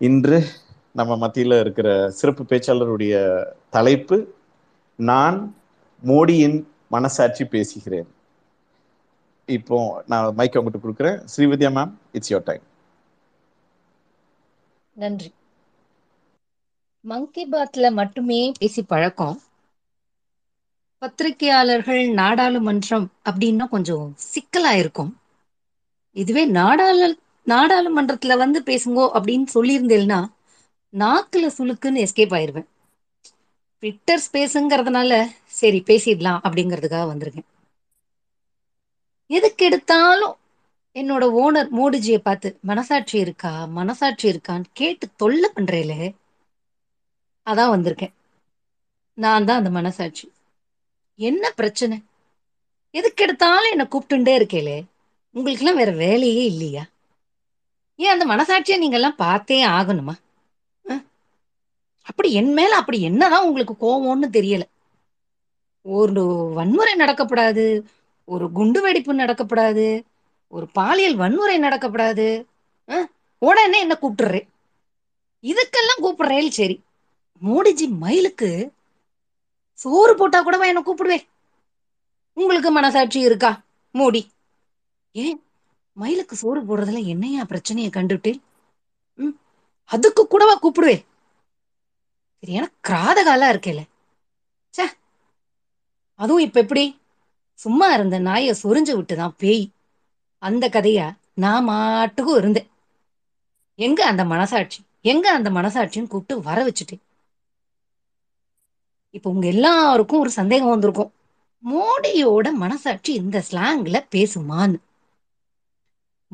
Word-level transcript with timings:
இன்று 0.00 0.38
நம்ம 0.92 1.16
மத்தியில் 1.16 1.60
இருக்கிற 1.60 1.88
சிறப்பு 2.10 2.42
பேச்சாளருடைய 2.42 3.14
தலைப்பு 3.70 4.16
நான் 4.98 5.38
மோடியின் 6.04 6.58
மனசாட்சி 6.88 7.44
பேசுகிறேன். 7.44 8.08
இப்போ 9.48 9.78
நான் 10.06 10.34
மைக் 10.34 10.58
உங்ககிட்ட 10.58 10.86
கொடுக்குறேன். 10.86 11.18
Srividya 11.34 11.72
ma'am 11.78 11.92
it's 12.12 12.32
your 12.32 12.48
time 12.50 12.64
நன்றி. 14.96 15.30
மங்கி 17.04 17.42
பாத்ல 17.50 17.92
மட்டுமே 17.92 18.52
பேசி 18.58 18.82
பழக்கம். 18.82 19.38
பத்திரிகையாளர்கள் 21.02 22.02
நாடாளுமன்றம் 22.20 23.06
அப்படின்னா 23.30 23.66
கொஞ்சம் 23.68 24.06
சிக்கலா 24.30 24.72
இருக்கும். 24.82 25.12
இதுவே 26.16 26.44
நாடாளு 26.50 27.08
நாடாளுமன்றத்துல 27.46 28.36
வந்து 28.36 28.60
பேசுங்கோ 28.60 29.08
அப்படின்னு 29.14 29.44
சொல்லியிருந்தேன்னா 29.54 30.32
நாக்குல 30.98 31.50
சுளுக்குன்னு 31.58 32.06
எஸ்கேப் 32.06 32.34
ஆயிருவேன். 32.34 32.66
ட்விட்டர் 33.78 34.22
ஸ்பேஸுங்கிறதுனால 34.32 35.30
சரி 35.46 35.82
பேசிடலாம் 35.86 36.38
அப்படிங்கிறதுக்காக 36.44 37.08
வந்திருக்கேன். 37.14 37.46
எதுக்கு 39.26 39.64
எடுத்தாலும் 39.64 40.36
என்னோட 40.94 41.24
ஓனர் 41.42 41.68
மோடிஜியை 41.78 42.18
பார்த்து 42.18 42.58
மனசாட்சி 42.62 43.18
இருக்கா? 43.18 43.64
மனசாட்சி 43.64 44.28
இருக்கான்னு 44.28 44.64
கேட்டு 44.72 45.08
தொல்லை 45.16 45.50
பண்றேல. 45.54 46.14
அதான் 47.46 47.72
வந்திருக்கேன். 47.74 48.12
நான் 49.14 49.44
தான் 49.44 49.58
அந்த 49.58 49.70
மனசாட்சி. 49.70 50.32
என்ன 51.14 51.50
பிரச்சனை? 51.50 52.02
எதுக்கு 52.90 53.22
எடுத்தாலும் 53.22 53.70
என்னை 53.70 53.86
கூப்பிட்டுண்டே 53.86 54.36
இருக்கேலே. 54.38 54.84
உங்களுக்கெல்லாம் 55.30 55.76
வேற 55.76 55.90
வேலையே 55.90 56.44
இல்லையா? 56.44 56.86
ஏன் 57.96 58.12
அந்த 58.14 58.24
மனசாட்சியை 58.26 58.78
நீங்க 58.78 58.96
எல்லாம் 58.96 59.16
பார்த்தே 59.16 59.66
ஆகணுமா? 59.66 60.14
அப்படி 62.02 62.32
என் 62.32 62.52
மேல 62.52 62.76
அப்படி 62.76 63.02
என்னதான் 63.02 63.44
உங்களுக்கு 63.44 63.74
கோவம்னு 63.84 64.28
தெரியல. 64.36 64.64
ஒரு 65.82 66.24
வன்முறை 66.54 66.94
நடக்கப்படாது 66.94 67.82
ஒரு 68.24 68.52
குண்டு 68.52 68.80
வெடிப்பு 68.80 69.14
நடக்கப்படாது 69.14 69.86
ஒரு 70.48 70.66
பாலியல் 70.68 71.16
வன்முறை 71.16 71.58
நடக்கப்படாது. 71.58 72.28
உடனே 73.38 73.78
என்ன 73.80 73.98
கூப்பிடுறேன் 74.02 74.48
இதுக்கெல்லாம் 75.42 76.02
கூப்பிடுறேன் 76.02 76.48
சரி. 76.48 76.76
மோடிஜி 77.42 77.86
மயிலுக்கு 78.02 78.50
சோறு 79.78 80.14
போட்டா 80.14 80.42
கூடவா 80.42 80.64
என்ன 80.64 80.82
கூப்பிடுவேன் 80.86 81.24
உங்களுக்கு 82.32 82.70
மனசாட்சி 82.70 83.20
இருக்கா 83.20 83.50
மோடி? 83.94 84.22
ஏன்? 85.14 85.43
மயிலுக்கு 85.96 86.36
சோறு 86.36 86.60
போடுறதுல 86.60 87.04
என்னையா 87.04 87.44
பிரச்சனையை 87.44 87.90
கண்டுட்டேன்? 87.90 88.40
ம் 89.18 89.34
அதுக்கு 89.90 90.26
கூடவா 90.26 90.54
கூப்பிடுவே 90.54 90.96
சரியான 92.42 92.70
கிராதகாலா 92.88 93.48
இருக்கேல. 93.52 93.80
சே 94.74 94.84
அதுவும் 96.20 96.44
இப்ப 96.44 96.60
எப்படி? 96.60 96.84
சும்மா 97.58 97.92
இருந்த 97.92 98.18
நாயை 98.18 98.54
சொரிஞ்சு 98.62 98.92
விட்டுதான் 98.96 99.34
பேய். 99.38 99.64
அந்த 100.42 100.68
கதைய 100.68 101.00
நான் 101.34 101.68
மாட்டுக்கும் 101.68 102.36
இருந்தேன். 102.36 102.68
எங்க 103.78 104.06
அந்த 104.06 104.24
மனசாட்சி? 104.24 104.80
எங்க 105.02 105.32
அந்த 105.32 105.50
மனசாட்சின்னு 105.50 106.06
கூப்பிட்டு 106.06 106.42
வர 106.42 106.58
வச்சுட்டேன். 106.64 107.02
இப்ப 109.10 109.30
உங்க 109.30 109.46
எல்லாருக்கும் 109.46 110.20
ஒரு 110.20 110.30
சந்தேகம் 110.30 110.68
வந்திருக்கும். 110.68 111.12
மோடியோட 111.64 112.52
மனசாட்சி 112.52 113.12
இந்த 113.12 113.44
ஸ்லாங்ல 113.50 114.06
பேசுமான்னு. 114.10 114.78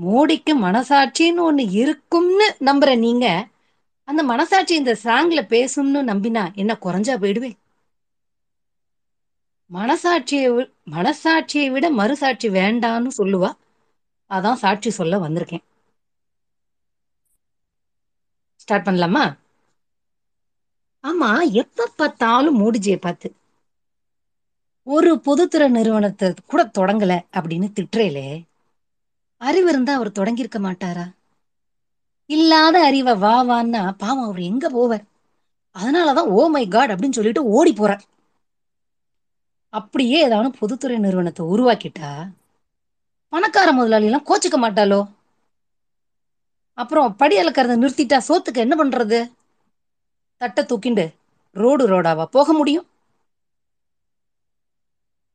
மோடிக்கு 0.01 0.59
மனசாட்சின்னு 0.59 1.53
ஒண்ணு 1.53 1.70
இருக்கும்னு 1.70 2.56
நம்புற 2.61 2.98
நீங்க 2.98 3.48
அந்த 4.05 4.23
மனசாட்சி 4.23 4.75
இந்த 4.75 4.93
சாங்ல 5.05 5.43
பேசும்னு 5.47 6.03
நம்பினா 6.11 6.55
என்ன 6.55 6.79
குறைஞ்சா 6.83 7.17
போயிடுவேன்? 7.19 7.59
மனசாட்சியை 9.73 10.50
வி- 10.50 10.72
மனசாட்சியை 10.91 11.71
விட 11.71 11.91
மறுசாட்சி 11.91 12.49
வேண்டான்னு 12.49 13.09
சொல்லுவா? 13.19 13.53
அதான் 14.31 14.55
சாட்சி 14.55 14.91
சொல்ல 14.91 15.19
வந்திருக்கேன். 15.19 15.62
ஸ்டார்ட் 18.56 18.87
பண்ணலாமா? 18.87 19.39
ஆமா 21.03 21.50
எப்ப 21.50 21.93
பார்த்தாலும் 21.97 22.59
மோடிஜியை 22.60 22.97
பார்த்து 22.97 23.34
ஒரு 24.83 25.21
பொதுத்துறை 25.21 25.69
நிறுவனத்தை 25.69 26.34
கூட 26.47 26.71
தொடங்கல 26.78 27.27
அப்படின்னு 27.33 27.72
திட்டுறேலே. 27.81 28.50
அறிவு 29.41 29.69
இருந்தா 29.71 29.95
அவர் 29.95 30.17
தொடங்கியிருக்க 30.19 30.59
மாட்டாரா? 30.61 31.06
இல்லாத 32.31 32.77
அறிவை 32.83 33.15
வா 33.15 33.34
வான்னா 33.45 33.83
பாவம் 33.99 34.25
அவர் 34.25 34.41
எங்க 34.43 34.67
போவார்? 34.71 35.05
அதனாலதான் 35.77 36.31
ஓ 36.31 36.49
மை 36.49 36.69
காட் 36.69 36.91
அப்படின்னு 36.91 37.11
சொல்லிட்டு 37.11 37.45
ஓடி 37.51 37.73
போறார். 37.73 38.05
அப்படியே 39.73 40.19
ஏதாவது 40.23 40.59
பொதுத்துறை 40.59 40.99
நிறுவனத்தை 40.99 41.45
உருவாக்கிட்டா 41.47 42.11
பணக்கார 43.33 43.73
முதலாளி 43.73 44.05
எல்லாம் 44.05 44.27
கோச்சுக்க 44.28 44.59
மாட்டாளோ? 44.59 45.01
அப்புறம் 46.78 47.17
படி 47.17 47.37
அளக்கறத 47.39 47.77
நிறுத்திட்டா 47.77 48.19
சோத்துக்கு 48.28 48.57
என்ன 48.57 48.75
பண்றது? 48.77 49.21
தட்டை 50.41 50.65
தூக்கிண்டு 50.65 51.05
ரோடு 51.57 51.87
ரோடாவா 51.89 52.25
போக 52.31 52.53
முடியும்? 52.53 52.87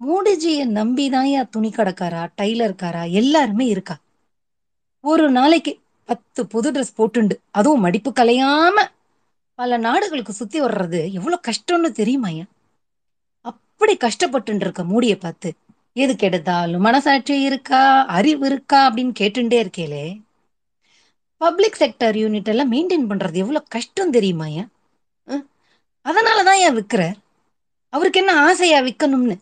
மோடிஜியை 0.02 0.64
நம்பிதான்யா 0.78 1.42
துணி 1.50 1.70
கடைக்காரா 1.70 2.22
டைலர்காரா 2.42 3.04
எல்லாருமே 3.12 3.66
இருக்கா. 3.66 3.96
ஒரு 5.04 5.26
நாளைக்கு 5.32 5.72
பத்து 6.10 6.42
புது 6.48 6.70
ட்ரெஸ் 6.72 6.98
போட்டுண்டு. 6.98 7.36
அதுவும் 7.52 7.80
மடிப்பு 7.80 8.12
கலையாம 8.12 8.78
பல 9.60 9.78
நாடுகளுக்கு 9.78 10.34
சுத்தி 10.34 10.58
வர்றது 10.62 11.00
எவ்வளவு 11.12 11.46
கஷ்டம்னு 11.48 11.90
தெரியுமாயா 12.00 12.46
அப்படி 13.46 13.94
கஷ்டப்பட்டு 13.98 14.56
இருக்க 14.56 14.84
மூடிய 14.84 15.14
பார்த்து 15.18 15.50
எது 15.96 16.14
கெடுத்தாலும் 16.14 16.86
மனசாட்சி 16.88 17.36
இருக்கா 17.42 17.82
அறிவு 18.08 18.46
இருக்கா? 18.46 18.80
அப்படின்னு 18.90 19.14
கேட்டுட்டே 19.20 19.58
இருக்கேலே 19.64 20.06
பப்ளிக் 21.42 21.80
செக்டர் 21.80 22.18
யூனிட் 22.24 22.52
எல்லாம் 22.54 22.72
மெயின்டைன் 22.72 23.10
பண்றது 23.10 23.38
எவ்வளவு 23.44 23.66
கஷ்டம் 23.70 24.14
தெரியுமாயா 24.14 24.64
அதனாலதான் 26.06 26.62
ஏன் 26.66 26.78
விற்கிறார் 26.78 27.18
அவருக்கு 27.94 28.20
என்ன 28.20 28.34
ஆசையா 28.42 28.80
விற்கணும்னு 28.82 29.36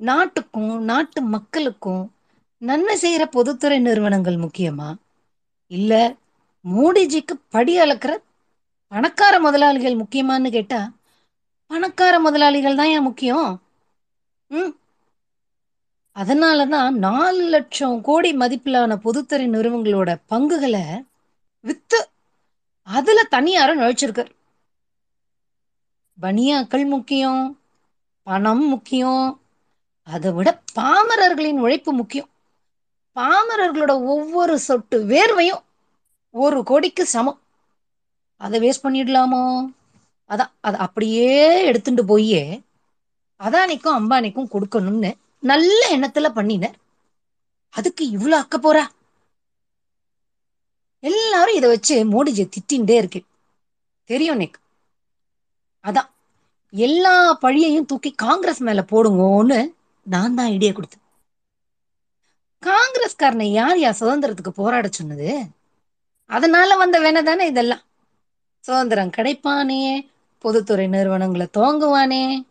நாட்டுக்கும் 0.00 0.82
நாட்டு 0.82 1.22
மக்களுக்கும் 1.26 2.04
நன்மை 2.62 2.96
செய்யற 3.02 3.24
பொதுத்துறை 3.30 3.78
நிறுவனங்கள் 3.78 4.36
முக்கியமா? 4.36 4.88
இல்ல 5.70 5.92
மோடிஜிக்கு 6.64 7.34
படி 7.48 7.78
அளக்கிற 7.78 8.12
பணக்கார 8.92 9.40
முதலாளிகள் 9.40 10.00
முக்கியமான்னு 10.02 10.50
கேட்டா 10.50 10.80
பணக்கார 11.70 12.20
முதலாளிகள் 12.20 12.74
தான் 12.74 12.88
ஏன் 12.88 13.02
முக்கியம்? 13.02 13.50
ம்? 14.50 14.72
அதனாலதான் 16.16 16.94
நாலு 16.98 17.42
லட்சம் 17.48 18.00
கோடி 18.00 18.36
மதிப்பிலான 18.36 18.96
பொதுத்துறை 18.96 19.46
நிறுவனங்களோட 19.50 20.18
பங்குகளை 20.26 20.84
வித்து 21.64 22.00
அதுல 22.86 23.18
தனியார 23.30 23.74
நுழைச்சிருக்கார். 23.74 24.32
பனியாக்கள் 26.18 26.86
முக்கியம் 26.86 27.42
பணம் 28.28 28.64
முக்கியம். 28.68 29.40
அதை 30.02 30.30
விட 30.32 30.48
பாமரர்களின் 30.74 31.60
உழைப்பு 31.64 31.92
முக்கியம். 31.92 32.28
பாமரர்களோட 33.16 33.92
ஒவ்வொரு 34.14 34.58
சொட்டு 34.58 34.96
வேர்வையும் 35.04 35.62
ஒரு 36.30 36.58
கோடிக்கு 36.62 37.04
சமம். 37.06 37.40
அதை 38.36 38.56
வேஸ்ட் 38.60 38.84
பண்ணிடலாமோ? 38.86 39.42
அதான் 40.28 40.52
அதை 40.60 40.80
அப்படியே 40.80 41.30
எடுத்துட்டு 41.64 42.04
போய் 42.04 42.34
அதானிக்கும் 43.38 43.96
அம்பானிக்கும் 44.00 44.52
கொடுக்கணும்னு 44.52 45.10
நல்ல 45.50 45.80
எண்ணத்துல 45.96 46.28
பண்ணினர். 46.38 46.76
அதுக்கு 47.70 48.04
இவ்வளோ 48.10 48.38
அக்க 48.42 48.56
போறா? 48.58 48.84
எல்லாரும் 51.00 51.56
இதை 51.56 51.68
வச்சு 51.68 51.96
மோடிஜி 52.12 52.44
திட்டின்ண்டே 52.54 52.96
இருக்கு. 53.00 53.20
தெரியும் 54.04 54.34
எனக்கு. 54.34 54.60
அதான் 55.82 56.08
எல்லா 56.70 57.38
பழியையும் 57.42 57.86
தூக்கி 57.86 58.10
காங்கிரஸ் 58.12 58.60
மேல 58.60 58.80
போடுங்கன்னு 58.80 59.74
நான் 60.02 60.34
தான் 60.34 60.46
ஐடியா 60.46 60.72
கொடுத்தேன். 60.72 61.04
காங்கிரஸ்காரனை 62.62 63.42
யார் 63.42 63.78
யார் 63.78 64.00
சுதந்திரத்துக்கு 64.00 64.48
போராட 64.48 64.88
சொன்னது? 64.90 65.46
அதனால 66.26 66.76
வந்த 66.76 67.00
வேணை 67.00 67.22
தானே 67.22 67.46
இதெல்லாம். 67.46 67.82
சுதந்திரம் 68.60 69.14
கிடைப்பானே 69.16 70.08
பொதுத்துறை 70.38 70.86
நிறுவனங்களை 70.86 71.46
துவங்குவானே 71.56 72.44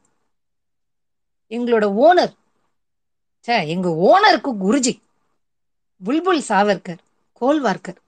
எங்களோட 1.49 1.85
ஓனர் 2.05 2.33
சே 3.39 3.67
எங்க 3.67 3.89
ஓனருக்கு 4.09 4.51
குருஜி 4.63 4.93
புல்புல் 6.05 6.41
சாவர்கர் 6.47 7.01
கோல்வார்கர். 7.41 7.99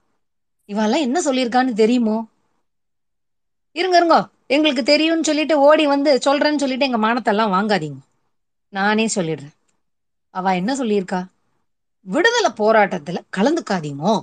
இவெல்லாம் 0.66 1.06
என்ன 1.06 1.20
சொல்லியிருக்கான்னு 1.20 1.72
தெரியுமோ? 1.72 2.26
இருங்க 3.72 3.96
இருங்கோ. 4.00 4.20
எங்களுக்கு 4.54 4.82
தெரியும்னு 4.82 5.28
சொல்லிட்டு 5.28 5.54
ஓடி 5.68 5.84
வந்து 5.92 6.10
சொல்றேன்னு 6.26 6.62
சொல்லிட்டு 6.62 6.88
எங்க 6.88 7.00
மானத்தெல்லாம் 7.06 7.52
வாங்காதீங்க. 7.56 8.00
நானே 8.72 9.04
சொல்லிடுறேன். 9.14 9.54
அவ 10.34 10.54
என்ன 10.60 10.72
சொல்லியிருக்கா? 10.80 11.20
விடுதலை 12.06 12.50
போராட்டத்துல 12.60 13.18
கலந்துக்காதீங்கோ. 13.36 14.14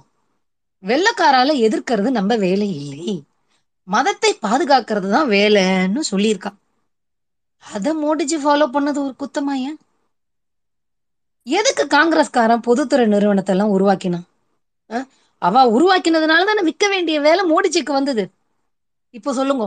வெள்ளக்காரால 0.83 1.51
எதிர்க்கிறது 1.67 2.09
நம்ம 2.17 2.35
வேலை 2.45 2.67
இல்லை. 2.79 3.15
மதத்தை 3.87 4.31
பாதுகாக்கிறது 4.41 5.09
தான் 5.15 5.29
வேலைன்னு 5.29 6.01
சொல்லியிருக்கா. 6.11 6.51
அதை 7.73 7.91
மோடிஜி 8.03 8.37
ஃபாலோ 8.43 8.65
பண்ணது 8.75 8.99
ஒரு 9.05 9.15
குத்தமாயா 9.21 9.71
எதுக்கு 11.47 11.83
காங்கிரஸ்காரன் 11.85 12.65
பொதுத்துறை 12.67 13.05
நிறுவனத்தெல்லாம் 13.07 13.73
உருவாக்கினான்? 13.75 14.25
அவ 15.41 15.63
உருவாக்கினதுனால 15.77 16.47
தானே 16.49 16.61
விற்க 16.61 16.85
வேண்டிய 16.87 17.17
வேலை 17.27 17.43
மோடிஜிக்கு 17.51 17.91
வந்தது. 17.99 18.23
இப்போ 19.13 19.33
சொல்லுங்க. 19.33 19.65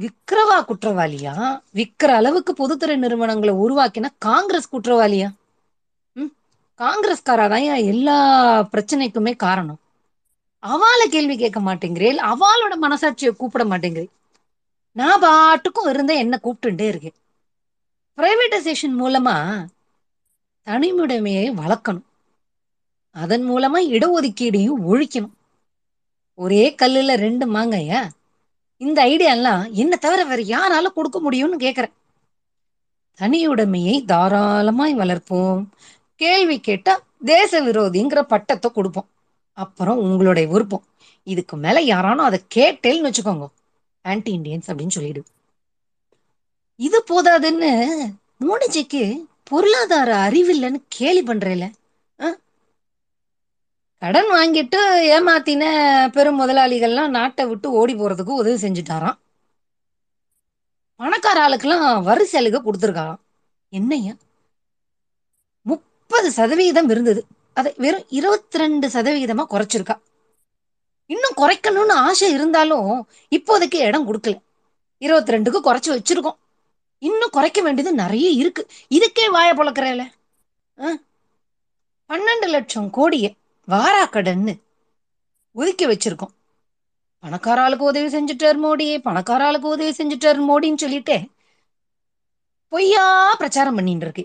விக்ரவா 0.00 0.58
குற்றவாளியா? 0.58 1.62
விக்கிற 1.74 2.06
அளவுக்கு 2.06 2.54
பொதுத்துறை 2.54 2.96
நிறுவனங்களை 2.96 3.54
உருவாக்கினா 3.54 4.08
காங்கிரஸ் 4.18 4.76
குற்றவாளியா? 4.76 5.30
ம்? 6.12 6.32
காங்கிரஸ்காராதான் 6.78 7.84
எல்லா 7.84 8.60
பிரச்சனைக்குமே 8.72 9.36
காரணம்? 9.36 9.80
அவளை 10.58 11.08
கேள்வி 11.08 11.36
கேட்க 11.36 11.60
மாட்டேங்கிறேன் 11.60 12.16
அவளோட 12.22 12.74
மனசாட்சியை 12.82 13.36
கூப்பிட 13.36 13.64
மாட்டேங்கிறேன் 13.64 14.10
நான் 14.92 15.20
பாட்டுக்கும் 15.20 15.88
இருந்த 15.88 16.14
என்ன 16.14 16.40
கூப்பிட்டுட்டே 16.42 16.86
இருக்கேன். 16.86 17.14
பிரைவேட்டைசேஷன் 18.16 19.02
மூலமா 19.02 19.66
தனிமுடைமையை 20.66 21.52
வளர்க்கணும். 21.52 22.04
அதன் 23.10 23.50
மூலமா 23.50 23.78
இடஒதுக்கீடையும் 23.78 24.76
ஒழிக்கணும். 24.88 25.32
ஒரே 26.34 26.74
கல்லுல 26.82 27.14
ரெண்டு 27.14 27.52
மாங்கையா? 27.52 28.08
இந்த 28.84 29.00
ஐடியா 29.00 29.32
எல்லாம் 29.32 29.62
என்ன 29.72 29.96
தவிர 29.96 30.24
வேற 30.24 30.40
யாரால 30.54 30.86
கொடுக்க 30.92 31.18
முடியும்னு 31.20 31.62
கேக்குறேன். 31.64 31.94
தனியுடைமையை 33.18 34.04
தாராளமாய் 34.04 34.96
வளர்ப்போம். 34.96 35.62
கேள்வி 36.16 36.60
கேட்டா 36.60 36.94
தேச 37.24 37.60
விரோதிங்கிற 37.64 38.22
பட்டத்தை 38.22 38.70
கொடுப்போம். 38.70 39.08
அப்புறம் 39.52 39.98
உங்களுடைய 39.98 40.48
விருப்பம். 40.48 40.84
இதுக்கு 41.22 41.56
மேல 41.56 41.80
யாரானும் 41.80 42.28
அதை 42.28 42.40
கேட்டேன்னு 42.54 43.06
வச்சுக்கோங்க. 43.08 43.46
ஆன்டி 44.02 44.32
இண்டியன்ஸ் 44.38 44.70
அப்படின்னு 44.70 44.96
சொல்லிடு. 44.96 45.22
இது 46.76 46.98
போதாதுன்னு 47.10 47.70
மோடிஜிக்கு 48.40 49.04
பொருளாதார 49.44 50.10
அறிவில்லைன்னு 50.28 50.80
கேலி 50.88 51.22
பண்றேல 51.22 51.64
கடன் 54.04 54.30
வாங்கிட்டு 54.32 54.78
ஏமாத்தின 55.12 55.64
பெரும் 56.14 56.38
முதலாளிகள்லாம் 56.40 57.12
நாட்டை 57.16 57.42
விட்டு 57.50 57.68
ஓடி 57.80 57.92
போறதுக்கு 57.94 58.32
உதவி 58.40 58.56
செஞ்சுட்டாராம். 58.62 59.18
பணக்கார 61.00 61.38
ஆளுக்கெல்லாம் 61.44 62.02
வரி 62.08 62.24
சலுகை 62.32 62.58
கொடுத்துருக்காராம். 62.64 63.20
என்னையா 63.78 64.12
முப்பது 65.70 66.30
சதவிகிதம் 66.38 66.90
இருந்தது. 66.94 67.22
அதை 67.58 67.70
வெறும் 67.84 68.04
இருபத்தி 68.18 68.60
ரெண்டு 68.62 68.88
சதவிகிதமா 68.96 69.44
குறைச்சிருக்கா. 69.52 69.96
இன்னும் 71.14 71.38
குறைக்கணும்னு 71.42 71.94
ஆசை 72.08 72.28
இருந்தாலும் 72.36 72.90
இப்போதைக்கு 73.36 73.80
இடம் 73.88 74.06
கொடுக்கல. 74.08 74.36
இருபத்தி 75.06 75.34
ரெண்டுக்கு 75.36 75.60
குறைச்சி 75.68 75.90
வச்சிருக்கோம். 75.94 76.38
இன்னும் 77.08 77.34
குறைக்க 77.38 77.62
வேண்டியது 77.68 77.94
நிறைய 78.02 78.28
இருக்கு. 78.42 78.64
இதுக்கே 78.98 79.26
வாய 79.38 79.48
பொழக்கிறேல 79.60 80.04
பன்னெண்டு 82.10 82.50
லட்சம் 82.56 82.90
கோடியை. 82.98 83.32
வாராக்கடன்னு 83.68 84.54
ஒதுக்கி 85.52 85.86
வச்சிருக்கோம். 85.86 86.34
பணக்கார 87.18 87.62
ஆளுக்கு 87.62 87.84
உதவி 87.84 88.08
செஞ்சுட்டார் 88.14 88.58
மோடி 88.64 88.86
பணக்கார 89.02 89.44
ஆளுக்கு 89.44 89.68
உதவி 89.68 89.90
செஞ்சுட்டார் 89.90 90.40
மோடின்னு 90.48 90.82
சொல்லிட்டு 90.84 91.16
பொய்யா 92.68 93.34
பிரச்சாரம் 93.34 93.74
பண்ணிட்டு 93.74 94.04
இருக்கு. 94.04 94.24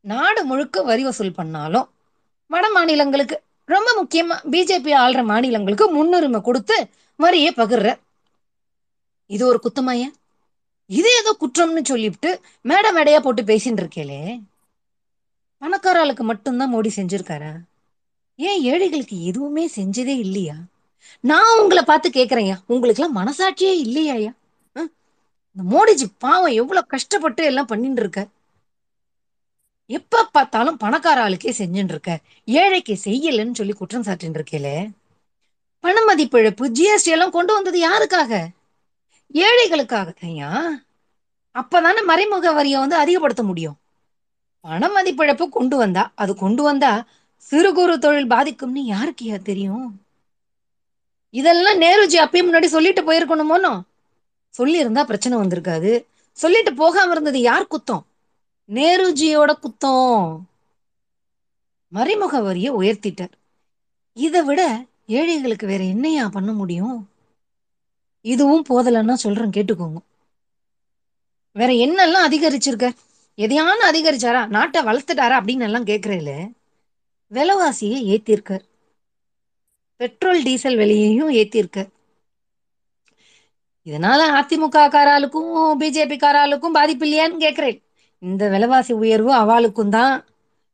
நாடு 0.00 0.44
முழுக்க 0.44 0.82
வரி 0.82 1.02
வசூல் 1.02 1.32
பண்ணாலும் 1.32 1.88
வட 2.46 2.70
மாநிலங்களுக்கு 2.70 3.42
ரொம்ப 3.64 3.88
முக்கியமா 4.00 4.36
பிஜேபி 4.54 4.92
ஆள்ற 5.02 5.24
மாநிலங்களுக்கு 5.24 5.90
முன்னுரிமை 5.90 6.40
கொடுத்து 6.40 6.88
வரியை 7.16 7.52
பகிர்ற. 7.56 8.00
இது 9.26 9.46
ஒரு 9.46 9.60
குத்தமாயா? 9.62 10.08
இது 10.86 11.10
ஏதோ 11.20 11.36
குற்றம்னு 11.40 11.82
சொல்லிவிட்டு 11.84 12.40
மேடை 12.62 12.90
மேடையா 12.94 13.20
போட்டு 13.20 13.42
பேசிட்டு 13.42 13.82
இருக்கேளே. 13.82 14.42
பணக்கார 15.58 16.00
ஆளுக்கு 16.00 16.24
மட்டும்தான் 16.24 16.74
மோடி 16.74 16.90
செஞ்சிருக்காரா? 16.96 17.52
ஏன் 18.38 18.60
ஏழைகளுக்கு 18.62 19.16
எதுவுமே 19.24 19.64
செஞ்சதே 19.76 20.14
இல்லையா? 20.18 20.56
நான் 21.24 21.58
உங்களை 21.62 21.82
பார்த்து 21.82 22.08
கேக்குறேன்யா. 22.10 22.56
உங்களுக்கு 22.66 23.02
எல்லாம் 23.02 23.18
மனசாட்சியே 23.20 23.72
இல்லையாயா? 23.84 24.32
இந்த 25.56 25.62
மோடிஜி 25.72 26.06
பாவம் 26.18 26.54
எவ்வளவு 26.60 26.86
கஷ்டப்பட்டு 26.86 27.42
எல்லாம் 27.44 27.66
பண்ணிட்டு 27.66 28.00
இருக்க 28.02 28.20
எப்ப 29.90 30.22
பார்த்தாலும் 30.32 30.78
பணக்கார 30.82 31.18
ஆளுக்கே 31.24 31.52
செஞ்சுட்டு 31.58 31.92
இருக்க 31.94 32.12
ஏழைக்கு 32.48 32.94
செய்யலன்னு 33.04 33.58
சொல்லி 33.60 33.72
குற்றம் 33.72 34.06
சாட்டின்னு 34.06 34.38
இருக்கேலே 34.40 34.76
பண 35.84 35.96
மதிப்பிழப்பு 36.08 36.64
ஜிஎஸ்டி 36.78 37.12
எல்லாம் 37.14 37.34
கொண்டு 37.36 37.52
வந்தது 37.54 37.78
யாருக்காக? 37.88 38.32
ஏழைகளுக்காக 39.34 40.14
ஐயா 40.28 40.50
அப்பதானே 41.54 42.02
மறைமுக 42.10 42.52
வரியை 42.52 42.78
வந்து 42.80 42.96
அதிகப்படுத்த 42.96 43.42
முடியும். 43.42 43.76
பண 44.64 44.88
மதிப்பிழப்பு 44.96 45.44
கொண்டு 45.48 45.76
வந்தா 45.76 46.02
அது 46.14 46.32
கொண்டு 46.36 46.62
வந்தா 46.62 46.92
சிறு 47.42 47.74
குறு 47.74 47.98
தொழில் 47.98 48.30
பாதிக்கும்னு 48.30 48.82
யாருக்கியா 48.92 49.42
தெரியும்? 49.42 50.00
இதெல்லாம் 51.30 51.80
நேருஜி 51.80 52.16
அப்பயும் 52.18 52.48
முன்னாடி 52.48 52.64
சொல்லிட்டு 52.64 53.02
போயிருக்கணுமோனோ 53.02 53.80
சொல்லி 54.48 54.78
இருந்தா 54.78 55.04
பிரச்சனை 55.04 55.38
வந்திருக்காது. 55.38 56.04
சொல்லிட்டு 56.32 56.74
போகாம 56.74 57.10
இருந்தது 57.10 57.40
யார் 57.40 57.66
குத்தம்? 57.66 58.02
நேருஜியோட 58.68 59.52
குத்தம். 59.62 60.40
மறைமுக 61.88 62.40
வரியை 62.40 62.72
உயர்த்திட்டார். 62.72 63.34
இதை 64.12 64.42
விட 64.42 64.84
ஏழைகளுக்கு 65.06 65.66
வேற 65.66 65.84
என்னையா 65.84 66.28
பண்ண 66.28 66.52
முடியும்? 66.52 67.10
இதுவும் 68.20 68.64
போதலைன்னா 68.68 69.12
சொல்றேன் 69.12 69.50
கேட்டுக்கோங்க. 69.50 70.00
வேற 71.52 71.72
என்னெல்லாம் 71.72 72.30
அதிகரிச்சிருக்க? 72.30 72.92
எதையான 73.36 73.80
அதிகரிச்சாரா? 73.90 74.46
நாட்டை 74.46 74.82
வளர்த்துட்டாரா 74.82 75.38
அப்படின்னு 75.40 75.60
எல்லாம் 75.60 75.84
கேக்குறேல 75.84 76.50
விலைவாசியை 77.32 77.98
ஏத்திருக்கார் 78.14 78.64
பெட்ரோல் 79.96 80.42
டீசல் 80.42 80.76
விலையையும் 80.76 81.30
ஏத்திருக்கார் 81.30 81.90
இதனால 83.86 84.20
அதிமுக 84.40 84.82
காராளுக்கும் 84.88 85.54
பிஜேபி 85.80 86.16
காராளுக்கும் 86.16 86.76
பாதிப்பு 86.78 87.06
இல்லையான்னு 87.06 87.36
கேட்கிறேன் 87.36 87.82
இந்த 88.18 88.48
விலைவாசி 88.48 88.92
உயர்வு 88.92 89.32
அவளுக்கும் 89.32 89.90
தான். 89.90 90.24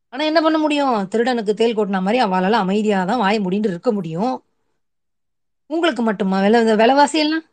ஆனா 0.08 0.24
என்ன 0.24 0.40
பண்ண 0.40 0.58
முடியும்? 0.58 1.08
திருடனுக்கு 1.08 1.54
தேல் 1.54 1.76
கொட்டின 1.76 2.02
மாதிரி 2.02 2.24
அவளால 2.24 2.50
அமைதியா 2.50 3.04
தான் 3.04 3.20
வாய 3.20 3.40
முடிண்டு 3.40 3.68
இருக்க 3.68 3.92
முடியும். 3.92 4.44
உங்களுக்கு 5.66 6.02
மட்டுமா? 6.02 6.40
விலை 6.40 6.60
இந்த 6.60 6.76
விலைவாசி 6.76 7.18
எல்லாம்? 7.18 7.44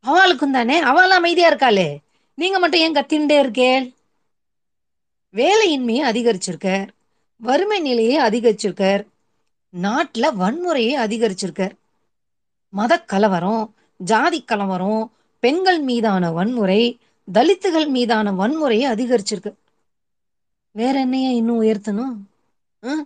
அவளுக்கும் 0.00 0.52
தானே? 0.52 0.78
அவள் 0.78 1.10
அமைதியா 1.10 1.50
இருக்காளே. 1.50 1.96
நீங்க 2.34 2.58
மட்டும் 2.58 2.80
ஏன் 2.80 2.94
கத்தின்ண்டே 2.94 3.38
இருக்கே? 3.44 3.94
வேலையின்மையை 5.34 6.04
அதிகரிச்சிருக்க. 6.10 6.88
வறுமை 7.42 7.80
நிலையை 7.80 8.18
அதிகரிச்சிருக்கார். 8.18 9.06
நாட்டுல 9.82 10.32
வன்முறையை 10.38 10.94
அதிகரிச்சிருக்கார். 10.96 11.70
மத 12.68 13.00
கலவரம் 13.00 13.74
ஜாதி 13.96 14.42
கலவரம் 14.42 15.12
பெண்கள் 15.38 15.80
மீதான 15.80 16.32
வன்முறை 16.32 16.98
தலித்துகள் 17.32 17.88
மீதான 17.88 18.32
வன்முறையை 18.32 18.84
அதிகரிச்சிருக்கு. 18.86 19.54
வேற 20.70 21.00
என்னையா 21.00 21.30
இன்னும் 21.30 21.62
உயர்த்தணும்? 21.62 22.12
ஆ? 22.84 23.04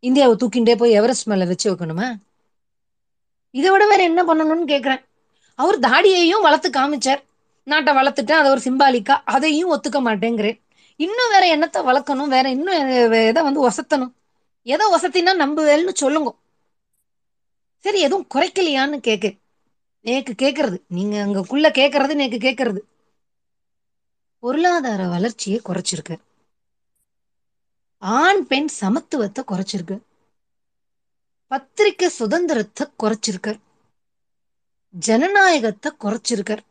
இந்தியாவை 0.00 0.36
தூக்கிண்டே 0.36 0.76
போய் 0.76 0.90
எவரெஸ்ட் 0.90 1.28
மேல 1.28 1.44
வச்சு 1.44 1.74
வைக்கணுமா? 1.74 2.16
இதை 3.50 3.70
விட 3.70 3.86
வேற 3.86 4.02
என்ன 4.02 4.24
பண்ணணும்னு 4.24 4.68
கேக்குறேன். 4.68 5.04
அவர் 5.54 5.78
தாடியையும் 5.78 6.42
வளர்த்து 6.42 6.70
காமிச்சார். 6.70 7.22
நாட்டை 7.64 7.94
வளர்த்துட்டேன் 7.94 8.32
அதை 8.32 8.50
ஒரு 8.50 8.60
சிம்பாலிக்கா 8.64 9.20
அதையும் 9.24 9.72
ஒத்துக்க 9.72 10.00
மாட்டேங்கிறேன். 10.04 10.60
இன்னும் 11.04 11.32
வேற 11.34 11.44
என்னத்தை 11.54 11.78
வளர்க்கணும்? 11.88 12.32
வேற 12.34 12.46
இன்னும் 12.50 12.78
எதை 13.30 13.42
வந்து 13.42 13.60
ஒசத்தணும்? 13.68 14.12
எதை 14.62 14.86
ஒசத்தினா 14.94 15.32
நம்புவேல்னு 15.42 15.92
சொல்லுங்க. 16.02 16.30
சரி 17.84 17.98
எதுவும் 18.00 18.28
குறைக்கலையான்னு 18.34 18.98
கேக்கு. 19.06 19.30
நேக்கு 20.04 20.32
கேக்குறது. 20.42 20.78
நீங்க 20.88 21.16
அங்கக்குள்ள 21.26 21.68
கேக்குறது 21.78 22.14
நேக்கு 22.20 22.38
கேக்குறது. 22.46 22.80
பொருளாதார 24.42 25.06
வளர்ச்சியை 25.08 25.60
குறைச்சிருக்கு. 25.64 26.16
ஆண் 27.98 28.46
பெண் 28.46 28.68
சமத்துவத்தை 28.80 29.42
குறைச்சிருக்கு. 29.48 29.96
பத்திரிக்கை 31.50 32.08
சுதந்திரத்தை 32.08 32.84
குறைச்சிருக்கார் 33.02 33.60
ஜனநாயகத்தை 34.94 35.90
குறைச்சிருக்கார் 36.04 36.62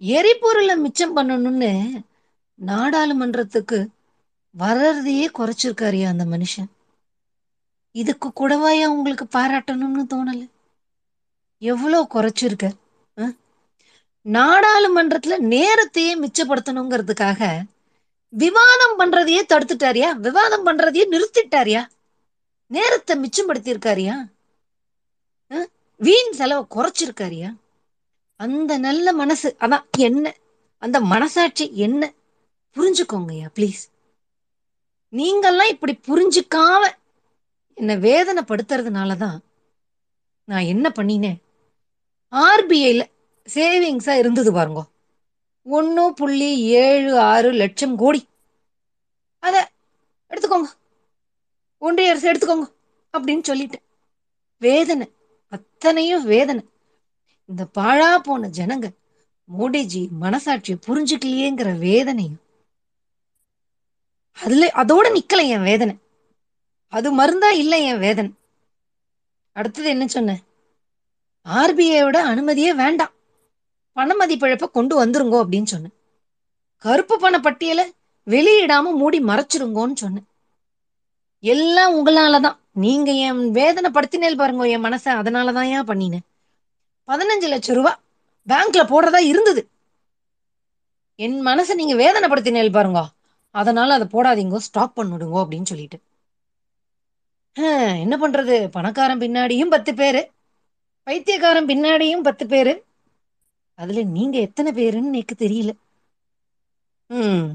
எரிபொருளை 0.00 0.74
மிச்சம் 0.76 1.14
பண்ணணும்னு 1.16 1.70
நாடாளுமன்றத்துக்கு 2.66 3.78
வர்றதையே 4.58 5.26
குறைச்சிருக்காருயா 5.38 6.06
அந்த 6.06 6.24
மனுஷன். 6.24 6.68
இதுக்கு 7.94 8.28
கூடவாயா 8.28 8.86
உங்களுக்கு 8.86 9.26
பாராட்டணும்னு 9.38 10.04
தோணல? 10.14 10.48
எவ்வளோ 11.62 12.06
குறைச்சிருக்க 12.14 12.66
ஆ? 13.18 13.24
நாடாளுமன்றத்துல 14.26 15.38
நேரத்தையே 15.54 16.12
மிச்சப்படுத்தணுங்கிறதுக்காக 16.22 17.40
விவாதம் 18.32 18.98
பண்றதையே 18.98 19.42
தடுத்துட்டாரியா? 19.48 20.10
விவாதம் 20.16 20.66
பண்றதையே 20.66 21.04
நிறுத்திட்டாரியா? 21.10 21.82
நேரத்தை 22.70 23.14
மிச்சப்படுத்தியிருக்காரியா? 23.18 24.14
வீண் 26.00 26.32
செலவை 26.32 26.64
குறைச்சிருக்காரியா? 26.70 27.50
அந்த 28.40 28.78
நல்ல 28.78 29.12
மனசு 29.12 29.56
அதான் 29.60 29.84
என்ன 29.98 30.34
அந்த 30.82 31.00
மனசாட்சி 31.00 31.64
என்ன 31.76 32.12
புரிஞ்சுக்கோங்கய்யா 32.76 33.48
ப்ளீஸ் 33.54 33.82
நீங்கள்லாம் 35.12 35.68
இப்படி 35.68 35.98
புரிஞ்சுக்காம 36.08 36.82
என்னை 37.74 37.96
வேதனைப்படுத்துறதுனால 37.96 39.16
தான் 39.16 39.42
நான் 40.44 40.62
என்ன 40.62 40.92
பண்ணினேன்? 40.96 41.38
ஆர்பிஐயில் 42.32 43.10
சேவிங்ஸாக 43.54 44.18
இருந்தது 44.18 44.52
பாருங்க. 44.52 44.82
ஒன்று 45.62 46.14
புள்ளி 46.14 46.60
ஏழு 46.60 47.18
ஆறு 47.18 47.52
லட்சம் 47.52 47.96
கோடி. 47.96 48.28
அதை 49.38 49.60
எடுத்துக்கோங்க. 50.30 50.70
ஒன்றிய 51.78 52.10
அரசு 52.10 52.32
எடுத்துக்கோங்க 52.32 52.66
அப்படின்னு 53.18 53.42
சொல்லிட்டேன். 53.48 53.84
வேதனை 54.58 55.12
அத்தனையும் 55.48 56.24
வேதனை. 56.24 56.62
இந்த 57.44 57.66
பாழா 57.78 58.18
போன 58.18 58.48
ஜனங்க 58.48 58.88
மோடிஜி 59.58 60.08
மனசாட்சியை 60.20 60.76
புரிஞ்சுக்கலையேங்கிற 60.86 61.78
வேதனையும் 61.78 62.40
அதுல 64.32 64.70
அதோட 64.74 65.06
நிக்கல 65.16 65.46
என் 65.48 65.62
வேதனை. 65.62 65.98
அது 66.88 67.08
மருந்தா 67.18 67.50
இல்லை 67.52 67.84
என் 67.84 67.98
வேதனை. 67.98 68.30
அடுத்தது 69.52 69.88
என்ன 69.88 70.06
சொன்னேன் 70.06 70.42
ஆர்பிஐயோட 71.46 72.16
அனுமதியே 72.32 72.70
வேண்டாம். 72.70 73.12
பண 73.92 74.14
மதிப்பிழப்ப 74.20 74.70
கொண்டு 74.70 75.04
வந்துருங்கோ 75.04 75.38
அப்படின்னு 75.44 75.72
சொன்னேன் 75.72 75.94
கருப்பு 76.76 77.18
பண 77.18 77.40
பட்டியலை 77.40 77.92
வெளியிடாம 78.26 78.82
மூடி 78.82 79.18
மறைச்சிருங்கோன்னு 79.20 79.94
சொன்னேன் 79.94 80.26
எல்லாம் 81.40 81.94
உங்களாலதான். 81.94 82.58
நீங்க 82.72 83.12
என் 83.12 83.52
வேதனைப்படுத்தினேல் 83.52 84.36
பாருங்க 84.36 84.68
என் 84.68 84.84
மனசை. 84.84 85.10
அதனாலதான் 85.20 85.70
ஏன் 85.76 85.88
பண்ணினேன் 85.88 86.26
பதினஞ்சு 87.06 87.48
லட்சம் 87.48 87.76
ரூபா 87.76 88.00
பேங்க்ல 88.48 88.82
போடுறதா 88.82 89.18
இருந்தது. 89.18 89.68
என் 91.16 91.46
மனசை 91.46 91.74
நீங்க 91.74 91.94
வேதனைப்படுத்தினேல் 92.04 92.72
பாருங்க. 92.72 93.00
அதனால 93.54 93.94
அதை 93.94 94.06
போடாதீங்க 94.12 94.56
ஸ்டாப் 94.68 94.94
பண்ணிவிடுங்க 95.00 95.36
அப்படின்னு 95.38 95.64
சொல்லிட்டு. 95.64 95.98
என்ன 98.02 98.14
பண்றது? 98.16 98.68
பணக்காரன் 98.68 99.18
பின்னாடியும் 99.18 99.72
பத்து 99.74 99.94
பேரு. 99.94 100.22
பைத்தியக்காரன் 101.06 101.66
பின்னாடியும் 101.66 102.26
பத்து 102.28 102.46
பேரு. 102.46 102.74
அதுல 103.78 104.02
நீங்க 104.16 104.38
எத்தனை 104.38 104.70
பேருன்னு 104.72 105.10
எனக்கு 105.10 105.36
தெரியல. 105.38 105.70
ம். 107.10 107.46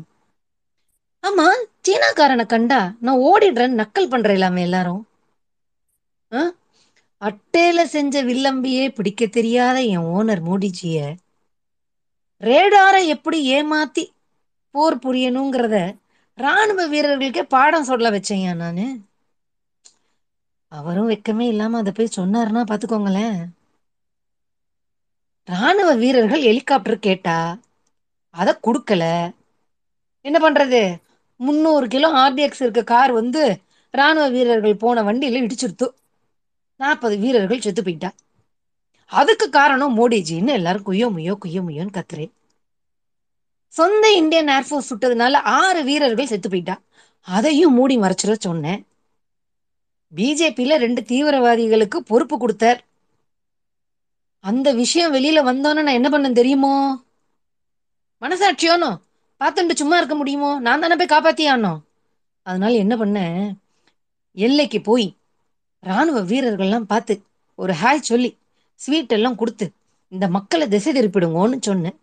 ஆமா 1.24 1.48
சீனாக்காரனை 1.88 2.46
கண்டா 2.46 2.80
நான் 3.00 3.20
ஓடிடுறேன் 3.20 3.77
நக்கல் 3.82 4.12
பண்றேலாமே 4.13 4.60
எல்லாரும். 4.60 5.01
அட்டையில 7.22 7.84
செஞ்ச 7.84 8.24
வில்லம்பியே 8.24 8.89
பிடிக்க 8.89 9.25
தெரியாத 9.25 9.82
என் 9.84 10.06
ஓனர் 10.16 10.44
மோடிஜிய. 10.50 10.98
ரேடாரை 12.42 13.06
எப்படி 13.06 13.39
ஏமாத்தி 13.54 14.04
போர் 14.75 14.95
புரியணுங்கிறத 14.97 15.77
ராணுவ 16.38 16.81
வீரர்களுக்கே 16.88 17.43
பாடம் 17.47 17.83
சொல்ல 17.83 18.09
வச்சேயா 18.09 18.55
நானு. 18.55 18.88
அவரும் 20.71 21.09
வெக்கமே 21.09 21.45
இல்லாம 21.47 21.77
அதை 21.77 21.93
போய் 21.93 22.15
சொன்னாருன்னா 22.17 22.63
பாத்துக்கோங்களேன். 22.69 23.38
ராணுவ 25.47 25.89
வீரர்கள் 25.93 26.45
ஹெலிகாப்டர் 26.47 27.00
கேட்டா 27.00 27.38
அத 28.36 28.59
கொடுக்கல. 28.63 29.03
என்ன 30.25 30.38
பண்றது? 30.39 30.81
முந்நூறு 31.39 31.88
கிலோ 31.88 32.09
ஆர்டிஎக்ஸ் 32.24 32.62
இருக்க 32.62 32.83
கார் 32.83 33.12
வந்து 33.12 33.43
ராணுவ 33.93 34.25
வீரர்கள் 34.29 34.75
போன 34.77 35.03
வண்டியில 35.03 35.41
இடிச்சிருத்து 35.41 35.88
நாற்பது 36.79 37.17
வீரர்கள் 37.17 37.62
செத்து 37.62 37.83
போயிட்டா. 37.83 38.09
அதுக்கு 39.12 39.50
காரணம் 39.50 39.97
மோடிஜின்னு 39.97 40.53
எல்லாரும் 40.53 40.86
குய்யோ 40.86 41.07
முயோ 41.15 41.33
குய்யோ 41.43 41.62
முயோன்னு 41.67 41.97
கத்துறேன். 41.97 42.33
சொந்த 43.77 44.05
இந்தியன் 44.12 44.48
ஏர்ஃபோர்ஸ் 44.48 44.89
சுட்டதுனால 44.89 45.34
ஆறு 45.60 45.84
வீரர்கள் 45.84 46.29
செத்து 46.31 46.50
போயிட்டா. 46.50 46.75
அதையும் 47.22 47.74
மூடி 47.74 47.96
மறைச்சிட 47.98 48.34
சொன்னேன். 48.39 48.81
பிஜேபியில 50.15 50.75
ரெண்டு 50.75 51.01
தீவிரவாதிகளுக்கு 51.01 51.98
பொறுப்பு 51.98 52.38
கொடுத்தார். 52.38 52.79
அந்த 54.39 54.74
விஷயம் 54.74 55.13
வெளியில 55.13 55.39
வந்தோன்னு 55.50 55.84
நான் 55.86 55.98
என்ன 56.00 56.10
பண்ண 56.10 56.31
தெரியுமோ? 56.31 56.74
மனசாட்சியோனோ 58.22 58.91
பார்த்துட்டு 59.39 59.74
சும்மா 59.74 59.98
இருக்க 59.98 60.15
முடியுமோ? 60.15 60.60
நான் 60.60 60.79
தானே 60.79 60.96
போய் 60.96 61.13
காப்பாத்தியானோ? 61.13 61.74
அதனால 62.43 62.74
என்ன 62.74 62.96
பண்ணேன்? 62.96 63.53
எல்லைக்கு 64.31 64.81
போய் 64.81 65.07
ராணுவ 65.79 66.19
வீரர்கள்லாம் 66.22 66.91
பார்த்து 66.93 67.15
ஒரு 67.55 67.74
ஹாய் 67.84 68.07
சொல்லி 68.12 68.38
ஸ்வீட் 68.75 69.15
எல்லாம் 69.17 69.36
கொடுத்து 69.36 69.72
இந்த 70.07 70.27
மக்களை 70.27 70.67
திசை 70.67 70.93
திருப்பிடுங்கன்னு 70.93 71.57
சொன்னேன். 71.60 71.98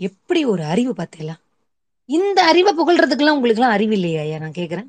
எப்படி 0.00 0.40
ஒரு 0.52 0.62
அறிவு 0.72 0.92
பார்த்தீங்களா? 0.92 1.34
இந்த 2.08 2.38
அறிவை 2.50 2.72
புகழ்றதுக்கெல்லாம் 2.78 3.36
உங்களுக்குலாம் 3.38 3.76
அறிவு 3.76 3.94
இல்லையா 3.98 4.20
ஐயா 4.20 4.38
நான் 4.38 4.58
கேட்குறேன் 4.58 4.88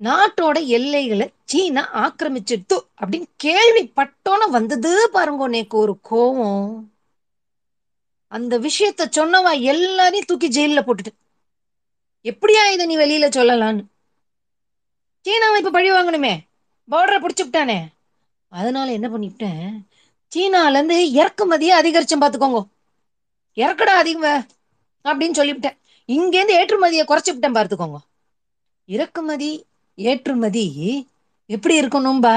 நாட்டோட 0.00 0.58
எல்லைகளை 0.76 1.26
சீனா 1.50 1.82
ஆக்கிரமிச்சிட்டு 2.02 2.76
அப்படின்னு 3.00 3.28
கேள்விப்பட்டோன்னு 3.44 4.46
வந்தது 4.56 4.90
பாருங்க 5.14 5.48
நேக்கு 5.54 5.76
ஒரு 5.84 5.94
கோவம். 6.10 6.68
அந்த 8.32 8.54
விஷயத்த 8.66 9.02
சொன்னவா 9.16 9.52
எல்லாரையும் 9.72 10.28
தூக்கி 10.30 10.48
ஜெயிலில் 10.56 10.86
போட்டுட்டு. 10.86 11.12
எப்படியா 12.30 12.62
இதை 12.72 12.86
நீ 12.86 12.96
வெளியில 13.02 13.28
சொல்லலான்னு? 13.36 13.84
சீனாவை 15.24 15.58
இப்ப 15.60 15.72
பழி 15.76 15.90
வாங்கணுமே. 15.92 16.34
பார்டரை 16.90 17.18
பிடிச்சிவிட்டானே 17.24 17.78
அதனால 18.52 18.88
என்ன 18.96 19.08
பண்ணிவிட்டேன்? 19.08 19.64
சீனால 20.32 20.76
இருந்து 20.76 20.98
இறக்குமதியை 21.20 21.74
அதிகரிச்சேன் 21.80 22.22
பாத்துக்கோங்க. 22.24 22.60
இறக்கடா 23.60 23.94
அதிகம் 24.02 24.46
அப்படின்னு 25.04 25.38
சொல்லிவிட்டேன். 25.38 25.76
இங்கேருந்து 26.06 26.58
ஏற்றுமதியை 26.60 27.04
குறைச்சிவிட்டேன் 27.04 27.56
பார்த்துக்கோங்க. 27.56 27.98
இறக்குமதி 28.88 29.50
ஏற்றுமதி 29.94 30.66
எப்படி 31.46 31.74
இருக்கணும்பா? 31.80 32.36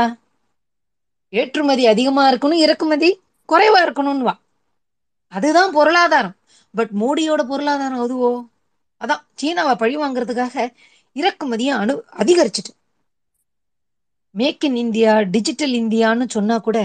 ஏற்றுமதி 1.30 1.84
அதிகமா 1.88 2.24
இருக்கணும் 2.32 2.64
இறக்குமதி 2.66 3.10
குறைவா 3.50 3.80
இருக்கணும்னு 3.86 4.26
வா 4.28 4.34
அதுதான் 5.28 5.72
பொருளாதாரம். 5.72 6.36
பட் 6.74 6.92
மோடியோட 7.00 7.42
பொருளாதாரம் 7.44 8.02
அதுவோ? 8.04 8.32
அதான் 9.04 9.24
சீனாவை 9.36 9.76
பழி 9.76 9.96
வாங்குறதுக்காக 9.98 10.56
இறக்குமதியை 11.16 11.74
அணு 11.84 11.96
அதிகரிச்சுட்டு. 12.18 12.72
மேக் 14.36 14.64
இன் 14.64 14.76
இந்தியா 14.76 15.14
டிஜிட்டல் 15.36 15.72
இந்தியான்னு 15.72 16.26
சொன்னா 16.30 16.58
கூட 16.58 16.80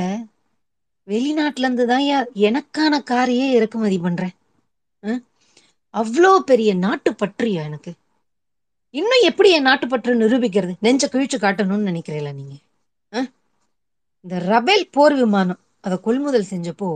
வெளிநாட்டுல 1.08 1.66
இருந்து 1.66 1.84
தான் 1.86 2.04
எனக்கான 2.48 2.94
காரையே 3.10 3.46
இறக்குமதி 3.56 3.98
பண்றேன். 3.98 4.34
அவ்வளோ 5.94 6.30
பெரிய 6.50 6.70
நாட்டு 6.84 7.10
பற்றியா 7.20 7.60
எனக்கு? 7.68 7.92
இன்னும் 8.94 9.24
எப்படி 9.28 9.48
என் 9.50 9.68
நாட்டுப்பற்று 9.68 10.12
நிரூபிக்கிறது? 10.22 10.74
நெஞ்ச 10.80 11.04
கிழிச்சு 11.12 11.38
காட்டணும்னு 11.40 11.90
நினைக்கிறீங்களா 11.90 12.32
நீங்க? 12.32 12.54
இந்த 14.24 14.36
ரபேல் 14.52 14.84
போர் 14.90 15.14
விமானம் 15.14 15.62
அதை 15.80 15.96
கொள்முதல் 16.06 16.50
செஞ்சப்போ 16.50 16.88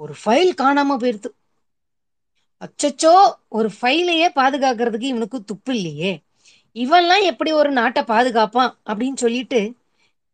ஒரு 0.00 0.14
ஃபைல் 0.22 0.52
காணாம 0.54 0.96
போயிருது 1.02 1.28
அச்சச்சோ 2.62 3.12
ஒரு 3.48 3.68
ஃபைலையே 3.76 4.28
பாதுகாக்கிறதுக்கு 4.34 5.12
இவனுக்கு 5.12 5.38
துப்பு 5.44 5.70
இல்லையே. 5.74 6.12
இவன்லாம் 6.76 7.24
எப்படி 7.24 7.50
ஒரு 7.52 7.70
நாட்டை 7.70 8.02
பாதுகாப்பான் 8.04 8.72
அப்படின்னு 8.88 9.18
சொல்லிட்டு 9.24 9.60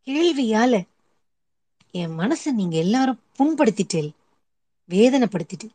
கேள்வியால 0.06 0.74
என் 1.94 2.18
மனசை 2.18 2.52
நீங்க 2.52 2.76
எல்லாரும் 2.76 3.22
புண்படுத்திட்டேல் 3.38 4.10
வேதனைப்படுத்திட்டு 4.90 5.68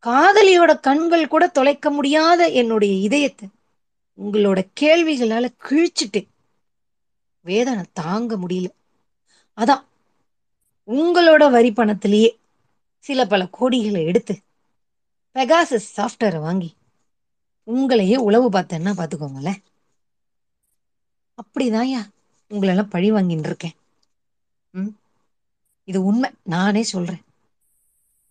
காதலியோட 0.00 0.80
கண்கள் 0.80 1.28
கூட 1.28 1.48
தொலைக்க 1.48 1.90
முடியாத 1.90 2.48
என்னுடைய 2.48 2.94
இதயத்தை 2.94 3.48
உங்களோட 4.18 4.68
கேள்விகளால 4.80 5.54
கிழிச்சிட்டு 5.68 6.28
வேதனை 7.40 7.84
தாங்க 7.92 8.36
முடியல. 8.36 8.68
அதான் 9.58 9.84
உங்களோட 10.88 11.50
வரி 11.50 11.70
பணத்திலேயே 11.70 12.30
சில 12.98 13.26
பல 13.26 13.48
கோடிகளை 13.60 14.04
எடுத்து 14.04 14.34
பெகாசஸ் 15.36 15.92
சாஃப்ட்வேரை 15.96 16.40
வாங்கி 16.40 16.70
உங்களையே 17.66 18.16
உளவு 18.16 18.50
பார்த்தேன்னா 18.50 18.92
பார்த்துக்கோங்களேன். 18.98 19.60
அப்படிதான்யா 21.38 22.02
உங்களெல்லாம் 22.50 22.92
பழி 22.94 23.12
வாங்கின்னு 23.12 23.48
இருக்கேன். 23.50 23.76
ம்? 24.74 24.92
இது 25.84 26.04
உண்மை. 26.04 26.30
நானே 26.42 26.82
சொல்றேன். 26.82 27.22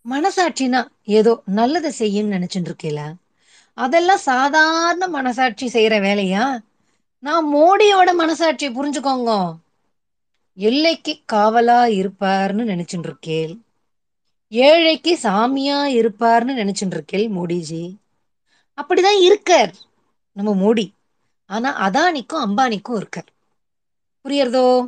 மனசாட்சினா 0.06 0.88
ஏதோ 1.04 1.42
நல்லதை 1.46 1.92
செய்யும்னு 2.00 2.36
நினைச்சுட்டு 2.36 2.72
இருக்கேல 2.72 3.16
அதெல்லாம் 3.74 4.18
சாதாரண 4.18 5.08
மனசாட்சி 5.08 5.68
செய்யற 5.68 5.96
வேலையா? 6.08 6.62
நான் 7.20 7.56
மோடியோட 7.56 8.10
மனசாட்சியை 8.20 8.72
புரிஞ்சுக்கோங்க. 8.74 9.58
எல்லைக்கு 10.58 11.22
காவலா 11.34 11.80
இருப்பார்னு 12.00 12.64
நினைச்சுட்டு 12.64 13.10
இருக்கேள் 13.10 13.54
ஏழைக்கு 14.48 15.20
சாமியா 15.24 15.80
இருப்பார்னு 16.00 16.54
நினைச்சுட்டு 16.54 16.96
இருக்கேள் 16.96 17.28
மோடிஜி. 17.38 17.98
அப்படிதான் 18.78 19.22
இருக்கார் 19.22 19.74
நம்ம 20.32 20.56
மோடி. 20.56 20.94
ஆனா 21.46 21.90
அதானிக்கும் 21.90 22.44
அம்பானிக்கும் 22.46 22.96
இருக்கார். 22.96 23.30
புரியறதோ? 24.24 24.88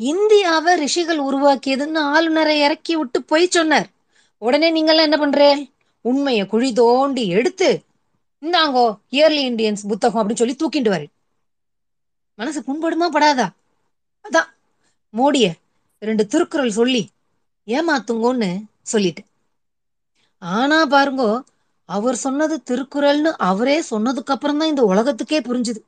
இந்தியாவை 0.00 0.72
ரிஷிகள் 0.74 1.18
உருவாக்கியதுன்னு 1.18 2.00
ஆளுநரை 2.14 2.54
இறக்கி 2.60 2.96
விட்டு 2.96 3.22
போய் 3.22 3.46
சொன்னார். 3.48 3.88
உடனே 4.42 4.68
நீங்கெல்லாம் 4.76 5.08
என்ன 5.08 5.18
பண்றேன் 5.18 5.60
உண்மையை 6.04 6.46
குழி 6.46 6.72
தோண்டி 6.72 7.24
எடுத்து 7.28 7.68
இந்தாங்கோ 8.42 8.86
இயர்லி 9.10 9.42
இந்தியன்ஸ் 9.50 9.88
புத்தகம் 9.88 10.20
அப்படின்னு 10.20 10.42
சொல்லி 10.42 10.56
தூக்கிட்டு 10.62 10.94
வரேன் 10.94 11.12
மனசு 12.38 12.60
புண்படுமா 12.60 13.06
படாதா? 13.16 13.46
அதான் 14.24 14.48
மோடிய 15.10 15.46
ரெண்டு 16.02 16.26
திருக்குறள் 16.26 16.76
சொல்லி 16.78 17.02
ஏமாத்துங்கோன்னு 17.66 18.50
சொல்லிட்டு 18.82 19.22
ஆனா 20.42 20.78
பாருங்கோ 20.86 21.30
அவர் 21.88 22.16
சொன்னது 22.24 22.56
திருக்குறள்னு 22.70 23.30
அவரே 23.48 23.76
சொன்னதுக்கு 23.90 24.32
அப்புறம் 24.34 24.58
தான் 24.58 24.68
இந்த 24.68 24.82
உலகத்துக்கே 24.82 25.40
புரிஞ்சுது. 25.40 25.80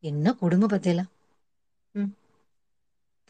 என்ன 0.00 0.32
கொடுமை 0.32 0.68
பத்தியெல்லாம் 0.68 1.10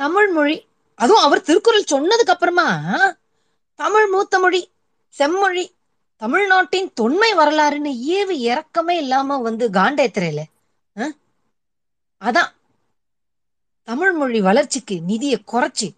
தமிழ் 0.00 0.30
மொழி. 0.36 0.56
அதுவும் 0.98 1.24
அவர் 1.26 1.46
திருக்குறள் 1.48 1.90
சொன்னதுக்கு 1.92 2.32
அப்புறமா 2.34 2.66
தமிழ் 3.80 4.08
மூத்த 4.12 4.38
மொழி 4.38 4.60
செம்மொழி 5.18 5.64
தமிழ்நாட்டின் 6.22 6.88
தொன்மை 6.98 7.30
வரலாறுன்னு 7.36 7.92
ஏவு 8.16 8.34
இறக்கமே 8.48 8.96
இல்லாம 9.02 9.38
வந்து 9.46 9.64
காண்டேத்திரையில 9.70 10.42
அதான். 12.22 12.50
தமிழ் 13.88 14.12
மொழி 14.12 14.38
வளர்ச்சிக்கு 14.40 14.96
நிதியை 15.08 15.38
குறைச்சி 15.52 15.88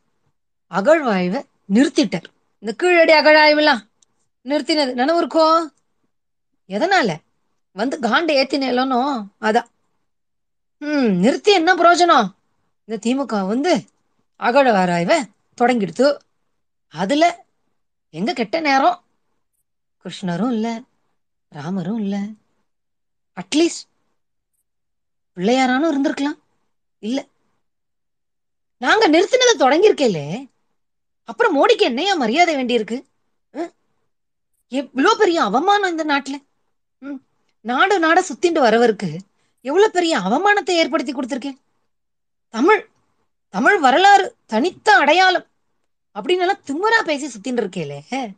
அகழ்வாய்வை 0.71 1.41
நிறுத்திட்டார். 1.75 2.29
இந்த 2.59 2.73
கீழடி 2.77 3.13
அகழாய்வெல்லாம் 3.13 3.83
நிறுத்தினது. 4.45 4.93
நினைவு 5.01 5.21
இருக்கோ 5.23 5.47
எதனால? 6.69 7.11
வந்து 7.73 7.97
காண்ட 8.07 8.31
ஏத்தினேலனோ 8.41 9.01
அதான். 9.41 9.69
ம் 10.83 11.13
நிறுத்தி 11.25 11.53
என்ன 11.53 11.75
பிரயோஜனம்? 11.75 12.29
இந்த 12.89 12.97
திமுக 13.07 13.47
வந்து 13.47 13.85
அகழ்வாராய்வை 14.41 15.19
தொடங்கிடுத்து. 15.61 16.19
அதில் 16.89 17.29
எங்கே 18.11 18.33
கெட்ட 18.33 18.61
நேரம்? 18.61 19.05
கிருஷ்ணரும் 20.05 20.53
இல்லை 20.53 20.85
ராமரும் 21.49 21.99
இல்லை. 21.99 22.21
அட்லீஸ்ட் 23.37 23.85
பிள்ளையாரானும் 25.37 25.91
இருந்திருக்கலாம். 25.93 26.39
இல்லை. 26.99 27.29
நாங்கள் 28.77 29.11
நிறுத்தினதை 29.11 29.55
தொடங்கியிருக்கேலே. 29.59 30.49
அப்புறம் 31.25 31.55
மோடிக்கு 31.55 31.83
என்னையா 31.83 32.15
மரியாதை 32.15 32.57
வேண்டியிருக்கு? 32.57 33.05
அஹ்? 33.55 33.73
எவ்வளோ 34.69 35.15
பெரிய 35.15 35.43
அவமானம் 35.43 35.91
இந்த 35.91 36.05
நாட்டில்? 36.05 36.47
ம். 36.99 37.21
நாடு 37.61 37.99
நாட 37.99 38.23
சுத்திண்டு 38.23 38.61
வரவருக்கு 38.61 39.19
எவ்வளோ 39.61 39.89
பெரிய 39.89 40.19
அவமானத்தை 40.19 40.71
ஏற்படுத்தி 40.71 41.13
கொடுத்துருக்கேன்? 41.13 41.59
தமிழ் 42.49 42.89
தமிழ் 43.49 43.79
வரலாறு 43.79 44.35
தனித்த 44.47 44.95
அடையாளம் 44.95 45.47
அப்படின்னு 46.15 46.53
திமுறா 46.67 47.01
பேசி 47.05 47.27
சுத்தின்னு 47.27 47.63
இருக்கேலே 47.63 48.35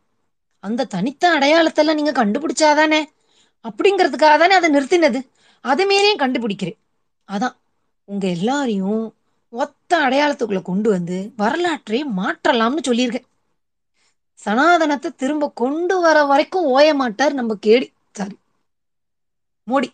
அந்த 0.60 0.84
தனித்த 0.84 1.38
அடையாளத்தெல்லாம் 1.38 1.94
நீங்க 1.94 2.12
கண்டுபிடிச்சாதானே? 2.12 3.04
அப்படிங்கிறதுக்காக 3.62 4.38
தானே 4.42 4.54
அதை 4.54 4.70
நிறுத்தினது. 4.70 5.20
அதை 5.60 5.84
மீறியும் 5.86 6.18
கண்டுபிடிக்கிறேன். 6.18 6.78
அதான் 7.28 7.56
உங்க 8.04 8.26
எல்லாரையும் 8.28 9.14
ஒத்த 9.50 9.98
அடையாளத்துக்குள்ள 9.98 10.62
கொண்டு 10.62 10.90
வந்து 10.90 11.32
வரலாற்றை 11.36 12.04
மாற்றலாம்னு 12.04 12.80
சொல்லியிருக்கேன். 12.88 13.28
சனாதனத்தை 14.34 15.10
திரும்ப 15.14 15.50
கொண்டு 15.54 16.00
வர 16.00 16.24
வரைக்கும் 16.24 16.64
ஓய 16.64 16.94
மாட்டார் 16.94 17.32
நம்ம 17.32 17.54
கேடி. 17.66 17.88
சாரி 18.12 18.36
மோடி. 19.66 19.88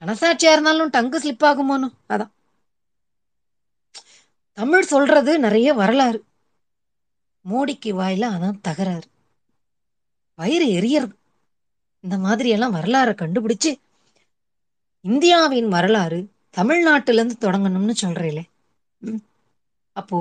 மனசாட்சியா 0.00 0.52
இருந்தாலும் 0.52 0.90
டங்கு 0.90 1.18
ஸ்லிப் 1.24 1.44
ஆகுமோன்னு 1.50 1.88
அதான். 2.08 2.34
தமிழ் 4.58 4.82
சொல்றது 4.82 5.38
நிறைய 5.38 5.68
வரலாறு. 5.74 6.18
மோடிக்கு 7.44 7.90
வாயில 8.00 8.24
அதான் 8.36 8.60
தகராறு. 8.60 9.06
வயிறு 10.38 10.66
எரியறது. 10.78 11.14
இந்த 12.04 12.18
மாதிரி 12.18 12.48
எல்லாம் 12.48 12.74
வரலாறை 12.74 13.12
கண்டுபிடிச்சு 13.14 13.70
இந்தியாவின் 15.04 15.68
வரலாறு 15.68 16.18
தமிழ்நாட்டுல 16.50 17.14
இருந்து 17.14 17.36
தொடங்கணும்னு 17.40 17.94
சொல்றேலே 18.02 18.42
ம். 19.02 19.22
அப்போ 19.96 20.18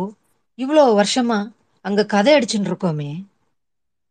இவ்வளோ 0.59 0.83
வருஷமா 0.99 1.39
அங்க 1.85 2.05
கதை 2.05 2.33
அடிச்சுட்டு 2.33 2.69
இருக்கோமே. 2.69 3.09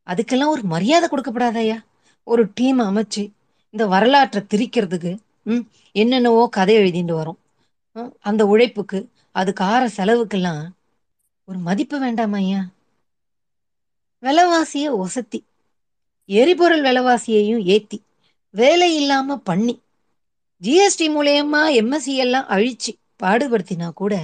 அதுக்கெல்லாம் 0.06 0.52
ஒரு 0.54 0.62
மரியாதை 0.62 1.08
கொடுக்கப்படாதயா 1.08 1.76
ஒரு 2.26 2.50
டீம் 2.54 2.80
அமைச்சு 2.80 3.22
இந்த 3.74 3.86
வரலாற்றை 3.86 4.42
திரிக்கிறதுக்கு 4.48 5.12
ம் 5.46 5.64
என்னென்னவோ 5.94 6.48
கதை 6.48 6.76
எழுதிட்டு 6.76 7.12
வரும். 7.12 7.38
ம், 7.96 8.12
அந்த 8.20 8.46
உழைப்புக்கு 8.46 8.98
அதுக்கு 9.34 9.64
ஆற 9.64 9.86
செலவுக்கெல்லாம் 9.96 10.64
ஒரு 11.48 11.58
மதிப்பு 11.58 11.98
வேண்டாமா 11.98 12.36
ஐயா? 12.36 12.60
விலைவாசிய 14.22 14.86
ஒசத்தி. 14.94 15.40
எரிபொருள் 16.28 16.82
விலைவாசியையும் 16.82 17.64
ஏத்தி 17.64 17.98
வேலை 18.54 18.96
இல்லாம 18.96 19.36
பண்ணி 19.38 19.74
ஜிஎஸ்டி 20.62 21.06
மூலயமா 21.16 21.60
எம்எஸ்சி 21.80 22.14
எல்லாம் 22.16 22.48
அழிச்சு 22.48 22.92
பாடுபடுத்தினா 23.22 23.92
கூட 23.92 24.14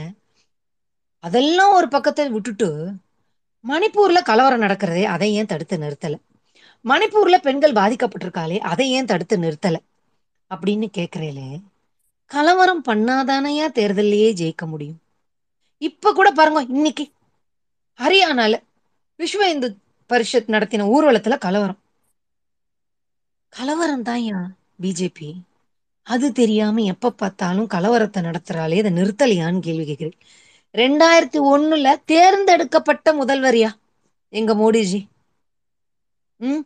அதெல்லாம் 1.25 1.73
ஒரு 1.73 1.89
பக்கத்தை 1.89 2.29
விட்டுட்டு 2.29 2.69
மணிப்பூர்ல 3.65 4.19
கலவரம் 4.23 4.63
நடக்கிறதே 4.63 5.03
அதை 5.05 5.35
ஏன் 5.35 5.47
தடுத்து 5.47 5.77
நிறுத்தல? 5.79 6.15
மணிப்பூர்ல 6.85 7.37
பெண்கள் 7.39 7.73
பாதிக்கப்பட்டிருக்காளே 7.73 8.59
அதை 8.59 8.91
ஏன் 8.91 9.07
தடுத்து 9.07 9.37
நிறுத்தல? 9.39 9.77
அப்படின்னு 10.51 10.87
கேக்குறேலே 10.99 11.49
கலவரம் 12.31 12.85
பண்ணாதானையா 12.85 13.67
தேர்தலையே 13.69 14.29
ஜெயிக்க 14.33 14.67
முடியும்? 14.67 15.01
இப்ப 15.79 16.13
கூட 16.13 16.31
பாருங்க 16.31 16.65
இன்னைக்கு 16.69 17.11
ஹரியானால 17.99 18.63
விஸ்வ 19.19 19.49
இந்து 19.49 19.77
பரிஷத் 20.09 20.49
நடத்தின 20.49 20.87
ஊர்வலத்துல 20.87 21.39
கலவரம். 21.39 21.79
கலவரம் 23.49 24.03
தான் 24.03 24.57
பிஜேபி? 24.83 25.35
அது 26.03 26.33
தெரியாம 26.33 26.81
எப்ப 26.83 27.11
பார்த்தாலும் 27.11 27.69
கலவரத்தை 27.69 28.21
நடத்துறாளே 28.21 28.79
அதை 28.79 28.93
நிறுத்தலையான்னு 28.93 29.61
கேள்வி 29.61 29.85
கேட்கிறேன். 29.85 30.19
ரெண்டாயிரத்தி 30.75 31.39
ஒண்ணுல 31.55 31.97
தேர்ந்தெடுக்கப்பட்ட 32.05 33.13
முதல்வர்யா 33.13 33.71
எங்க 34.29 34.55
மோடிஜி. 34.55 35.07
ம்? 36.37 36.61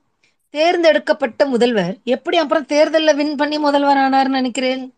தேர்ந்தெடுக்கப்பட்ட 0.50 1.46
முதல்வர். 1.46 1.98
எப்படி 2.04 2.36
அப்புறம் 2.36 2.66
தேர்தலில் 2.66 3.16
வின் 3.16 3.36
பண்ணி 3.36 3.58
முதல்வர் 3.58 3.96
ஆனார்னு 3.96 4.28
நினைக்கிறேன்? 4.28 4.94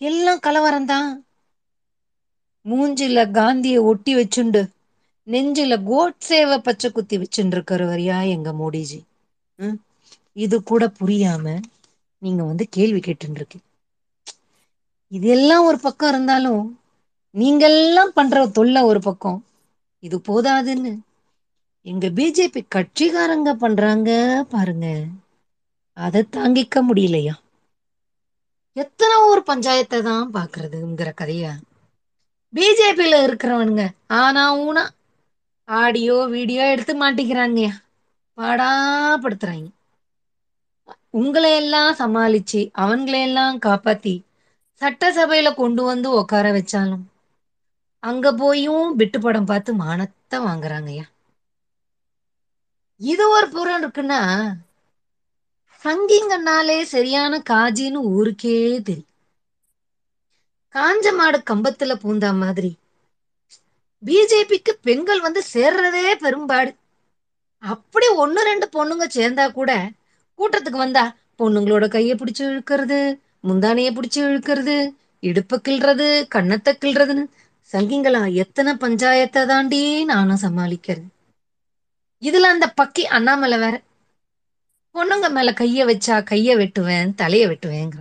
எல்லாம் 0.00 0.38
கலவரம் 0.38 0.86
மூஞ்சில 2.66 3.30
காந்திய 3.30 3.82
ஒட்டி 3.82 4.16
வச்சுண்டு 4.16 4.62
நெஞ்சில 5.26 5.76
கோட்சேவை 5.84 6.58
பச்சை 6.58 6.92
குத்தி 6.92 7.18
வச்சுட்டு 7.18 7.54
இருக்கிறவரியா 7.54 8.28
எங்க 8.28 8.52
மோடிஜி? 8.52 8.98
ம்? 9.58 9.76
இது 10.36 10.62
கூட 10.62 10.92
புரியாம 11.00 11.44
நீங்க 12.22 12.44
வந்து 12.44 12.68
கேள்வி 12.68 13.00
கேட்டுட்டு 13.00 13.58
இது 15.12 15.28
எல்லாம் 15.28 15.64
ஒரு 15.64 15.78
பக்கம் 15.78 16.08
இருந்தாலும் 16.08 16.62
நீங்கெல்லாம் 17.34 18.12
பண்ற 18.14 18.46
தொல்லை 18.48 18.82
ஒரு 18.82 19.00
பக்கம். 19.00 19.38
இது 20.02 20.16
போதாதுன்னு. 20.18 20.92
எங்க 21.86 22.06
பிஜேபி 22.08 22.60
கட்சிக்காரங்க 22.74 23.52
பண்றாங்க 23.54 24.10
பாருங்க. 24.50 24.86
அதை 25.96 26.22
தாங்கிக்க 26.32 26.82
முடியலையா? 26.88 27.34
எத்தனை 28.80 29.16
ஒரு 29.30 29.40
பஞ்சாயத்தை 29.50 29.98
தான் 30.02 30.32
பாக்குறதுங்கிற 30.34 31.10
கதையா 31.20 31.52
பிஜேபியில 32.52 33.16
இருக்கிறவனுங்க 33.26 33.84
ஆனா 34.20 34.42
ஊனா 34.64 34.84
ஆடியோ 35.68 36.16
வீடியோ 36.34 36.62
எடுத்து 36.74 36.92
மாட்டிக்கிறாங்கய்யா 37.02 37.72
பாடாப்படுத்துறாங்க. 38.38 39.68
உங்களை 41.12 41.50
எல்லாம் 41.56 41.92
சமாளிச்சு 42.00 42.60
அவங்களையெல்லாம் 42.82 43.56
காப்பாத்தி 43.66 44.14
சட்டசபையில 44.80 45.48
கொண்டு 45.54 45.82
வந்து 45.82 46.08
உட்கார 46.20 46.46
வச்சாலும் 46.52 47.04
அங்க 48.02 48.26
போயும் 48.34 48.88
விட்டு 49.00 49.18
படம் 49.20 49.48
பார்த்து 49.50 49.70
மானத்தை 49.74 50.38
வாங்குறாங்கய்யா. 50.46 51.06
இது 53.00 53.24
ஒரு 53.28 53.46
புறம் 53.48 53.78
இருக்குன்னா 53.82 54.20
சங்கிங்கன்னாலே 55.84 56.82
சரியான 56.82 57.42
காஜின்னு 57.50 58.00
ஊருக்கே 58.16 58.80
தெரியும். 58.80 59.08
காஞ்ச 60.74 61.14
மாடு 61.14 61.38
கம்பத்துல 61.50 61.94
பூந்தா 61.94 62.30
மாதிரி. 62.32 62.78
பிஜேபிக்கு 64.06 64.72
பெண்கள் 64.82 65.20
வந்து 65.20 65.42
சேர்றதே 65.54 66.14
பெரும்பாடு. 66.14 66.76
அப்படி 67.58 68.06
ஒன்னு 68.08 68.42
ரெண்டு 68.42 68.68
பொண்ணுங்க 68.76 69.06
சேர்ந்தா 69.14 69.52
கூட 69.52 69.90
கூட்டத்துக்கு 70.38 70.76
வந்தா 70.76 71.16
பொண்ணுங்களோட 71.38 71.86
கைய 71.86 72.12
பிடிச்சு 72.14 72.42
இழுக்கிறது 72.50 73.20
முந்தானைய 73.48 73.88
பிடிச்சு 73.94 74.20
இழுக்கிறது 74.28 74.94
இடுப்ப 75.22 75.58
கிள்றது 75.68 76.26
கண்ணத்தை 76.34 76.72
கிள்றதுன்னு 76.80 77.24
சங்கிங்களா 77.72 78.32
எத்தனை 78.32 78.74
பஞ்சாயத்தை 78.74 79.46
தாண்டி 79.46 80.04
நானும் 80.04 80.42
சமாளிக்கிறது. 80.42 81.06
இதுல 82.22 82.40
அந்த 82.40 82.74
பக்கி 82.80 83.02
அண்ணாமலை 83.02 83.58
வேற. 83.58 83.82
பொண்ணுங்க 84.98 85.30
மேல 85.30 85.50
கைய 85.50 85.84
வச்சா 85.84 86.22
கைய 86.30 86.56
வெட்டுவேன் 86.56 87.14
தலைய 87.14 87.46
வெட்டுவேங்கிற. 87.48 88.00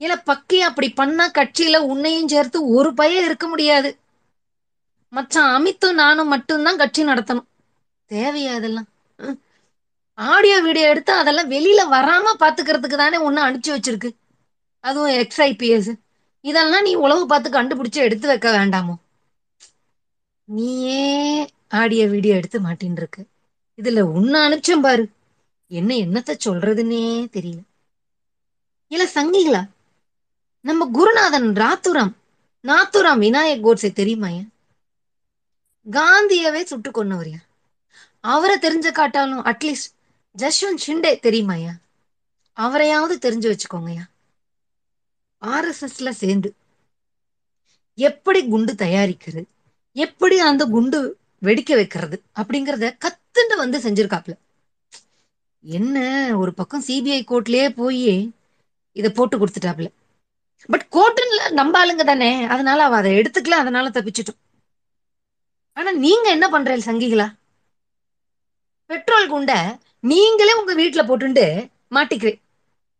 இல்ல 0.00 0.22
பக்கி 0.26 0.58
அப்படி 0.58 0.92
பண்ணா 0.92 1.30
கட்சியில 1.30 1.76
உன்னையும் 1.76 2.28
சேர்த்து 2.28 2.68
ஒரு 2.68 2.94
பையன் 2.94 3.24
இருக்க 3.24 3.48
முடியாது. 3.48 3.98
மச்சான் 5.12 5.52
அமித்தும் 5.56 5.94
நானும் 5.94 6.28
மட்டும்தான் 6.28 6.76
கட்சி 6.76 7.04
நடத்தணும். 7.04 7.48
தேவையா 8.10 8.54
அதெல்லாம்? 8.54 8.88
ம். 9.18 9.38
ஆடியோ 10.18 10.60
வீடியோ 10.60 10.88
எடுத்து 10.88 11.12
அதெல்லாம் 11.12 11.50
வெளியில 11.50 11.80
வராம 11.90 12.34
பாத்துக்கிறதுக்கு 12.40 12.96
தானே 12.96 13.16
ஒன்னு 13.18 13.46
அனுப்பிச்சு 13.46 13.76
வச்சிருக்கு. 13.76 14.10
அதுவும் 14.84 15.10
எக்ஸ்ஐபிஎஸ். 15.10 15.90
இதெல்லாம் 16.44 16.82
நீ 16.82 16.94
உழவு 16.94 17.26
பார்த்து 17.26 17.50
கண்டுபிடிச்சு 17.50 17.94
எடுத்து 17.94 18.26
வைக்க 18.26 18.50
வேண்டாமோ? 18.50 18.94
நீயே 20.48 21.02
ஆடியோ 21.68 22.06
வீடியோ 22.06 22.34
எடுத்து 22.34 22.60
மாட்டின்னு 22.60 22.96
இருக்கு. 22.96 23.22
இதுல 23.78 24.00
உன்னை 24.00 24.40
அனுப்பிச்சேன் 24.40 24.80
பாரு. 24.80 25.04
என்ன 25.70 25.94
என்னத்த 25.94 26.38
சொல்றதுன்னே 26.44 27.02
தெரியல. 27.32 27.60
இல்ல 28.88 29.04
சங்கிகளா 29.14 29.62
நம்ம 30.60 30.88
குருநாதன் 30.92 31.48
ராத்துராம் 31.52 32.14
நாத்துராம் 32.64 33.18
விநாயக் 33.18 33.66
கோட்ஸே 33.66 33.90
தெரியுமாயா 34.00 34.44
காந்தியவே 35.86 36.62
சுட்டு 36.62 36.90
கொன்னவரியா 36.90 37.40
அவரை 38.20 38.56
தெரிஞ்ச 38.56 38.92
காட்டாலும் 38.92 39.44
அட்லீஸ்ட் 39.44 39.92
ஜஸ்வந்த் 40.36 40.84
ஷிண்டே 40.86 41.12
தெரியுமாயா 41.26 41.72
அவரையாவது 42.52 43.14
தெரிஞ்சு 43.16 43.48
வச்சுக்கோங்கய்யா 43.48 44.04
ஆர்எஸ்எஸ்ல 45.42 46.10
சேர்ந்து. 46.10 46.54
எப்படி 47.98 48.48
குண்டு 48.48 48.72
தயாரிக்கிறது? 48.72 49.42
எப்படி 49.92 50.40
அந்த 50.40 50.64
குண்டு 50.66 51.18
வெடிக்க 51.42 51.74
வைக்கிறது? 51.74 52.22
அப்படிங்கறத 52.34 52.96
கத்துண்டு 53.04 53.56
வந்து 53.56 53.78
செஞ்சிருக்காப்ல 53.78 54.34
என்ன 55.64 55.96
ஒரு 56.38 56.52
பக்கம் 56.54 56.84
சிபிஐ 56.86 57.20
கோர்ட்லயே 57.24 57.66
போய் 57.74 58.02
இதை 58.96 59.10
போட்டு 59.12 59.36
கொடுத்துட்டாப்ல 59.36 59.88
பட் 60.68 60.84
கோர்ட்டுல 60.92 61.42
நம்ம 61.52 61.78
ஆளுங்க 61.80 62.04
தானே. 62.04 62.30
அதனால 62.46 62.78
அவ 62.84 62.96
அதை 62.96 63.10
எடுத்துக்கல 63.18 63.58
அதனால 63.58 63.86
தப்பிச்சிட்டோம். 63.90 64.40
ஆனா 65.76 65.90
நீங்க 66.02 66.26
என்ன 66.30 66.46
பண்றீங்க 66.50 66.86
சங்கிகளா? 66.86 67.26
பெட்ரோல் 68.90 69.28
குண்ட 69.28 69.52
நீங்களே 70.04 70.52
உங்க 70.54 70.72
வீட்டுல 70.74 71.02
போட்டுண்டு 71.06 71.44
மாட்டிக்கிறேன் 71.92 72.38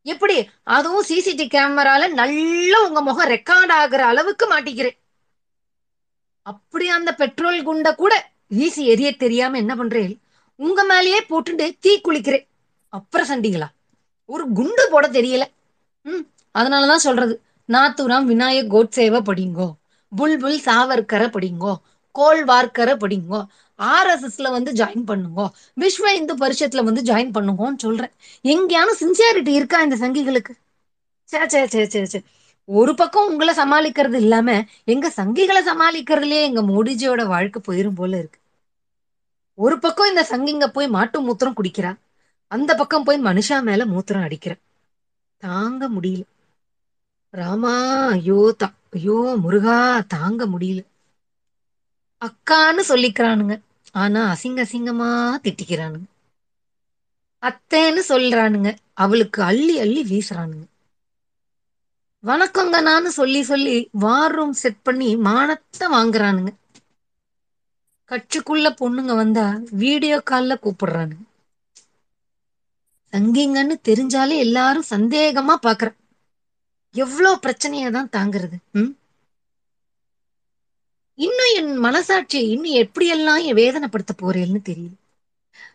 எப்படி? 0.07 0.37
அதுவும் 0.75 1.07
சிசிடி 1.09 1.47
கேமரால 1.49 2.09
நல்லா 2.14 2.79
உங்க 2.87 3.01
முகம் 3.03 3.33
ரெக்கார்ட் 3.35 3.75
ஆகுற 3.79 4.03
அளவுக்கு 4.11 4.47
மாட்டிக்கிறேன் 4.49 4.97
அப்படி 6.47 6.87
அந்த 6.88 7.11
பெட்ரோல் 7.14 7.59
குண்ட 7.62 7.88
கூட 7.94 8.12
வீசி 8.51 8.83
எரிய 8.87 9.11
தெரியாம 9.16 9.59
என்ன 9.59 9.73
பண்றேன் 9.77 10.12
உங்க 10.59 10.85
மேலேயே 10.85 11.21
போட்டுட்டு 11.21 11.77
தீ 11.81 12.01
குளிக்கிறேன். 12.05 12.47
அப்புறம் 12.88 13.29
சண்டிகளா 13.29 13.68
ஒரு 14.25 14.49
குண்டு 14.49 14.88
போட 14.90 15.09
தெரியல. 15.09 15.44
ம் 16.03 16.25
அதனாலதான் 16.59 17.05
சொல்றது. 17.07 17.40
நாத்துராம் 17.68 18.25
விநாயக் 18.25 18.75
கோட்சேவை 18.75 19.21
படிங்கோ. 19.21 19.73
புல்புல் 20.12 20.59
சாவர்கரை 20.64 21.29
படிங்கோ. 21.29 21.75
கோல்வார்கரை 22.14 22.94
படிங்கோ. 22.94 23.44
ஆர்எஸ்எஸ்ல 23.79 24.51
வந்து 24.51 24.73
ஜாயின் 24.73 25.05
பண்ணுங்க. 25.05 25.51
விஸ்வ 25.81 26.14
இந்து 26.14 26.37
பரிஷத்துல 26.37 26.85
வந்து 26.85 27.03
ஜாயின் 27.03 27.35
பண்ணுங்கன்னு 27.35 27.79
சொல்றேன். 27.79 28.11
எங்கேயான 28.44 28.88
சின்சியாரிட்டி 29.01 29.49
இருக்கா 29.49 29.83
இந்த 29.83 29.97
சங்கிகளுக்கு? 29.97 30.55
சே 31.25 31.49
சே 31.49 31.66
சே 31.66 31.85
சே 31.87 32.05
சே. 32.05 32.23
ஒரு 32.64 32.94
பக்கம் 32.94 33.29
உங்களை 33.29 33.55
சமாளிக்கிறது 33.55 34.14
இல்லாம 34.14 34.62
எங்க 34.85 35.12
சங்கிகளை 35.16 35.61
சமாளிக்கிறதுலயே 35.66 36.42
எங்க 36.42 36.62
மோடிஜியோட 36.62 37.27
வாழ்க்கை 37.27 37.62
போயிரும் 37.66 37.94
போல 37.94 38.18
இருக்கு. 38.18 38.38
ஒரு 39.59 39.77
பக்கம் 39.79 40.09
இந்த 40.09 40.23
சங்கிங்க 40.31 40.66
போய் 40.68 40.88
மாட்டு 40.88 41.18
மூத்திரம் 41.23 41.57
குடிக்கிறா. 41.57 41.92
அந்த 42.51 42.71
பக்கம் 42.75 43.05
போய் 43.05 43.18
மனுஷா 43.23 43.62
மேல 43.62 43.87
மூத்திரம் 43.87 44.23
அடிக்கிற. 44.23 44.53
தாங்க 45.42 45.88
முடியல. 45.88 46.25
ராமா 47.35 47.75
ஐயோ 48.09 48.38
தா 48.57 48.68
ஐயோ 48.92 49.16
முருகா 49.42 49.79
தாங்க 50.09 50.47
முடியல. 50.47 50.81
அக்கான்னு 52.23 52.83
சொல்லிக்கிறானுங்க. 52.88 53.55
ஆனா 53.94 54.23
அசிங்க 54.33 54.62
அசிங்கமா 54.64 55.11
திட்டிக்கிறானுங்க. 55.44 56.07
அத்தைன்னு 57.42 58.03
சொல்றானுங்க. 58.09 58.71
அவளுக்கு 58.97 59.42
அள்ளி 59.42 59.79
அள்ளி 59.79 60.03
வீசுறானுங்க. 60.05 60.64
வணக்கங்கனான்னு 62.25 63.11
சொல்லி 63.12 63.42
சொல்லி 63.42 63.75
வார் 63.99 64.33
ரூம் 64.33 64.53
செட் 64.55 64.83
பண்ணி 64.83 65.16
மானத்தை 65.21 65.88
வாங்குறானுங்க. 65.88 66.53
கட்சிக்குள்ள 68.11 68.68
பொண்ணுங்க 68.81 69.14
வந்தா 69.14 69.47
வீடியோ 69.79 70.16
கால்ல 70.31 70.53
கூப்பிடுறானுங்க 70.62 71.25
தங்கிங்கன்னு 73.12 73.75
தெரிஞ்சாலே 73.85 74.37
எல்லாரும் 74.38 74.90
சந்தேகமா 74.90 75.55
பாக்குற. 75.62 75.88
எவ்வளோ 76.94 77.31
பிரச்சனையை 77.37 77.88
தான் 77.90 78.11
தாங்குறது 78.12 78.57
ம்? 78.75 78.90
இன்னும் 81.18 81.53
என் 81.59 81.71
மனசாட்சியை 81.85 82.44
இன்னும் 82.49 82.79
எப்படியெல்லாம் 82.83 83.40
என் 83.44 83.59
வேதனைப்படுத்த 83.59 84.12
போறேன்னு 84.16 84.61
தெரியல. 84.68 84.92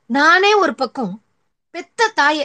நானே 0.10 0.52
ஒரு 0.56 0.74
பக்கம் 0.76 1.14
பெத்த 1.74 2.08
தாய 2.16 2.38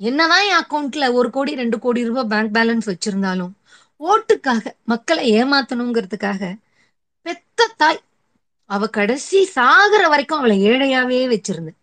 என்னதான் 0.00 0.44
என் 0.44 0.60
அக்கௌண்ட்ல 0.60 1.06
ஒரு 1.14 1.30
கோடி 1.30 1.52
ரெண்டு 1.54 1.78
கோடி 1.78 2.04
ரூபாய் 2.04 2.28
பேங்க் 2.28 2.54
பேலன்ஸ் 2.54 2.90
வச்சிருந்தாலும் 2.92 3.52
ஓட்டுக்காக 4.00 4.62
மக்களை 4.84 5.24
ஏமாத்தணுங்கிறதுக்காக 5.34 6.42
பெத்த 7.26 7.68
தாய் 7.76 8.00
அவ 8.70 8.86
கடைசி 8.88 9.38
சாகுற 9.56 10.02
வரைக்கும் 10.08 10.38
அவளை 10.38 10.56
ஏழையாவே 10.68 11.20
வச்சிருந்தேன் 11.28 11.78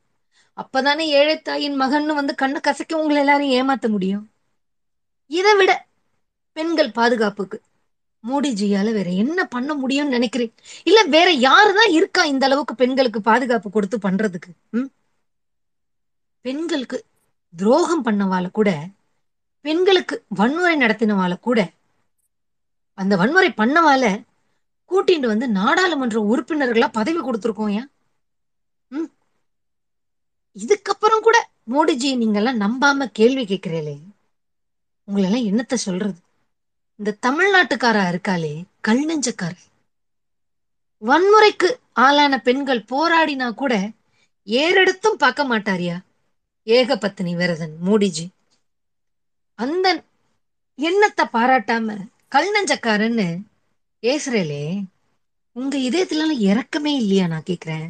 அப்பதானே 0.57 1.05
ஏழை 1.11 1.35
தாயின் 1.41 1.79
மகன்னு 1.81 2.13
வந்து 2.13 2.35
கண்ணை 2.35 2.59
கசக்க 2.61 2.93
உங்களை 2.93 3.19
எல்லாரும் 3.19 3.53
ஏமாத்த 3.57 3.87
முடியும்? 3.89 4.23
இதை 5.31 5.53
விட 5.55 5.71
பெண்கள் 6.57 6.91
பாதுகாப்புக்கு 6.91 7.57
மோடிஜியால 8.23 8.93
வேற 8.93 9.09
என்ன 9.15 9.39
பண்ண 9.45 9.71
முடியும்னு 9.73 10.15
நினைக்கிறேன்? 10.17 10.53
இல்ல 10.83 11.03
வேற 11.07 11.31
யாருதான் 11.39 11.91
இருக்கா 11.91 12.23
இந்த 12.23 12.45
அளவுக்கு 12.45 12.75
பெண்களுக்கு 12.75 13.21
பாதுகாப்பு 13.21 13.69
கொடுத்து 13.71 13.97
பண்றதுக்கு? 13.97 14.51
ம்? 14.71 14.89
பெண்களுக்கு 16.45 16.97
துரோகம் 17.53 18.05
பண்ணவால 18.05 18.51
கூட 18.51 18.69
பெண்களுக்கு 19.65 20.15
வன்முறை 20.29 20.75
நடத்தினவால 20.81 21.39
கூட 21.39 21.59
அந்த 22.97 23.15
வன்முறை 23.17 23.49
பண்ணவால 23.57 24.03
கூட்டிட்டு 24.91 25.27
வந்து 25.27 25.47
நாடாளுமன்ற 25.47 26.19
உறுப்பினர்களா 26.21 26.87
பதவி 26.91 27.19
கொடுத்துருக்கோம் 27.19 27.71
ஏன்? 27.71 27.89
ம்? 28.91 29.09
இதுக்கப்புறம் 30.55 31.19
கூட 31.19 31.37
மோடிஜி 31.71 32.17
நீங்க 32.17 32.37
எல்லாம் 32.37 32.61
நம்பாம 32.61 33.05
கேள்வி 33.11 33.45
கேட்கிறீங்களே 33.45 33.97
உங்களெல்லாம் 35.07 35.47
என்னத்த 35.49 35.73
சொல்றது? 35.73 36.19
இந்த 36.99 37.17
தமிழ்நாட்டுக்காரா 37.25 38.03
இருக்காளே 38.11 38.53
கல் 38.81 39.05
நெஞ்சக்கார 39.05 39.53
வன்முறைக்கு 41.01 41.69
ஆளான 41.93 42.41
பெண்கள் 42.41 42.87
போராடினா 42.89 43.53
கூட 43.53 43.73
ஏறெடுத்தும் 44.47 45.19
பார்க்க 45.19 45.43
மாட்டாரியா? 45.43 45.97
ஏகபத்தினி 46.67 47.35
விரதன் 47.35 47.75
மோடிஜி. 47.85 48.25
அந்த 49.59 50.03
எண்ணத்தை 50.79 51.25
பாராட்டாம 51.33 51.97
கல் 52.27 52.49
நெஞ்சக்காரன்னு 52.55 53.27
பேசுறேலே. 54.01 54.83
உங்க 55.51 55.77
இதயத்துலலாம் 55.77 56.39
இறக்கமே 56.39 56.95
இல்லையா 56.95 57.27
நான் 57.27 57.43
கேக்குறேன். 57.49 57.89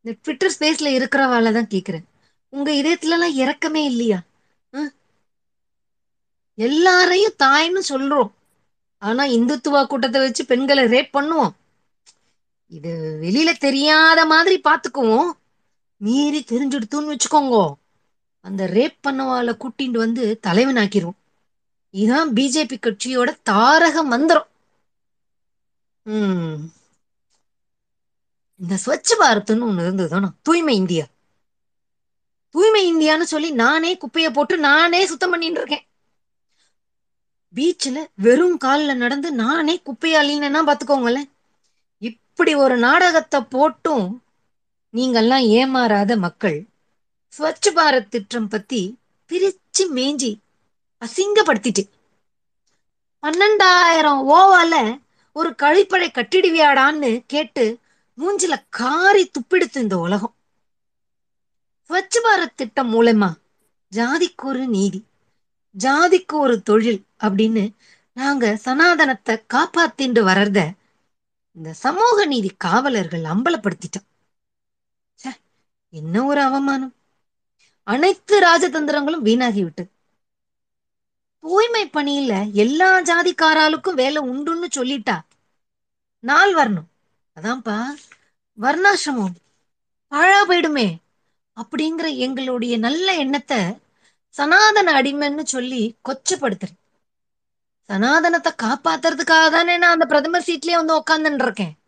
இந்த 0.00 0.18
ட்விட்டர் 0.22 0.54
ஸ்பேஸ்ல 0.58 0.94
இருக்கிறவால 0.94 1.52
தான் 1.52 1.66
கேக்குறேன். 1.66 2.04
உங்க 2.48 2.72
இதயத்துல 2.72 3.00
எல்லாம் 3.00 3.36
இறக்கமே 3.36 3.84
இல்லையா? 3.84 4.22
ம்? 4.70 4.86
எல்லாரையும் 6.54 7.34
தாய்ன்னு 7.38 7.80
சொல்றோம். 7.88 8.30
ஆனா 8.98 9.24
இந்துத்துவா 9.24 9.86
கூட்டத்தை 9.86 10.20
வச்சு 10.20 10.46
பெண்களை 10.46 10.84
ரேப் 10.84 11.16
பண்ணுவோம். 11.16 11.50
இது 12.68 13.18
வெளியில 13.22 13.56
தெரியாத 13.56 14.26
மாதிரி 14.26 14.60
பாத்துக்குவோம். 14.64 15.30
மீறி 15.96 16.44
தெரிஞ்சுடுத்துன்னு 16.48 17.16
வச்சுக்கோங்க. 17.16 17.72
அந்த 18.40 18.66
ரேப் 18.66 19.06
பண்ணவால 19.08 19.56
கூட்டிட்டு 19.56 19.90
வந்து 19.90 20.40
தலைவன் 20.40 20.74
தலைவனாக்கிரும். 20.74 21.16
இதான் 21.92 22.32
பிஜேபி 22.34 22.78
கட்சியோட 22.80 23.36
தாரக 23.42 24.02
மந்திரம். 24.02 24.46
ம். 26.08 26.70
இந்த 28.60 28.74
ஸ்வச் 28.86 29.12
பாரத்னு 29.20 29.66
ஒண்ணு 29.68 29.84
இருந்ததுதானே 29.84 30.28
தூய்மை 30.42 30.76
இந்தியா. 30.76 31.04
தூய்மை 32.50 32.94
இந்தியான்னு 32.94 33.22
சொல்லி 33.22 33.50
நானே 33.50 33.96
குப்பையை 33.96 34.32
போட்டு 34.32 34.58
நானே 34.58 35.06
சுத்தம் 35.06 35.30
பண்ணிட்டு 35.30 35.58
இருக்கேன். 35.58 35.84
பீச்ல 37.54 38.06
வெறும் 38.14 38.56
காலில் 38.56 38.96
நடந்து 38.96 39.32
நானே 39.32 39.82
குப்பையாளின்னா 39.86 40.60
பாத்துக்கோங்களேன் 40.68 41.28
இப்படி 41.98 42.54
ஒரு 42.54 42.76
நாடகத்தை 42.76 43.40
போட்டும் 43.40 44.20
நீங்கெல்லாம் 44.94 45.44
ஏமாறாத 45.50 46.18
மக்கள் 46.18 46.66
ஸ்வச் 47.38 47.68
பாரத் 47.74 48.08
திட்டம் 48.08 48.48
பத்தி 48.48 48.98
பிரிச்சு 49.30 49.84
மேஞ்சி 49.90 50.40
அசிங்கப்படுத்திட்டு 51.02 51.84
பன்னெண்டாயிரம் 53.22 54.20
ஓவால 54.28 54.74
ஒரு 55.38 55.50
கழிப்பறை 55.62 56.06
கட்டிடுவியாடான்னு 56.08 57.10
கேட்டு 57.26 57.64
மூஞ்சில 58.18 58.54
காரி 58.68 59.30
துப்பிடுத்து 59.30 59.76
இந்த 59.76 59.98
உலகம். 59.98 60.34
ஸ்வச் 61.88 62.16
பாரத் 62.24 62.56
திட்டம் 62.56 62.90
மூலமா 62.94 63.30
ஜாதிக்கு 63.92 64.44
ஒரு 64.44 64.66
நீதி 64.66 65.00
ஜாதிக்கு 65.78 66.32
ஒரு 66.32 66.62
தொழில் 66.62 67.04
அப்படின்னு 67.20 67.64
நாங்க 68.12 68.56
சனாதனத்தை 68.56 69.34
காப்பாத்திண்டு 69.54 70.22
வர்றத 70.30 70.58
இந்த 71.56 71.72
சமூக 71.72 72.26
நீதி 72.26 72.50
காவலர்கள் 72.58 73.22
அம்பலப்படுத்திட்டோம். 73.22 74.06
ச்சே, 75.18 75.32
என்ன 75.90 76.24
ஒரு 76.24 76.40
அவமானம். 76.40 76.94
அனைத்து 77.82 78.40
ராஜதந்திரங்களும் 78.40 79.24
வீணாகிவிட்டது. 79.28 79.90
தூய்மை 81.40 81.82
பணியில 81.86 82.52
எல்லா 82.52 83.00
ஜாதிக்காராலுக்கும் 83.00 83.94
வேலை 83.94 84.22
உண்டுன்னு 84.30 84.68
சொல்லிட்டா 84.76 85.16
நாள் 86.18 86.54
வரணும். 86.54 86.86
அதான்ப்பா. 87.40 87.82
வர்ணாசிரமம். 88.60 89.34
பாழா 90.10 90.44
போயிடுமே. 90.48 90.96
அப்படிங்கிற 91.54 92.16
எங்களுடைய 92.16 92.78
நல்ல 92.78 93.14
எண்ணத்தை 93.14 93.78
சனாதன 94.28 95.02
அடிமைன்னு 95.02 95.42
சொல்லி 95.42 95.96
கொச்சப்படுத்துறேன். 96.08 97.06
சனாதனத்தை 97.80 98.52
காப்பாத்துறதுக்காக 98.62 99.50
தானே 99.50 99.78
நான் 99.78 99.92
அந்த 99.92 100.06
பிரதமர் 100.06 100.44
சீட்லயே 100.46 100.84
வந்து 100.84 100.98
உக்காந்துன்னு 100.98 101.42
இருக்கேன். 101.42 101.78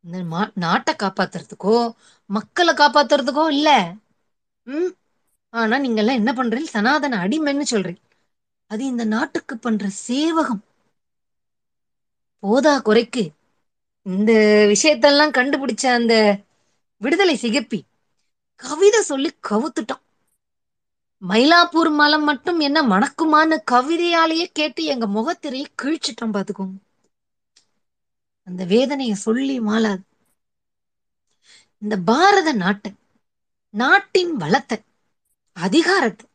இந்த 0.00 0.18
மா- 0.18 0.50
நாட்டை 0.54 0.94
காப்பாத்துறதுக்கோ 0.94 1.92
மக்களை 2.26 2.74
காப்பாத்துறதுக்கோ 2.74 3.50
இல்ல. 3.50 3.92
ம்? 4.62 4.86
ஆனா 5.50 5.78
நீங்க 5.78 6.00
எல்லாம் 6.00 6.14
என்ன 6.14 6.32
பண்றீங்க? 6.32 6.62
சனாதன 6.62 7.28
அடிமைன்னு 7.28 7.62
சொல்றீங்க. 7.70 8.00
அது 8.66 8.84
இந்த 8.84 9.04
நாட்டுக்கு 9.04 9.58
பண்ற 9.58 9.88
சேவகம். 9.88 10.64
போதா 12.42 12.78
குறைக்கு. 12.78 13.24
இந்த 14.06 14.32
விஷயத்தெல்லாம் 14.72 15.36
கண்டுபிடிச்ச 15.38 15.84
அந்த 15.86 16.14
விடுதலை 17.00 17.36
சிகப்பி 17.36 17.80
கவிதை 18.56 19.00
சொல்லி 19.02 19.30
கவுத்துட்டான். 19.48 20.04
மயிலாப்பூர் 21.22 21.90
மலம் 21.90 22.24
மட்டும் 22.24 22.60
என்ன 22.60 22.82
மணக்குமான்னு 22.82 23.56
கவிதையாலேயே 23.70 24.46
கேட்டு 24.52 24.84
எங்க 24.84 25.06
முகத்திரையை 25.06 25.66
கிழிச்சிட்டோம் 25.82 26.34
பாத்துக்கோங்க. 26.34 26.76
அந்த 28.46 28.64
வேதனைய 28.64 29.12
சொல்லி 29.12 29.60
மாளாது. 29.60 30.02
இந்த 31.82 31.96
பாரத 31.96 32.52
நாட்டை 32.52 32.90
நாட்டின் 33.74 34.32
வளத்தை 34.36 34.78
அதிகாரத்தை 35.56 36.26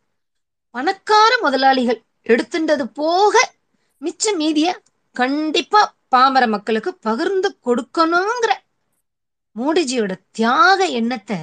பணக்கார 0.75 1.31
முதலாளிகள் 1.41 1.99
எடுத்துட்டது 2.23 2.85
போக 2.93 3.35
மிச்ச 4.01 4.33
மீதிய 4.37 4.69
கண்டிப்பா 5.15 5.81
பாமர 6.15 6.47
மக்களுக்கு 6.47 6.91
பகிர்ந்து 7.07 7.49
கொடுக்கணுங்கிற 7.67 8.51
மோடிஜியோட 9.55 10.13
தியாக 10.31 10.85
எண்ணத்தை 10.99 11.37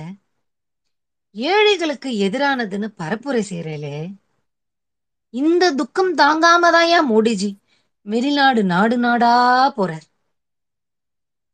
ஏழைகளுக்கு 1.35 2.09
எதிரானதுன்னு 2.27 2.89
பரப்புரை 2.99 3.43
செய்யறேலே. 3.51 3.97
இந்த 5.31 5.71
துக்கம் 5.73 6.11
தாங்காமதாயா 6.17 6.99
மோடிஜி 7.11 7.51
வெளிநாடு 8.07 8.63
நாடு 8.65 8.97
நாடா 8.99 9.33
போறார்? 9.77 10.07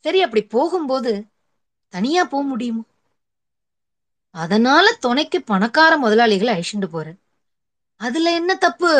சரி 0.04 0.20
அப்படி 0.22 0.42
போகும்போது 0.46 1.12
தனியா 1.94 2.24
போக 2.24 2.42
முடியுமோ? 2.42 2.82
அதனால 4.34 4.86
துணைக்கு 5.04 5.38
பணக்கார 5.42 5.92
முதலாளிகளை 5.98 6.52
அழிச்சுட்டு 6.56 6.88
போற 6.90 7.06
அதுல 8.00 8.32
என்ன 8.34 8.54
தப்பு? 8.56 8.92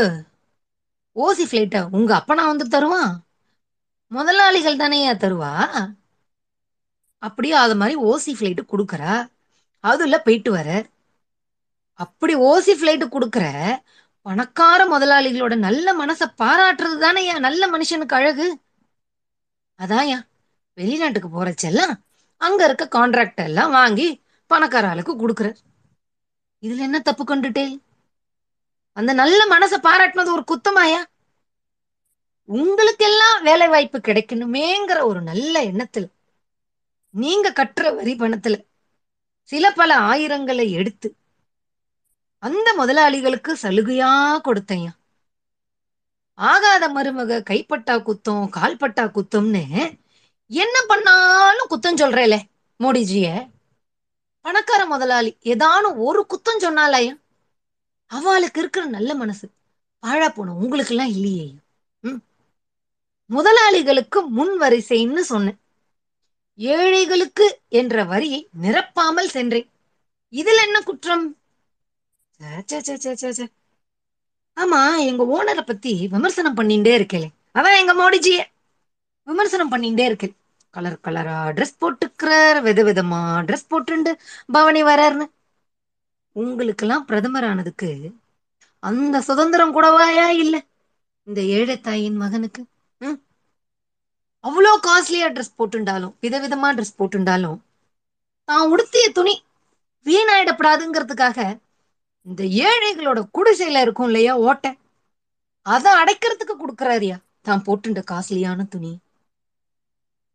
ஓசி 1.16 1.44
பிளைட்டா 1.50 1.80
உங்க 1.90 2.10
அப்பனா 2.18 2.44
வந்து 2.52 2.66
தருவான்? 2.68 3.12
முதலாளிகள் 4.12 4.76
தானேயா 4.76 5.12
தருவா? 5.16 5.52
அப்படியே 7.22 7.54
அது 7.54 7.74
மாதிரி 7.76 7.96
ஓசி 8.00 8.32
ஃப்ளைட்டு 8.34 8.62
கொடுக்குறா? 8.64 9.14
அதுல 9.84 10.16
போயிட்டு 10.20 10.50
வர. 10.52 10.68
அப்படி 12.00 12.34
ஓசி 12.48 12.72
ஃப்ளைட்டு 12.78 13.06
கொடுக்குற 13.08 13.44
பணக்கார 14.26 14.80
முதலாளிகளோட 14.86 15.54
நல்ல 15.58 15.94
மனசை 15.96 16.26
பாராட்டுறது 16.42 16.98
தானே 16.98 17.22
நல்ல 17.38 17.62
மனுஷனுக்கு 17.70 18.14
அழகு. 18.14 18.46
அதான்யா 19.80 20.18
வெளிநாட்டுக்கு 20.78 21.28
போறச்செல்லாம் 21.28 21.94
அங்க 22.40 22.60
இருக்க 22.64 22.84
கான்ட்ராக்ட் 22.96 23.40
எல்லாம் 23.44 23.70
வாங்கி 23.70 24.08
பணக்கார 24.50 24.88
ஆளுக்கு 24.88 25.12
கொடுக்குறார் 25.14 25.58
இதுல 26.62 26.84
என்ன 26.88 26.98
தப்பு 27.00 27.24
கண்டுட்டே 27.24 27.64
அந்த 28.96 29.12
நல்ல 29.12 29.40
மனசை 29.50 29.78
பாராட்டினது 29.86 30.30
ஒரு 30.36 30.44
குத்தமாயா 30.50 31.00
உங்களுக்கெல்லாம் 32.48 33.42
வேலை 33.42 33.68
வாய்ப்பு 33.68 33.98
கிடைக்கணுமேங்கிற 33.98 35.00
ஒரு 35.02 35.20
நல்ல 35.20 35.62
எண்ணத்துல 35.64 36.06
நீங்க 37.14 37.50
கட்டுற 37.50 37.94
வரி 37.94 38.14
பணத்துல 38.14 38.56
சில 39.50 39.72
பல 39.72 39.96
ஆயிரங்களை 39.98 40.70
எடுத்து 40.70 41.08
அந்த 42.42 42.74
முதலாளிகளுக்கு 42.78 43.56
சலுகையா 43.62 44.10
கொடுத்தையா 44.44 44.92
ஆகாத 46.38 46.88
மருமக 46.88 47.40
கைப்பட்டா 47.50 48.02
குத்தம் 48.02 48.52
கால்பட்டா 48.56 49.04
குத்தம்னு 49.08 49.62
என்ன 50.50 50.76
பண்ணாலும் 50.88 51.70
குத்தம் 51.70 51.98
சொல்றேலே 51.98 52.38
மோடிஜிய. 52.80 53.26
பணக்கார 54.44 54.86
முதலாளி 54.86 55.38
ஏதானும் 55.44 55.96
ஒரு 55.96 56.26
குத்தம் 56.30 56.62
சொன்னாலயா? 56.62 57.14
அவளுக்கு 58.10 58.60
இருக்கிற 58.60 58.84
நல்ல 58.86 59.14
மனசு 59.14 59.46
பாழா 60.02 60.28
போன 60.28 60.54
உங்களுக்கு 60.54 60.94
எல்லாம் 60.94 61.08
இல்லையே 61.08 61.46
முதலாளிகளுக்கு 63.30 64.20
முன் 64.28 64.54
வரிசைன்னு 64.60 65.22
சொன்னேன். 65.30 65.58
ஏழைகளுக்கு 66.58 67.46
என்ற 67.68 68.04
வரியை 68.04 68.40
நிரப்பாமல் 68.62 69.34
சென்றேன். 69.36 69.68
இதில் 70.32 70.62
என்ன 70.66 70.80
குற்றம்? 70.80 71.24
ச்சே, 72.40 72.78
ச்சே, 72.86 73.46
ஆமா 74.56 74.80
எங்க 75.06 75.22
ஓனரை 75.34 75.60
பத்தி 75.60 75.92
விமர்சனம் 76.10 76.56
பண்ணிட்டே 76.56 76.92
இருக்கேன் 76.94 77.28
அவன் 77.52 77.78
எங்க 77.80 77.92
மோடிஜிய. 77.94 78.38
விமர்சனம் 79.26 79.72
பண்ணிட்டே 79.72 80.04
இருக்கு 80.04 80.28
கலர் 80.74 80.98
கலரா 81.04 81.36
ட்ரெஸ் 81.56 81.78
போட்டுக்கிறார் 81.80 82.58
வித 82.62 82.84
விதமா 82.84 83.20
ட்ரெஸ் 83.48 83.68
போட்டுண்டு 83.70 84.12
பவனி 84.52 84.82
வரார்னு. 84.82 85.26
உங்களுக்கெல்லாம் 86.36 87.04
பிரதமர் 87.04 87.44
ஆனதுக்கு 87.44 87.90
அந்த 88.82 89.20
சுதந்திரம் 89.20 89.74
கூடவாயா 89.76 90.26
இல்ல? 90.42 90.56
இந்த 91.24 91.40
ஏழை 91.56 91.76
தாயின் 91.80 92.16
மகனுக்கு? 92.16 92.62
அவ்வளோ 94.44 94.70
காஸ்ட்லியா 94.86 95.28
ட்ரெஸ் 95.28 95.56
போட்டுண்டாலும் 95.58 96.14
விதவிதமா 96.22 96.68
ட்ரெஸ் 96.74 96.98
போட்டுண்டாலும் 96.98 97.58
தான் 98.48 98.70
உடுத்திய 98.70 99.06
துணி 99.12 99.34
வீணாயிடப்படாதுங்கிறதுக்காக 100.06 101.38
இந்த 102.26 102.42
ஏழைகளோட 102.68 103.20
குடிசையில 103.36 103.80
இருக்கும் 103.80 104.08
இல்லையா 104.08 104.32
ஓட்டை? 104.38 104.70
அதை 105.66 105.90
அடைக்கிறதுக்கு 105.92 106.54
கொடுக்கறாருயா? 106.54 107.16
தான் 107.42 107.64
போட்டுண்ட 107.66 108.00
காஸ்ட்லியான 108.10 108.66
துணி. 108.68 108.92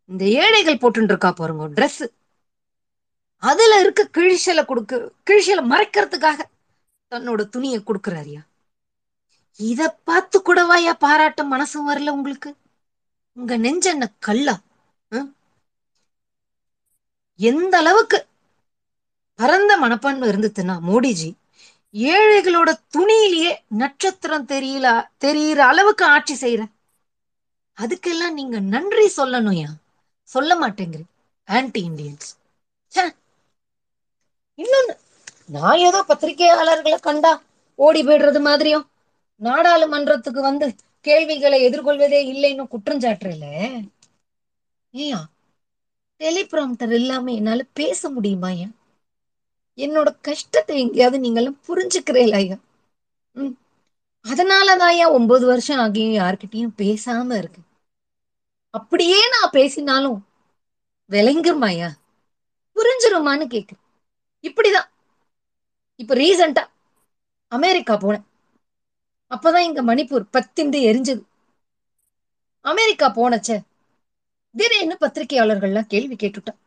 இந்த 0.10 0.24
ஏழைகள் 0.44 0.82
போட்டுருக்கா 0.84 1.32
பாருங்க 1.32 1.68
ட்ரெஸ் 1.78 2.04
அதுல 3.44 3.80
இருக்க 3.80 4.02
கிழிச்சலை 4.18 4.66
கொடுக்க 4.66 4.94
கிழிச்சலை 5.30 5.64
மறைக்கிறதுக்காக 5.74 6.40
தன்னோட 7.12 7.42
துணியை 7.50 7.80
கொடுக்குறாரியா? 7.80 8.42
இத 9.60 9.82
பார்த்து 10.04 10.38
கூடவாயா 10.42 10.94
பாராட்ட 11.00 11.42
மனசும் 11.50 11.88
வரல 11.90 12.16
உங்களுக்கு? 12.16 12.50
உங்க 13.38 13.54
நெஞ்ச 13.58 13.86
என்ன 13.90 14.06
கல்லா 14.22 14.56
எந்த 17.40 17.74
அளவுக்கு 17.78 18.18
பரந்த 19.40 19.72
மனப்பான்மை 19.78 20.28
இருந்துச்சுன்னா 20.30 20.76
மோடிஜி 20.86 21.30
ஏழைகளோட 21.96 22.70
துணியிலேயே 22.94 23.52
நட்சத்திரம் 23.78 24.48
தெரியல 24.48 24.88
தெரியிற 25.20 25.60
அளவுக்கு 25.70 26.06
ஆட்சி 26.10 26.36
செய்யற 26.38 26.64
அதுக்கெல்லாம் 27.78 28.38
நீங்க 28.38 28.58
நன்றி 28.74 29.08
சொல்லணும்யா 29.18 29.70
சொல்ல 30.30 30.54
மாட்டேங்கிறீ 30.56 31.06
ஆன்டி 31.48 31.82
இண்டியன்ஸ் 31.88 32.30
இன்னொன்னு 34.60 34.94
நான் 35.50 35.82
ஏதோ 35.82 36.00
பத்திரிகையாளர்களை 36.10 36.98
கண்டா 37.02 37.32
ஓடி 37.80 38.02
போயிடுறது 38.04 38.40
மாதிரியும். 38.42 38.86
நாடாளுமன்றத்துக்கு 39.44 40.42
வந்து 40.42 40.68
கேள்விகளை 41.06 41.70
எதிர்கொள்வதே 41.70 42.22
இல்லைன்னு 42.34 42.66
குற்றஞ்சாட்டுறல 42.74 43.46
ஏயா 44.94 45.20
டெலிபிராம்டர் 46.22 46.92
இல்லாம 46.92 47.32
என்னால 47.32 47.64
பேச 47.74 48.10
முடியுமா 48.10 48.48
ஐயா? 48.48 48.68
என்னோட 49.78 50.16
கஷ்டத்தை 50.22 50.80
எங்கேயாவது 50.80 51.20
நீங்களும் 51.20 51.60
புரிஞ்சுக்கிறேல 51.68 52.34
ஐயா. 52.34 52.58
ம். 53.36 53.54
அதனாலதான் 54.26 54.92
ஐயா 54.94 55.12
ஒன்பது 55.12 55.46
வருஷம் 55.46 55.80
ஆகியும் 55.80 56.18
யார்கிட்டயும் 56.18 56.76
பேசாம 56.78 57.38
இருக்கு. 57.38 57.62
அப்படியே 58.74 59.30
நான் 59.30 59.50
பேசினாலும் 59.52 60.20
விளங்கிருமாயா 61.10 61.90
புரிஞ்சிருமான்னு 62.76 63.46
கேக்குறேன். 63.56 63.84
இப்படிதான். 64.44 64.90
இப்ப 66.00 66.16
ரீசண்டா 66.16 66.64
அமெரிக்கா 67.52 67.98
போனேன். 67.98 68.26
அப்பதான் 69.34 69.58
இங்க 69.58 69.84
மணிப்பூர் 69.84 70.26
பத்திண்டு 70.34 70.80
எரிஞ்சது. 70.90 71.22
அமெரிக்கா 72.62 73.16
போனச்ச. 73.16 73.62
திடீர்னு 74.56 74.98
பத்திரிகையாளர்கள்லாம் 75.00 75.86
கேள்வி 75.86 76.16
கேட்டுட்டான். 76.16 76.58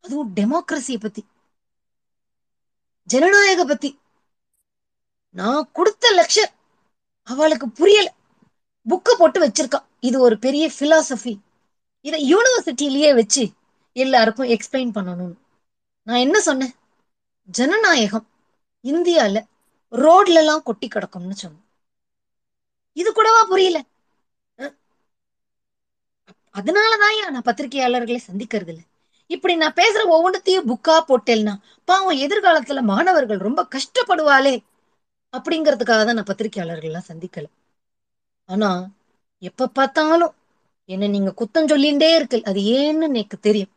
அதுவும் 0.00 0.34
டெமோக்ரஸிய 0.34 1.00
பத்தி. 1.00 1.26
ஜனநாயக 3.04 3.64
பத்தி. 3.64 3.98
நான் 5.30 5.70
கொடுத்த 5.72 6.10
லெக்சர் 6.10 6.54
அவளுக்கு 7.22 7.68
புரியல. 7.68 8.14
புக்கு 8.88 9.14
போட்டு 9.18 9.48
வச்சிருக்கான் 9.48 9.84
இது 10.00 10.20
ஒரு 10.20 10.38
பெரிய 10.38 10.70
பிலாசபி 10.80 11.38
இதை 12.00 12.34
யூனிவர்சிட்டிலேயே 12.34 13.14
வச்சு 13.14 13.50
எல்லாருக்கும் 13.92 14.48
எக்ஸ்பிளைன் 14.48 14.90
பண்ணணும்னு. 14.94 15.38
நான் 16.02 16.16
என்ன 16.16 16.40
சொன்னேன்? 16.40 16.74
ஜனநாயகம் 17.44 18.26
இந்தியால 18.82 19.46
ரோட்ல 19.92 20.32
எல்லாம் 20.32 20.62
கொட்டி 20.62 20.88
கிடக்கும்னு 20.88 21.30
சொன்னேன். 21.30 21.63
இது 22.96 23.10
கூடவா 23.12 23.42
புரியல? 23.50 23.78
அதனாலதான் 26.54 27.02
நான் 27.28 27.46
பத்திரிகையாளர்களை 27.46 28.20
சந்திக்கிறது 28.24 28.72
இல்ல 28.72 28.82
இப்படி 29.30 29.54
நான் 29.56 29.76
பேசுற 29.76 30.02
ஒவ்வொன்றத்தையும் 30.10 30.68
புக்கா 30.70 30.96
போட்டேன்னா 31.04 31.54
பாவம் 31.88 32.22
எதிர்காலத்துல 32.24 32.82
மாணவர்கள் 32.90 33.46
ரொம்ப 33.46 33.60
கஷ்டப்படுவாளே 33.74 34.54
அப்படிங்கிறதுக்காக 35.34 36.02
தான் 36.04 36.18
நான் 36.18 36.30
பத்திரிகையாளர்கள் 36.30 36.90
எல்லாம் 36.90 37.08
சந்திக்கல. 37.08 37.46
ஆனா 38.48 38.70
எப்ப 39.42 39.68
பார்த்தாலும் 39.70 40.34
என்ன 40.88 41.08
நீங்க 41.08 41.30
குத்தம் 41.40 41.68
சொல்லிண்டே 41.68 42.10
இருக்கு 42.16 42.38
அது 42.44 42.60
ஏன்னு 42.76 43.06
எனக்கு 43.10 43.36
தெரியும். 43.40 43.72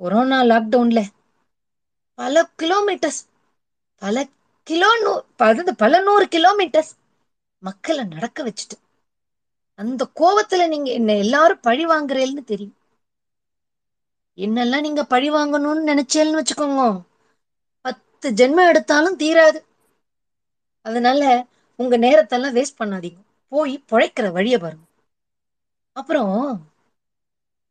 கொரோனா 0.00 0.38
லாக்டவுன்ல 0.44 1.00
பல 2.18 2.42
கிலோமீட்டர்ஸ் 2.58 3.20
பல 4.02 4.16
கிலோ 4.66 4.90
நூ 5.00 5.12
பல 5.78 6.00
நூறு 6.00 6.26
கிலோமீட்டர்ஸ் 6.28 6.92
மக்களை 7.62 8.04
நடக்க 8.04 8.44
வச்சுட்டு. 8.44 8.76
அந்த 9.78 10.10
கோபத்துல 10.20 10.68
நீங்க 10.68 10.90
என்ன 10.90 11.14
எல்லாரும் 11.14 11.60
பழி 11.60 11.86
வாங்குறேன்னு 11.86 12.44
தெரியும். 12.44 12.76
என்னெல்லாம் 14.38 14.80
நீங்க 14.80 15.04
பழி 15.04 15.30
வாங்கணும்னு 15.30 15.88
நினைச்சேன்னு 15.90 16.42
வச்சுக்கோங்க. 16.42 17.04
பத்து 17.84 18.30
ஜென்மம் 18.30 18.68
எடுத்தாலும் 18.68 19.16
தீராது. 19.16 19.64
அதனால 20.82 21.46
உங்க 21.76 21.98
நேரத்தெல்லாம் 21.98 22.56
வேஸ்ட் 22.58 22.80
பண்ணாதீங்க. 22.84 23.20
போய் 23.48 23.84
பிழைக்கிற 23.90 24.32
வழிய 24.32 24.58
பாருங்க. 24.58 24.84
அப்புறம் 25.92 26.70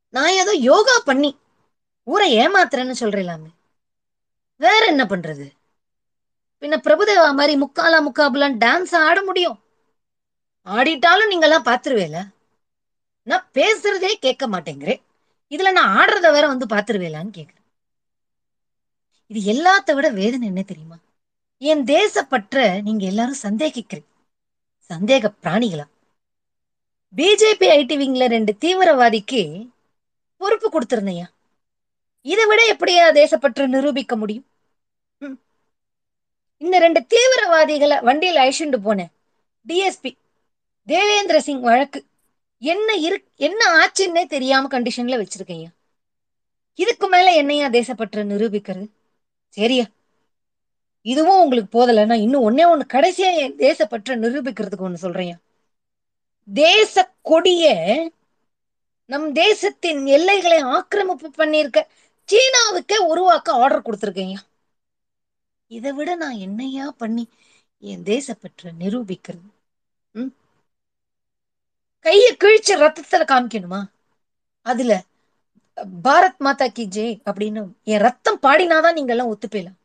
நான் 0.09 0.27
ஏதோ 0.27 0.51
யோகா 0.51 0.99
பண்ணி 1.05 1.37
ஊரை 2.03 2.37
ஏமாத்துறேன்னு 2.37 2.95
சொல்றேலாமே. 2.99 3.49
வேற 4.55 4.85
என்ன 4.85 5.05
பண்றது? 5.05 5.53
பின்ன 6.61 6.77
பிரபுதேவா 6.77 7.33
மாதிரி 7.33 7.61
முக்காலா 7.61 7.99
முக்காபுலான்னு 8.07 8.61
டான்ஸ் 8.65 8.95
ஆட 8.95 9.23
முடியும். 9.23 9.60
ஆடிட்டாலும் 10.67 11.31
நீங்கெல்லாம் 11.31 11.67
பாத்துருவேல 11.69 12.17
நான் 13.27 13.47
பேசுறதே 13.53 14.13
கேட்க 14.13 14.47
மாட்டேங்கிறேன். 14.47 15.01
இதுல 15.51 15.71
நான் 15.71 15.95
ஆடுறத 15.99 16.31
வேற 16.31 16.47
வந்து 16.47 16.65
பாத்துருவேலான்னு 16.65 17.31
கேக்குறேன் 17.37 17.57
இது 19.31 19.39
எல்லாத்த 19.53 19.93
விட 19.95 20.09
வேதனை 20.09 20.47
என்ன 20.47 20.61
தெரியுமா? 20.61 20.97
என் 21.61 21.83
தேசப்பற்ற 21.85 22.81
நீங்க 22.81 23.05
எல்லாரும் 23.05 23.43
சந்தேகிக்கிறீங்க 23.43 24.09
சந்தேக 24.89 25.33
பிராணிகளா. 25.43 25.85
பிஜேபி 27.13 27.67
ஐடி 27.77 27.95
விங்ல 28.01 28.27
ரெண்டு 28.27 28.51
தீவிரவாதிக்கு 28.59 29.41
பொறுப்பு 30.37 30.67
கொடுத்திருந்தையா? 30.69 31.27
இதை 32.25 32.45
விட 32.45 32.61
எப்படியா 32.73 33.11
தேசப்பற்று 33.11 33.67
நிரூபிக்க 33.67 34.15
முடியும்? 34.15 34.45
ம். 35.21 35.37
இந்த 36.57 36.79
ரெண்டு 36.79 37.05
தீவிரவாதிகளை 37.13 38.03
வண்டியில் 38.03 38.41
அழிச்சுட்டு 38.43 38.79
போனேன் 38.87 39.11
டிஎஸ்பி 39.65 40.11
தேவேந்திர 40.85 41.41
சிங் 41.41 41.59
வழக்கு 41.59 42.05
என்ன 42.59 42.93
இரு 42.93 43.23
என்ன 43.35 43.61
ஆச்சுன்னே 43.79 44.25
தெரியாம 44.25 44.79
கண்டிஷன்ல 44.79 45.17
வச்சிருக்கீங்க. 45.21 45.67
இதுக்கு 46.75 47.07
மேல 47.07 47.33
என்னையா 47.33 47.67
தேசப்பற்ற 47.67 48.23
நிரூபிக்கிறது? 48.23 48.89
சரியா. 49.49 49.85
இதுவும் 51.01 51.41
உங்களுக்கு 51.41 51.71
போதலைன்னா 51.77 52.13
இன்னும் 52.13 52.45
ஒன்னே 52.49 52.61
ஒண்ணு 52.61 52.85
கடைசியா 52.93 53.35
என் 53.35 53.55
தேசப்பற்ற 53.55 54.17
நிரூபிக்கிறதுக்கு 54.17 54.87
ஒண்ணு 54.87 54.93
சொல்றேன். 54.93 55.41
தேச 56.53 57.13
கொடிய 57.21 57.65
நம் 59.05 59.31
தேசத்தின் 59.31 60.05
எல்லைகளை 60.05 60.57
ஆக்கிரமிப்பு 60.57 61.31
பண்ணியிருக்க 61.37 61.87
சீனாவுக்கே 62.29 62.97
உருவாக்க 62.97 63.51
ஆர்டர் 63.51 63.81
கொடுத்துருக்கேங்க. 63.81 64.35
இதை 65.67 65.91
விட 65.91 66.15
நான் 66.15 66.37
என்னையா 66.37 66.93
பண்ணி 66.97 67.27
என் 67.79 68.03
தேசப்பற்ற 68.03 68.71
நிரூபிக்கிறது? 68.79 69.50
கைய 72.05 72.25
கிழிச்சு 72.43 72.73
ரத்தத்துல 72.83 73.23
காமிக்கணுமா? 73.25 73.81
அதுல 74.65 74.93
பாரத் 76.03 76.37
மாதா 76.37 76.67
கி 76.67 76.87
ஜெய் 76.91 77.21
அப்படின்னு 77.25 77.61
என் 77.83 77.99
ரத்தம் 77.99 78.39
பாடினாதான் 78.41 78.93
நீங்க 78.93 79.11
எல்லாம் 79.11 79.31
ஒத்துப்பேலாம் 79.33 79.77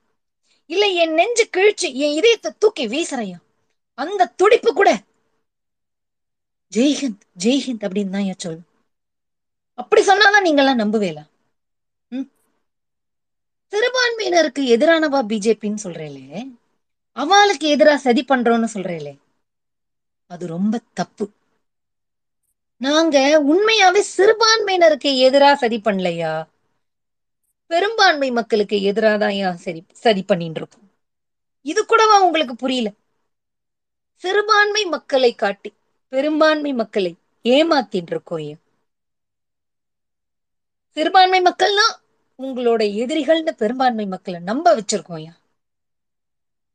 இல்ல 0.70 0.86
என் 0.86 1.14
நெஞ்சு 1.14 1.44
கிழிச்சு 1.56 1.88
என் 1.94 2.12
இதயத்தை 2.12 2.50
தூக்கி 2.58 2.88
வீசுறையா 2.88 3.38
அந்த 3.98 4.32
துடிப்பு 4.36 4.72
கூட 4.74 4.90
ஜெய்ஹிந்த் 6.72 7.22
ஜெய்ஹிந்த் 7.44 7.84
அப்படின்னு 7.86 8.10
தான் 8.10 8.28
என் 8.30 8.42
சொல்லணும் 8.44 8.72
அப்படி 9.78 10.02
சொன்னாதான் 10.06 10.42
நீங்க 10.42 10.62
எல்லாம் 10.62 10.82
நம்புவேல 10.82 11.20
சிறுபான்மையினருக்கு 13.72 14.62
எதிரானவா 14.74 15.20
பிஜேபின்னு 15.22 15.84
சொல்றேலே. 15.84 16.24
அவளுக்கு 17.16 17.66
எதிரா 17.76 17.94
சதி 17.96 18.24
பண்றோம்னு 18.28 18.68
சொல்றேலே. 18.74 19.12
அது 20.30 20.46
ரொம்ப 20.46 20.80
தப்பு. 20.94 21.26
நாங்க 22.80 23.16
உண்மையாவே 23.46 24.02
சிறுபான்மையினருக்கு 24.16 25.10
எதிரா 25.26 25.54
சதி 25.54 25.80
பண்ணலையா? 25.80 26.34
பெரும்பான்மை 27.70 28.30
மக்களுக்கு 28.30 28.76
எதிராதான் 28.82 29.34
சரி 29.56 29.80
சதி 30.02 30.22
பண்ணிட்டு 30.22 30.60
இருக்கோம் 30.60 30.86
இது 31.66 31.86
கூடவா 31.86 32.16
உங்களுக்கு 32.20 32.56
புரியல? 32.56 32.88
சிறுபான்மை 34.24 34.84
மக்களை 34.86 35.34
காட்டி 35.34 35.70
பெரும்பான்மை 36.12 36.72
மக்களை 36.72 37.12
ஏமாத்திட்டு 37.44 38.12
இருக்கோம் 38.12 38.44
ஏன் 38.44 38.60
சிறுபான்மை 40.96 41.40
மக்கள்னா 41.42 41.86
உங்களோட 42.38 42.82
எதிரிகள்னு 42.94 43.52
பெரும்பான்மை 43.52 44.06
மக்களை 44.06 44.40
நம்ப 44.40 44.76
வச்சிருக்கோம் 44.76 45.20
ஏன் 45.20 45.38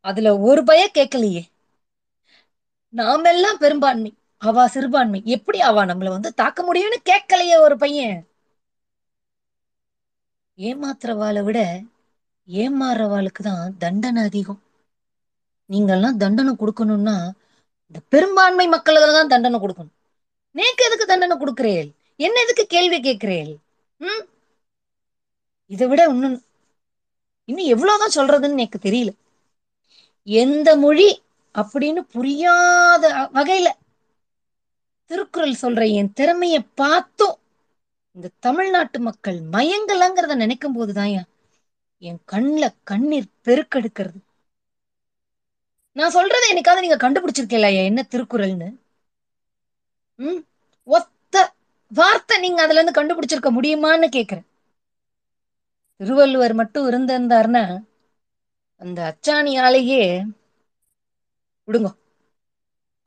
அதுல 0.05 0.37
ஒரு 0.39 0.63
பய 0.63 0.81
கேட்கலையே. 0.93 1.43
நாமெல்லாம் 2.93 3.57
பெரும்பான்மை. 3.57 4.11
அவ 4.41 4.67
சிறுபான்மை. 4.67 5.21
எப்படி 5.25 5.59
அவ 5.61 5.85
நம்மள 5.85 6.09
வந்து 6.09 6.33
தாக்க 6.33 6.59
முடியும்னு 6.63 6.97
கேட்கலையே 7.09 7.57
ஒரு 7.59 7.77
பையன். 7.77 8.17
ஏமாத்துறவாளை 10.57 11.41
விட 11.43 11.59
ஏமாறுறவாளுக்கு 12.47 13.41
தான் 13.43 13.77
தண்டனை 13.77 14.23
அதிகம். 14.23 14.61
நீங்கெல்லாம் 15.69 16.17
தண்டனை 16.17 16.53
கொடுக்கணும்னா 16.53 17.15
இந்த 17.87 17.99
பெரும்பான்மை 18.09 18.67
மக்களுக்கு 18.67 19.13
தான் 19.13 19.27
தண்டனை 19.27 19.59
கொடுக்கணும். 19.59 19.95
நேக்கு 20.55 20.81
எதுக்கு 20.85 21.05
தண்டனை 21.05 21.35
கொடுக்கிறேள்? 21.37 21.89
என்ன 22.15 22.41
எதுக்கு 22.41 22.65
கேள்வி 22.65 22.99
கேட்கிறேள்? 22.99 23.51
ம்? 23.99 24.23
இதை 25.71 25.87
விட 25.87 26.01
இன்னும் 26.05 26.37
இன்னும் 27.49 27.65
எவ்வளவுதான் 27.65 28.15
சொல்றதுன்னு 28.17 28.59
எனக்கு 28.59 28.79
தெரியல. 28.89 29.11
எந்த 30.23 30.69
மொழி 30.75 31.09
அப்படின்னு 31.55 32.01
புரியாத 32.15 33.29
வகையில 33.33 33.69
திருக்குறள் 35.11 35.61
சொல்ற 35.61 35.93
என் 35.93 36.13
திறமைய 36.19 36.57
பார்த்தும் 36.75 37.37
இந்த 38.11 38.27
தமிழ்நாட்டு 38.39 38.99
மக்கள் 38.99 39.37
மயங்கலங்கிறத 39.55 40.35
நினைக்கும் 40.35 40.73
போதுதான் 40.73 41.11
என் 41.99 42.21
கண்ணுல 42.31 42.65
கண்ணீர் 42.83 43.33
பெருக்கெடுக்கிறது. 43.45 44.19
நான் 45.91 46.13
சொல்றதை 46.13 46.45
என்னைக்காவது 46.51 46.83
நீங்க 46.85 46.99
கண்டுபிடிச்சிருக்கீங்களா 47.03 47.69
என்ன 47.89 48.05
திருக்குறள்னு? 48.11 48.69
உம் 50.19 50.41
ஒத்த 50.83 51.53
வார்த்தை 51.87 52.39
நீங்க 52.39 52.61
அதுல 52.61 52.81
இருந்து 52.81 52.99
கண்டுபிடிச்சிருக்க 52.99 53.51
முடியுமான்னு 53.57 54.09
கேக்குறேன். 54.17 54.47
திருவள்ளுவர் 55.95 56.53
மட்டும் 56.53 56.89
இருந்திருந்தாருன்னா 56.91 57.65
அந்த 58.75 58.99
அச்சாணியாலேயே 59.11 60.03
விடுங்க. 61.67 61.89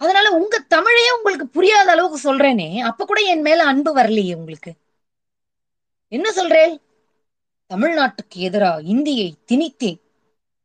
அதனால 0.05 0.31
உங்க 0.31 0.55
தமிழையே 0.75 1.11
உங்களுக்கு 1.17 1.47
புரியாத 1.47 1.91
அளவுக்கு 1.91 2.19
சொல்றேனே. 2.25 2.69
அப்ப 2.79 3.05
கூட 3.05 3.21
என் 3.21 3.41
மேல 3.41 3.65
அன்பு 3.65 3.91
வரலையே 3.97 4.35
உங்களுக்கு. 4.35 4.73
என்ன 6.09 6.33
சொல்றேன் 6.33 6.81
தமிழ்நாட்டுக்கு 7.75 8.41
எதிராக 8.49 8.83
இந்தியை 8.83 9.29
திணித்தேன். 9.47 10.01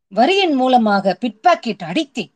வரியின் 0.07 0.53
மூலமாக 0.53 1.17
பிட்பாக்கெட் 1.21 1.83
அடித்தேன். 1.83 2.31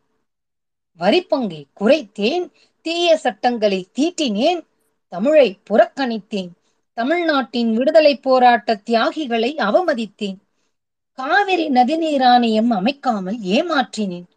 வரிப்பங்கை 0.99 1.61
குறைத்தேன். 1.79 2.51
தீய 2.81 3.17
சட்டங்களை 3.17 3.87
தீட்டினேன். 3.99 4.61
தமிழை 5.07 5.57
புறக்கணித்தேன். 5.69 6.51
தமிழ்நாட்டின் 6.93 7.73
விடுதலை 7.73 8.13
போராட்ட 8.17 8.81
தியாகிகளை 8.89 9.51
அவமதித்தேன். 9.57 10.37
காவிரி 11.11 11.69
நதிநீர் 11.69 12.23
ஆணையம் 12.23 12.71
அமைக்காமல் 12.71 13.39
ஏமாற்றினேன். 13.55 14.29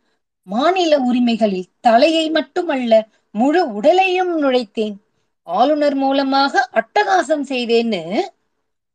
மாநில 0.47 0.99
உரிமைகளில் 0.99 1.71
தலையை 1.81 2.31
மட்டுமல்ல 2.31 3.09
முழு 3.31 3.73
உடலையும் 3.73 4.43
நுழைத்தேன். 4.43 4.97
ஆளுநர் 5.43 5.95
மூலமாக 5.95 6.69
அட்டகாசம் 6.73 7.45
செய்தேன்னு 7.53 8.03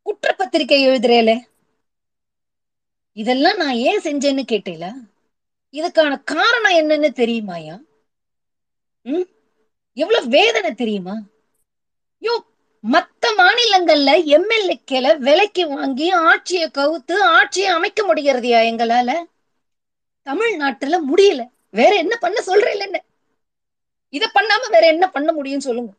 குற்றப்பத்திரிகை 0.06 0.88
எழுதுறேல. 0.88 1.40
இதெல்லாம் 3.18 3.58
நான் 3.58 3.74
ஏன் 3.74 4.02
செஞ்சேன்னு 4.02 4.44
கேட்டேல? 4.52 4.86
இதுக்கான 5.74 6.24
காரணம் 6.24 6.78
என்னன்னு 6.80 7.10
தெரியுமாயா? 7.22 7.76
உம் 9.06 9.28
எவ்வளவு 9.94 10.28
வேதனை 10.28 10.74
தெரியுமா? 10.74 11.16
யோ 12.22 12.34
மத்த 12.84 13.34
மாநிலங்கள்ல 13.38 14.12
எம்எல்ஏக்களை 14.38 15.18
விலைக்கு 15.18 15.68
வாங்கி 15.68 16.12
ஆட்சியை 16.12 16.70
கவுத்து 16.74 17.18
ஆட்சியை 17.38 17.70
அமைக்க 17.70 18.14
முடிகிறதையா 18.14 18.62
எங்களால? 18.72 19.10
தமிழ்நாட்டுல 20.28 20.98
முடியல. 21.06 21.42
வேற 21.74 21.92
என்ன 21.96 22.16
பண்ண 22.18 22.42
சொல்றேன் 22.42 22.82
என்ன? 22.82 22.98
இத 24.14 24.26
பண்ணாம 24.34 24.70
வேற 24.72 24.86
என்ன 24.88 25.06
பண்ண 25.10 25.30
முடியும் 25.32 25.60
சொல்லுங்க. 25.60 25.92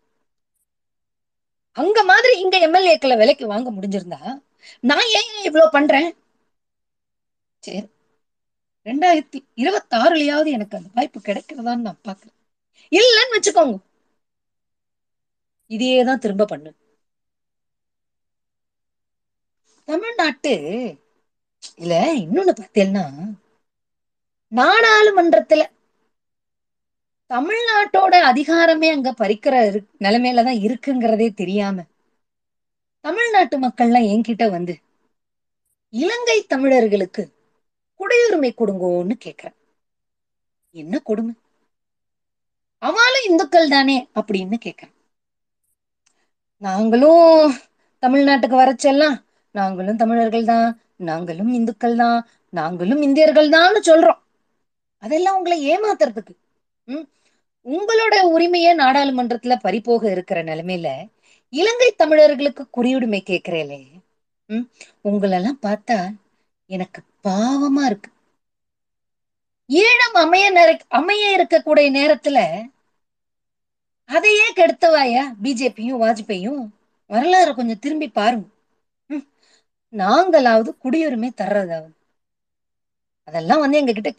அங்க 1.77 1.99
மாதிரி 2.05 2.33
இங்க 2.41 2.57
எம்எல்ஏக்களை 2.59 3.17
விலைக்கு 3.17 3.47
வாங்க 3.47 3.69
முடிஞ்சிருந்தா 3.71 4.21
நான் 4.85 5.07
ஏன் 5.15 5.31
இவ்வளவு 5.45 5.71
பண்றேன்? 5.71 6.09
சரி. 7.63 7.81
ரெண்டாயிரத்தி 8.87 9.39
இருபத்தி 9.55 9.97
ஆறுலயாவது 9.97 10.51
எனக்கு 10.51 10.77
அந்த 10.77 10.91
வாய்ப்பு 10.95 11.21
கிடைக்கிறதான்னு 11.21 11.87
நான் 11.87 12.05
பாக்குறேன் 12.05 12.37
இல்லைன்னு 12.93 13.37
வச்சுக்கோங்க. 13.37 13.77
இதையேதான் 15.71 16.19
திரும்ப 16.19 16.45
பண்ணு 16.45 16.71
தமிழ்நாட்டு 19.89 20.53
இல்ல 21.79 21.93
இன்னொன்னு 22.17 22.55
பார்த்தேன்னா 22.55 23.05
நாடாளுமன்றத்துல 24.53 25.63
தமிழ்நாட்டோட 27.31 28.15
அதிகாரமே 28.31 28.91
அங்க 28.91 29.15
பறிக்கிற 29.19 29.55
நிலைமையிலதான் 30.01 30.05
நிலைமையில 30.05 30.45
தான் 30.45 30.55
இருக்குங்கிறதே 30.55 31.35
தெரியாம 31.35 31.85
தமிழ்நாட்டு 33.01 33.59
மக்கள்லாம் 33.59 34.09
என்கிட்ட 34.15 34.51
வந்து 34.51 34.75
இலங்கை 35.91 36.43
தமிழர்களுக்கு 36.43 37.23
குடியுரிமை 38.01 38.51
கொடுங்கோன்னு 38.53 39.13
கேக்குறேன். 39.25 39.57
என்ன 40.71 40.99
கொடுமை? 40.99 41.35
அவளும் 42.79 43.27
இந்துக்கள் 43.29 43.69
தானே? 43.69 44.09
அப்படின்னு 44.15 44.57
கேக்குறேன். 44.65 44.95
நாங்களும் 46.59 47.55
தமிழ்நாட்டுக்கு 48.03 48.57
வரச்செல்லாம் 48.63 49.23
நாங்களும் 49.51 49.97
தமிழர்கள் 49.97 50.45
தான். 50.45 50.81
நாங்களும் 50.97 51.53
இந்துக்கள் 51.53 51.97
தான். 51.97 52.29
நாங்களும் 52.51 53.03
இந்தியர்கள் 53.03 53.49
தான்னு 53.49 53.81
சொல்றோம். 53.87 54.21
அதெல்லாம் 55.03 55.37
உங்களை 55.37 55.59
ஏமாத்துறதுக்கு. 55.71 56.35
ம்? 56.85 57.09
உங்களோட 57.65 58.15
உரிமைய 58.35 58.75
நாடாளுமன்றத்துல 58.75 59.59
பறிபோக 59.61 60.11
இருக்கிற 60.11 60.45
நிலைமையில 60.45 61.09
இலங்கை 61.53 61.93
தமிழர்களுக்கு 61.93 62.67
குடியுரிமை 62.77 63.21
கேட்கிறேலே. 63.31 63.81
ம்? 64.47 64.69
உங்களெல்லாம் 65.05 65.59
பார்த்தா 65.63 65.99
எனக்கு 66.67 67.03
பாவமா 67.25 67.85
இருக்கு. 67.85 68.11
ஈழம் 69.69 70.17
அமைய 70.17 70.51
நேர 70.51 70.79
அமைய 70.89 71.25
இருக்கக்கூடிய 71.39 71.89
நேரத்துல 71.99 72.39
அதையே 74.05 74.53
கெடுத்தவாயா 74.53 75.23
பிஜேபியும் 75.43 76.01
வாஜ்பேயும்? 76.03 76.69
வரலாறு 77.07 77.55
கொஞ்சம் 77.55 77.79
திரும்பி 77.79 78.09
பாருங்க. 78.09 78.47
ம், 79.07 79.27
நாங்களாவது 79.93 80.71
குடியுரிமை 80.85 81.31
தர்றதாவது. 81.37 81.93
அதெல்லாம் 83.25 83.61
வந்து 83.61 83.79
எங்க 83.79 83.93
கிட்ட 83.93 84.11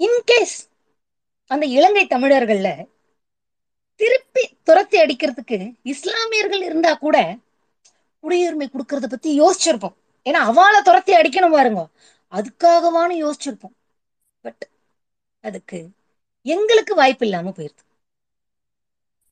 இன்கேஸ் 0.00 0.56
அந்த 1.50 1.66
இலங்கை 1.66 2.04
தமிழர்கள்ல 2.06 2.68
திருப்பி 4.00 4.44
துரத்தி 4.62 4.96
அடிக்கிறதுக்கு 5.00 5.58
இஸ்லாமியர்கள் 5.82 6.62
இருந்தா 6.62 6.94
கூட 6.94 7.16
குடியுரிமை 8.24 8.66
கொடுக்கறத 8.68 9.06
பத்தி 9.06 9.40
யோசிச்சிருப்போம். 9.40 9.96
ஏன்னா 10.26 10.40
அவளை 10.50 10.82
துரத்தி 10.82 11.12
அடிக்கணும் 11.12 11.50
பாருங்க. 11.50 11.82
அதுக்காகவானு 12.32 13.14
யோசிச்சிருப்போம். 13.24 13.74
பட் 14.44 14.64
அதுக்கு 15.44 15.78
எங்களுக்கு 16.46 16.94
வாய்ப்பு 16.94 17.24
இல்லாம 17.26 17.50
போயிருது. 17.50 17.82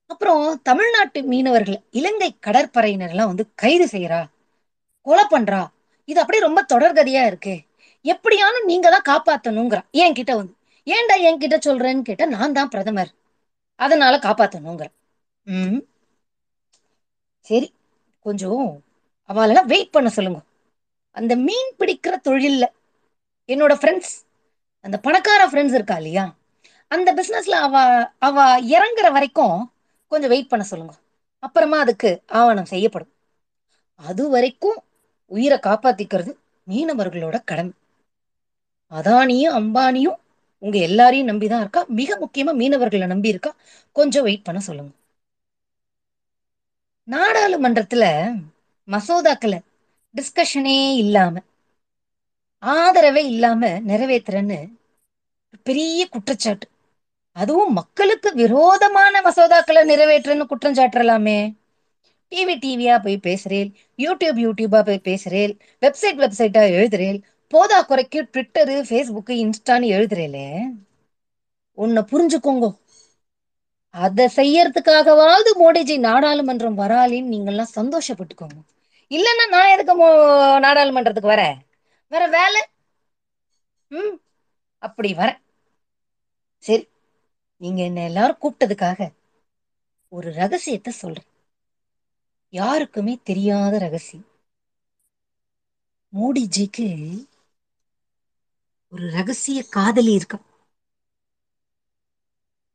அப்புறம் 0.07 0.63
தமிழ்நாட்டு 0.63 1.23
மீனவர்கள் 1.23 1.79
இலங்கை 1.91 2.31
கடற்படையினர் 2.47 3.09
எல்லாம் 3.09 3.27
வந்து 3.27 3.45
கைது 3.55 3.87
செய்யறா 3.87 4.21
கொலை 5.07 5.25
பண்றா. 5.31 5.61
இது 6.09 6.21
அப்படியே 6.21 6.45
ரொம்ப 6.45 6.61
தொடர்கதையா 6.73 7.27
இருக்கு. 7.27 7.55
எப்படியானும் 8.05 8.65
நீங்க 8.65 8.89
தான் 8.91 9.09
காப்பாத்தணுங்கிறா 9.11 9.83
என் 9.97 10.15
கிட்ட 10.15 10.37
வந்து. 10.37 10.55
ஏன்டா 10.87 11.17
என்கிட்ட 11.29 11.57
சொல்றேன்னு 11.67 12.03
கேட்டா 12.03 12.25
நான் 12.27 12.53
தான் 12.53 12.69
பிரதமர். 12.69 13.11
அதனால 13.81 14.17
காப்பாத்தணுங்கிற 14.19 14.89
ம். 15.47 15.81
சரி. 17.47 17.69
கொஞ்சம் 18.27 18.65
அவளெல்லாம் 19.31 19.67
வெயிட் 19.67 19.91
பண்ண 19.91 20.09
சொல்லுங்க. 20.09 20.41
அந்த 21.17 21.37
மீன் 21.37 21.73
பிடிக்கிற 21.79 22.15
தொழில்ல 22.25 22.65
என்னோட 23.49 23.75
ஃப்ரெண்ட்ஸ் 23.75 24.15
அந்த 24.85 24.97
பணக்கார 24.99 25.47
ஃப்ரெண்ட்ஸ் 25.49 25.75
இருக்கா 25.75 25.97
இல்லையா? 25.97 26.25
அந்த 26.91 27.09
பிஸ்னஸ்ல 27.15 27.57
அவ 27.59 27.75
அவ 28.19 28.37
இறங்குற 28.69 29.13
வரைக்கும் 29.13 29.59
கொஞ்சம் 30.13 30.31
வெயிட் 30.31 30.49
பண்ண 30.49 30.65
சொல்லுங்க. 30.65 30.95
அப்புறமா 31.43 31.79
அதுக்கு 31.79 32.11
ஆவணம் 32.33 32.65
செய்யப்படும். 32.65 33.13
அது 34.01 34.31
வரைக்கும் 34.31 34.79
உயிரை 35.31 35.59
காப்பாத்திக்கிறது 35.63 36.33
மீனவர்களோட 36.67 37.45
கடமை. 37.45 37.75
அதானியும் 38.93 39.57
அம்பானியும் 39.57 40.19
உங்க 40.63 40.77
எல்லாரையும் 40.79 41.29
நம்பிதான் 41.29 41.61
இருக்கா? 41.61 41.85
மிக 41.93 42.19
முக்கியமா 42.19 42.53
மீனவர்களை 42.55 43.07
நம்பி 43.07 43.29
இருக்கா? 43.29 43.53
கொஞ்சம் 43.97 44.23
வெயிட் 44.23 44.45
பண்ண 44.45 44.61
சொல்லுங்க. 44.61 44.93
நாடாளுமன்றத்துல 47.09 48.05
மசோதாக்களை 48.89 49.59
டிஸ்கஷனே 50.15 50.77
இல்லாம 50.97 51.35
ஆதரவே 52.63 53.23
இல்லாம 53.27 53.61
நிறைவேற்றுறன்னு 53.87 54.59
பெரிய 55.67 56.09
குற்றச்சாட்டு. 56.09 56.67
அதுவும் 57.37 57.73
மக்களுக்கு 57.73 58.29
விரோதமான 58.35 59.23
மசோதாக்களை 59.25 59.83
நிறைவேற்றுன்னு 59.85 60.47
குற்றம் 60.47 60.75
சாட்டலாமே 60.75 61.39
டிவி 62.33 62.55
டிவியா 62.57 62.95
போய் 62.99 63.17
பேசுறேன் 63.23 63.71
யூடியூப் 63.99 64.39
யூடியூபா 64.45 64.81
போய் 64.83 65.05
பேசுறேன் 65.05 65.53
வெப்சைட் 65.83 66.21
வெப்சைட்டா 66.23 66.63
எழுதுறேன் 66.73 67.19
போதா 67.53 67.83
குறைக்கு 67.83 68.23
ட்விட்டரு 68.23 68.83
ஃபேஸ்புக்கு 68.83 69.27
இன்ஸ்டான்னு 69.27 69.87
எழுதுறேலே. 69.87 70.73
உன்னை 71.73 72.03
புரிஞ்சுக்கோங்க. 72.03 72.79
அதை 73.89 74.31
செய்யறதுக்காகவாவது 74.37 75.51
மோடிஜி 75.61 75.99
நாடாளுமன்றம் 75.99 76.79
வராலின்னு 76.79 77.33
நீங்கள்லாம் 77.35 77.75
சந்தோஷப்பட்டுக்கோங்க. 77.75 78.63
இல்லைன்னா 79.09 79.49
நான் 79.51 79.69
எதுக்கு 79.69 80.05
மோ- 80.05 80.59
நாடாளுமன்றத்துக்கு 80.59 81.29
வரேன்? 81.31 81.55
வேற 82.09 82.27
வேலை? 82.27 82.63
ம் 83.89 84.21
அப்படி 84.79 85.15
வரேன். 85.15 85.39
சரி 86.59 86.89
நீங்க 87.57 87.83
என்ன 87.83 88.05
எல்லாரும் 88.05 88.39
கூப்பிட்டதுக்காக 88.43 89.13
ஒரு 90.09 90.33
ரகசியத்தை 90.33 90.93
சொல்றேன். 90.93 91.27
யாருக்குமே 92.49 93.19
தெரியாத 93.25 93.79
ரகசியம். 93.79 94.27
மோடிஜிக்கு 96.21 97.25
ஒரு 98.93 99.11
ரகசிய 99.11 99.69
காதலி 99.69 100.13
இருக்கா 100.13 100.39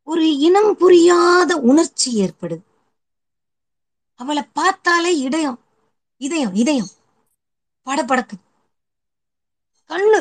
ஒரு 0.08 0.38
இனம் 0.38 0.78
புரியாத 0.78 1.58
உணர்ச்சி 1.58 2.10
ஏற்படுது. 2.22 2.64
அவளை 4.16 4.44
பார்த்தாலே 4.54 5.18
இதயம் 5.18 5.60
இதயம் 6.22 6.54
இதயம் 6.54 6.92
படபடக்குது. 7.88 8.44
கண்ணு 9.90 10.20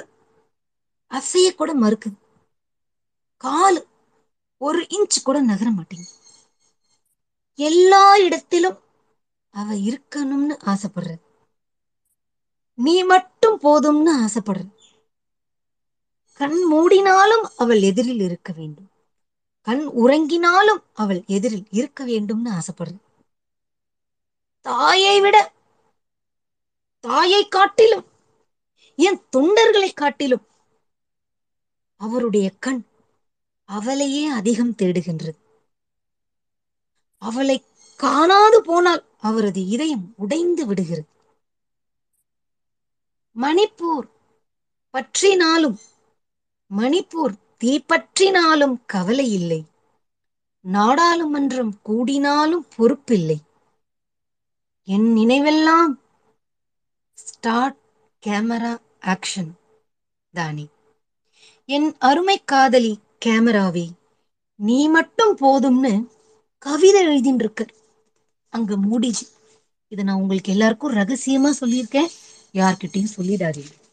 அசைய 1.10 1.54
கூட 1.54 1.74
மறுக்குது. 1.74 2.16
காலு 3.44 3.80
ஒரு 4.60 4.80
இன்ச் 4.80 5.22
கூட 5.22 5.40
நகர 5.40 5.70
மாட்டேங்குது. 5.70 6.14
எல்லா 7.58 8.16
இடத்திலும் 8.16 8.78
அவ 9.54 9.74
இருக்கணும்னு 9.74 10.56
ஆசைப்படுறது. 10.64 11.22
நீ 12.78 13.02
மட்டும் 13.04 13.60
போதும்னு 13.60 14.12
ஆசைப்படுறது. 14.24 14.75
கண் 16.38 16.58
மூடினாலும் 16.72 17.44
அவள் 17.56 17.82
எதிரில் 17.82 18.20
இருக்க 18.20 18.52
வேண்டும். 18.52 18.88
கண் 19.62 19.84
உறங்கினாலும் 20.02 20.82
அவள் 20.92 21.20
எதிரில் 21.26 21.66
இருக்க 21.70 22.06
வேண்டும்னு 22.06 22.50
ஆசைப்படுறது 22.58 23.00
தாயை 24.62 25.20
விட 25.20 25.52
தாயை 27.00 27.48
காட்டிலும் 27.48 28.04
என் 28.96 29.20
தொண்டர்களை 29.36 29.90
காட்டிலும் 29.94 30.44
அவருடைய 31.96 32.46
கண் 32.58 32.82
அவளையே 33.64 34.24
அதிகம் 34.26 34.74
தேடுகின்றது. 34.82 35.38
அவளை 37.18 37.56
காணாது 37.96 38.62
போனால் 38.62 39.02
அவரது 39.18 39.60
இதயம் 39.66 40.14
உடைந்து 40.16 40.66
விடுகிறது. 40.66 41.06
மணிப்பூர் 43.40 44.08
பற்றினாலும் 44.92 45.78
மணிப்பூர் 46.70 47.34
தீப்பற்றினாலும் 47.64 48.76
கவலை 48.86 49.32
இல்லை 49.32 49.64
நாடாளுமன்றம் 50.64 51.72
கூடினாலும் 51.84 52.66
பொறுப்பில்லை. 52.76 53.36
என் 54.84 55.16
நினைவெல்லாம் 55.16 55.92
ஸ்டார்ட் 57.12 57.76
கேமரா 58.26 58.80
ஆக்ஷன் 59.00 59.52
தானே. 60.32 60.66
என் 61.64 61.96
அருமை 61.98 62.44
காதலி 62.44 62.98
கேமராவே 63.24 63.86
நீ 64.54 64.88
மட்டும் 64.88 65.36
போதும்னு 65.38 66.06
கவிதை 66.58 67.06
எழுதின்னு 67.06 67.44
இருக்கார் 67.44 67.74
அங்க 68.48 68.76
மூடிச்சு 68.76 69.26
இதை 69.88 70.04
நான் 70.04 70.16
உங்களுக்கு 70.16 70.52
எல்லாருக்கும் 70.52 70.94
ரகசியமா 70.94 71.50
சொல்லியிருக்கேன். 71.60 72.12
யார்கிட்டையும் 72.52 73.14
சொல்லிடாதீங்க. 73.16 73.85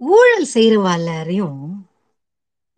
ஊழல் 0.00 0.46
செய்யறவ 0.54 0.94
எல்லாரையும் 0.94 1.60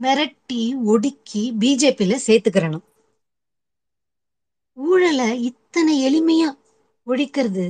மிரட்டி 0.01 0.61
ஒடுக்கி 0.85 1.55
பிஜேபியில 1.61 2.17
சேர்த்துக்கிறணும். 2.27 2.85
ஊழலை 4.73 5.43
இத்தனை 5.43 5.95
எளிமையா 6.09 6.49
ஒழிக்கிறது? 7.07 7.67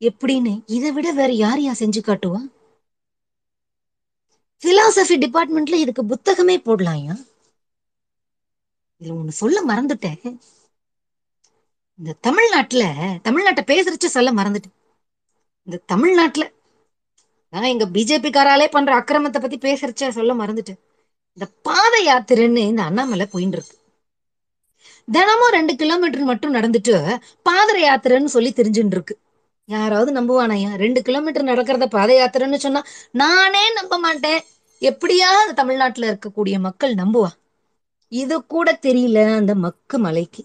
எப்படின்னு 0.00 0.62
இதை 0.66 0.92
விட 0.92 1.12
வேற 1.12 1.32
யார் 1.32 1.58
யா 1.58 1.72
செஞ்சு 1.78 2.00
காட்டுவா? 2.02 2.40
பிலாசபி 4.62 5.16
டிபார்ட்மெண்ட்ல 5.24 5.74
இதுக்கு 5.74 6.04
புத்தகமே 6.04 6.56
போடலாம்யா 6.66 7.14
இதுல 9.00 9.14
ஒண்ணு 9.20 9.28
சொல்ல 9.28 9.58
மறந்துட்டேன். 9.68 10.20
இந்த 11.98 12.12
தமிழ்நாட்டுல 12.20 12.84
தமிழ்நாட்டை 13.24 13.62
பேசுறச்ச 13.70 14.06
சொல்ல 14.06 14.32
மறந்துட்டேன். 14.32 14.76
இந்த 15.66 15.82
தமிழ்நாட்டுல 15.86 16.44
நான் 17.54 17.70
எங்க 17.72 17.86
பிஜேபி 17.86 18.30
காராலே 18.36 18.66
பண்ற 18.70 18.92
அக்கிரமத்தை 19.00 19.40
பத்தி 19.40 19.58
பேசுறச்ச 19.66 20.08
சொல்ல 20.08 20.32
மறந்துட்டேன். 20.34 20.80
இந்த 21.36 21.46
பாத 21.62 21.94
யாத்திரைன்னு 22.06 22.62
இந்த 22.70 22.82
அண்ணாமலை 22.82 23.26
போயின்னு 23.32 23.56
இருக்கு. 23.58 23.76
தினமும் 25.08 25.54
ரெண்டு 25.56 25.72
கிலோமீட்டர் 25.76 26.30
மட்டும் 26.30 26.54
நடந்துட்டு 26.54 26.94
பாத 27.42 27.70
யாத்திரைன்னு 27.86 28.34
சொல்லி 28.36 28.50
தெரிஞ்சுட்டு 28.56 28.96
இருக்கு. 28.96 29.14
யாராவது 29.68 30.10
நம்புவானையா 30.18 30.70
ரெண்டு 30.84 31.02
கிலோமீட்டர் 31.02 31.48
நடக்கிறத 31.50 31.86
பாத 31.96 32.10
யாத்திரைன்னு 32.20 32.60
சொன்னா 32.64 32.82
நானே 33.22 33.72
நம்ப 33.72 33.98
மாட்டேன். 33.98 34.40
எப்படியா 34.82 35.28
அந்த 35.42 35.52
தமிழ்நாட்டுல 35.60 36.10
இருக்கக்கூடிய 36.12 36.58
மக்கள் 36.58 36.94
நம்புவா? 36.94 37.30
இது 38.12 38.36
கூட 38.46 38.78
தெரியல 38.86 39.20
அந்த 39.36 39.54
மக்கு 39.66 39.98
மலைக்கு. 39.98 40.42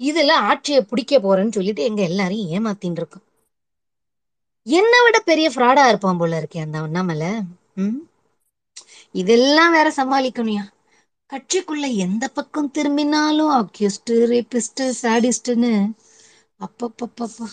இதுல 0.00 0.32
ஆட்சியை 0.50 0.82
பிடிக்க 0.82 1.18
போறேன்னு 1.18 1.56
சொல்லிட்டு 1.58 1.82
எங்க 1.82 2.02
எல்லாரையும் 2.02 2.50
ஏமாத்தின்னு 2.56 3.00
இருக்கோம் 3.02 3.25
என்னை 4.66 4.98
விட 5.02 5.18
பெரிய 5.24 5.46
ஃப்ராடா 5.52 5.84
இருப்பான் 5.88 6.18
போல 6.18 6.38
இருக்கே 6.40 6.62
அந்த 6.62 6.78
அண்ணாமல. 6.82 7.24
ம்? 7.78 7.96
இதெல்லாம் 9.14 9.72
வேற 9.72 9.88
சமாளிக்கணும்யா. 9.96 10.64
கட்சிக்குள்ள 11.30 11.86
எந்த 12.04 12.24
பக்கம் 12.36 12.70
திரும்பினாலும் 12.70 13.52
அக்யூஸ்ட் 13.56 14.02
ரேபிஸ்ட் 14.26 14.82
சாடிஸ்ட்னு 15.00 15.72
அப்பப்பப்பப்பா. 16.60 17.48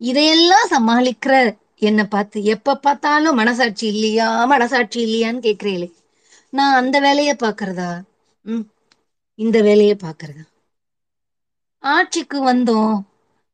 இதையெல்லாம் 0.00 0.70
சமாளிக்கிற 0.70 1.34
என்ன 1.82 2.00
பார்த்து 2.06 2.38
எப்ப 2.54 2.76
பார்த்தாலும் 2.80 3.38
மனசாட்சி 3.40 3.86
இல்லையா 3.88 4.28
மனசாட்சி 4.52 4.98
இல்லையான்னு 5.02 5.40
கேக்குறீங்களே 5.42 5.88
நான் 6.52 6.78
அந்த 6.78 6.96
வேலைய 7.00 7.32
பாக்குறதா 7.38 7.90
ம் 8.46 8.66
இந்த 9.38 9.58
வேலைய 9.62 9.94
பாக்குறதா 9.98 10.44
ஆட்சிக்கு 11.84 12.38
வந்தோம் 12.44 12.96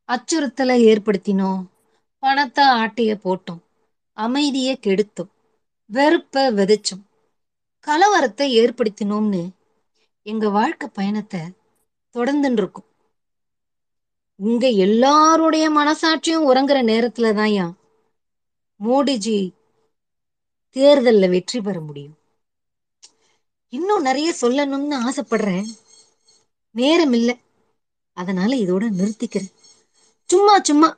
அச்சுறுத்தலை 0.08 0.76
ஏற்படுத்தினோம். 0.86 1.62
பணத்தை 2.22 2.64
ஆட்டிய 2.64 3.12
போட்டோம் 3.24 3.62
அமைதியை 4.12 4.78
கெடுத்தோம் 4.78 5.30
வெறுப்ப 5.90 6.50
விதைச்சோம் 6.50 7.02
கலவரத்தை 7.86 8.46
ஏற்படுத்தினோம்னு 8.60 9.42
எங்க 10.22 10.48
வாழ்க்கை 10.48 10.88
பயணத்தை 10.88 11.40
தொடர்ந்துன்னு 12.14 12.52
இருக்கும் 12.52 12.88
இங்க 14.40 14.68
எல்லாருடைய 14.68 15.70
மனசாட்சியும் 15.70 16.48
உறங்குற 16.50 16.78
நேரத்துல 16.82 17.32
தான்யா 17.32 17.66
மோடிஜி 18.80 19.38
தேர்தல்ல 20.76 21.28
வெற்றி 21.28 21.60
பெற 21.60 21.80
முடியும். 21.80 22.16
இன்னும் 23.68 24.02
நிறைய 24.02 24.34
சொல்லணும்னு 24.40 24.96
ஆசைப்படுறேன். 25.08 25.68
நேரம் 26.70 27.12
இல்லை 27.12 27.34
அதனால 28.16 28.56
இதோட 28.56 28.84
நிறுத்திக்கிறேன். 28.90 29.52
சும்மா 30.30 30.58
சும்மா 30.60 30.88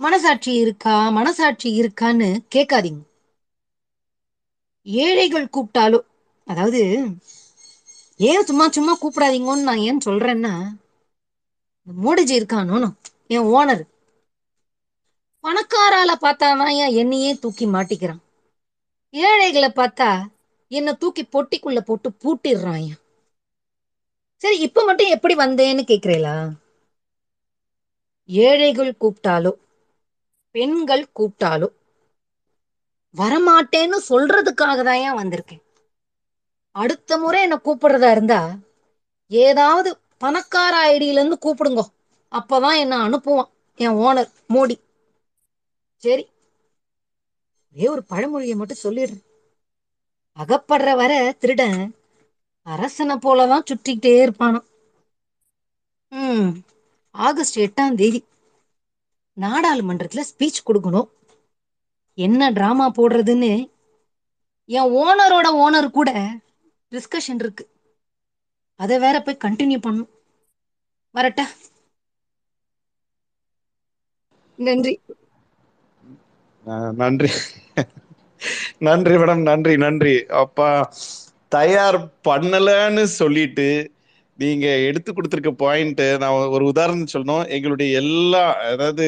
மனசாட்சி 0.00 0.52
இருக்கா? 0.54 0.94
மனசாட்சி 1.10 1.68
இருக்கான்னு 1.80 2.30
கேட்காதீங்க. 2.54 3.02
ஏழைகள் 4.86 5.52
கூப்பிட்டாலோ 5.54 5.98
அதாவது 6.46 6.82
ஏன் 8.20 8.46
சும்மா 8.46 8.66
சும்மா 8.68 8.92
கூப்பிடாதீங்கன்னு 8.96 9.68
நான் 9.68 9.84
ஏன் 9.84 10.04
சொல்றேன்னா 10.06 10.54
மோடிஜி 11.86 12.34
இருக்கானோ 12.34 12.78
என் 13.28 13.48
ஓனர். 13.52 13.84
பணக்காரால 15.44 16.10
பார்த்தானா 16.22 16.66
ஏன் 16.76 16.94
என்னையே 16.94 17.32
தூக்கி 17.38 17.66
மாட்டிக்கிறான்? 17.66 18.22
ஏழைகளை 19.14 19.70
பார்த்தா 19.70 20.10
என்னை 20.70 20.92
தூக்கி 20.96 21.22
பொட்டிக்குள்ள 21.34 21.80
போட்டு 21.80 22.08
பூட்டிடுறான் 22.22 22.82
ஏன்? 22.82 23.00
சரி 24.42 24.56
இப்ப 24.58 24.84
மட்டும் 24.84 25.08
எப்படி 25.08 25.34
வந்தேன்னு 25.34 25.82
கேக்குறீங்களா 25.88 26.36
ஏழைகள் 28.28 28.98
கூப்பிட்டாலோ 29.00 29.52
பெண்கள் 30.54 31.12
கூப்பிட்டாலும் 31.12 31.74
வரமாட்டேன்னு 33.14 33.98
சொல்றதுக்காக 34.08 34.78
தான் 34.84 35.02
ஏன் 35.06 35.18
வந்திருக்கேன்? 35.18 35.62
அடுத்த 36.74 37.18
முறை 37.18 37.42
என்ன 37.42 37.56
கூப்பிடுறதா 37.64 38.10
இருந்தா 38.10 38.40
ஏதாவது 39.30 39.90
பணக்கார 40.18 40.74
ஐடியில 40.92 41.20
இருந்து 41.20 41.38
கூப்பிடுங்க. 41.44 41.82
அப்பதான் 42.32 42.78
என்ன 42.78 43.08
அனுப்புவான் 43.08 43.50
என் 43.78 43.98
ஓனர் 43.98 44.30
மோடி. 44.48 44.76
சரி. 46.02 46.24
ஒரே 47.76 47.88
ஒரு 47.88 48.02
பழமொழியை 48.04 48.56
மட்டும் 48.56 48.82
சொல்லிடுறேன். 48.82 49.22
அகப்படுற 50.36 50.96
வர 50.96 51.12
திருடன் 51.38 51.78
அரசனை 52.66 53.16
போலதான் 53.16 53.66
சுற்றிக்கிட்டே 53.70 54.14
இருப்பானோ 54.24 54.60
ம். 56.12 56.50
ஆகஸ்ட் 57.14 57.58
எட்டாம் 57.58 57.94
தேதி. 57.94 58.20
நாடாளுமன்றத்துல 59.40 60.20
ஸ்பீச் 60.30 60.64
கொடுக்கணும். 60.66 61.08
என்ன 62.14 62.50
டிராமா 62.50 62.92
போடுறதுன்னு? 62.92 63.70
என் 64.64 64.92
ஓனரோட 64.92 65.46
ஓனர் 65.64 65.90
கூட 65.90 66.10
டிஸ்கஷன் 66.90 67.34
இருக்கு. 67.34 67.68
அதை 68.74 68.98
வேற 68.98 69.22
போய் 69.22 69.42
கண்டினியூ 69.44 69.78
பண்ணும் 69.78 70.08
வரட்ட. 71.14 71.40
நன்றி. 74.56 75.00
நன்றி. 76.92 77.30
நன்றி 78.78 79.14
மேடம் 79.14 79.42
நன்றி 79.42 79.76
நன்றி. 79.76 80.26
அப்பா 80.26 80.94
தயார் 81.48 81.98
பண்ணலன்னு 82.24 83.02
சொல்லிட்டு 83.02 83.93
நீங்க 84.42 84.66
எடுத்து 84.88 85.10
கொடுத்துருக்க 85.12 85.50
பாயிண்ட் 85.62 86.00
நான் 86.22 86.36
ஒரு 86.56 86.64
உதாரணம் 86.70 87.12
சொல்லணும். 87.12 87.44
எங்களுடைய 87.56 87.88
எல்லா 88.00 88.42
அதாவது 88.70 89.04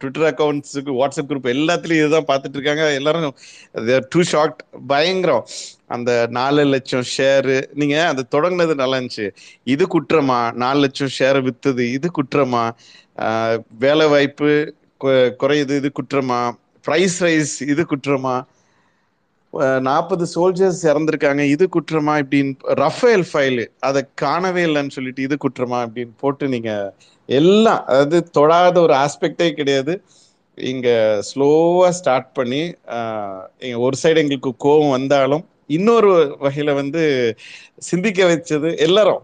ட்விட்டர் 0.00 0.26
அக்கௌண்ட்ஸுக்கு 0.30 0.92
வாட்ஸ்அப் 1.00 1.30
குரூப் 1.30 1.48
எல்லாத்துலயும் 1.54 2.02
இதுதான் 2.02 2.28
பார்த்துட்டு 2.30 2.58
இருக்காங்க. 2.58 2.84
எல்லாரும் 2.98 3.34
டூ 4.14 4.22
ஷாக்ட் 4.32 4.62
பயங்கரம். 4.92 5.46
அந்த 5.96 6.10
நாலு 6.38 6.62
லட்சம் 6.74 7.06
ஷேரு 7.14 7.56
நீங்க 7.80 7.96
அந்த 8.10 8.22
தொடங்கினது 8.34 8.74
நல்லா 8.82 8.98
இருந்துச்சு. 8.98 9.26
இது 9.74 9.86
குற்றமா? 9.94 10.40
நாலு 10.64 10.80
லட்சம் 10.84 11.14
ஷேரை 11.18 11.42
வித்தது 11.48 11.84
இது 11.96 12.10
குற்றமா? 12.20 12.64
வேலை 13.84 14.06
வாய்ப்பு 14.14 14.52
குறையுது 15.42 15.76
இது 15.82 15.90
குற்றமா? 16.00 16.40
பிரைஸ் 16.86 17.18
ரைஸ் 17.24 17.56
இது 17.72 17.82
குற்றமா? 17.92 18.36
நாற்பது 19.88 20.24
சோல்ஜர்ஸ் 20.34 20.82
இறந்துருக்காங்க. 20.90 21.42
இது 21.54 21.64
குற்றமா 21.76 22.14
இப்படின்னு 22.22 22.54
ரஃபேல் 22.82 23.24
ஃபைலு 23.30 23.64
அதை 23.88 24.00
காணவே 24.22 24.62
இல்லைன்னு 24.68 24.94
சொல்லிட்டு 24.96 25.26
இது 25.26 25.36
குற்றமா 25.44 25.78
அப்படின்னு 25.86 26.14
போட்டு 26.22 26.44
நீங்க 26.54 26.72
எல்லாம் 27.28 27.82
அதாவது 27.90 28.18
தொடாத 28.38 28.76
ஒரு 28.86 28.94
ஆஸ்பெக்டே 29.04 29.48
கிடையாது. 29.58 29.94
இங்க 30.58 30.88
ஸ்லோவா 31.28 31.88
ஸ்டார்ட் 31.98 32.30
பண்ணி 32.38 32.62
இங்க 33.66 33.78
ஒரு 33.86 33.96
சைடு 34.02 34.22
எங்களுக்கு 34.22 34.52
கோபம் 34.64 34.94
வந்தாலும் 34.96 35.44
இன்னொரு 35.76 36.10
வகையில 36.44 36.70
வந்து 36.80 37.02
சிந்திக்க 37.88 38.24
வச்சது 38.32 38.70
எல்லாரும் 38.86 39.20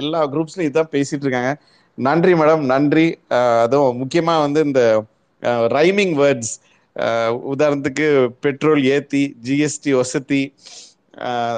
எல்லா 0.00 0.20
குரூப்ஸ்லயும் 0.32 0.70
இதான் 0.70 0.92
பேசிட்டு 0.94 1.24
இருக்காங்க. 1.26 1.52
நன்றி 1.98 2.32
மேடம் 2.40 2.64
நன்றி. 2.72 3.06
அதுவும் 3.64 3.98
முக்கியமா 4.02 4.34
வந்து 4.46 4.60
இந்த 4.68 4.82
ரைமிங் 5.76 6.14
வேர்ட்ஸ் 6.22 6.52
உதாரணத்துக்கு 7.52 8.06
பெட்ரோல் 8.40 8.84
ஏத்தி 8.84 9.22
ஜிஎஸ்டி 9.44 9.96
வசதி 9.96 10.42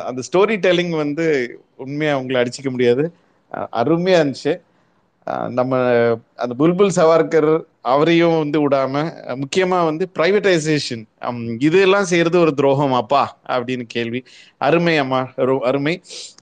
அந்த 0.05 0.21
ஸ்டோரி 0.29 0.57
டெல்லிங் 0.67 0.97
வந்து 0.97 1.27
உண்மையா 1.77 2.19
உங்களை 2.19 2.39
அடிச்சுக்க 2.43 2.71
முடியாது. 2.71 3.05
அருமையா 3.81 4.19
இருந்துச்சு. 4.21 4.53
நம்ம 5.49 5.75
அந்த 6.35 6.53
புல்புல் 6.59 6.97
சவார்கர் 6.97 7.51
அவரையும் 7.83 8.39
வந்து 8.39 8.59
விடாம 8.63 8.95
முக்கியமா 9.35 9.85
வந்து 9.85 10.05
பிரைவேட்டைசேஷன் 10.19 11.03
இதெல்லாம் 11.59 12.05
செய்யறது 12.05 12.39
ஒரு 12.39 12.55
துரோகம் 12.55 12.93
அப்பா 12.93 13.23
அப்படின்னு 13.49 13.85
கேள்வி. 13.89 14.21
அருமை 14.61 14.97
அம்மா 14.99 15.21
அருமை. 15.71 15.95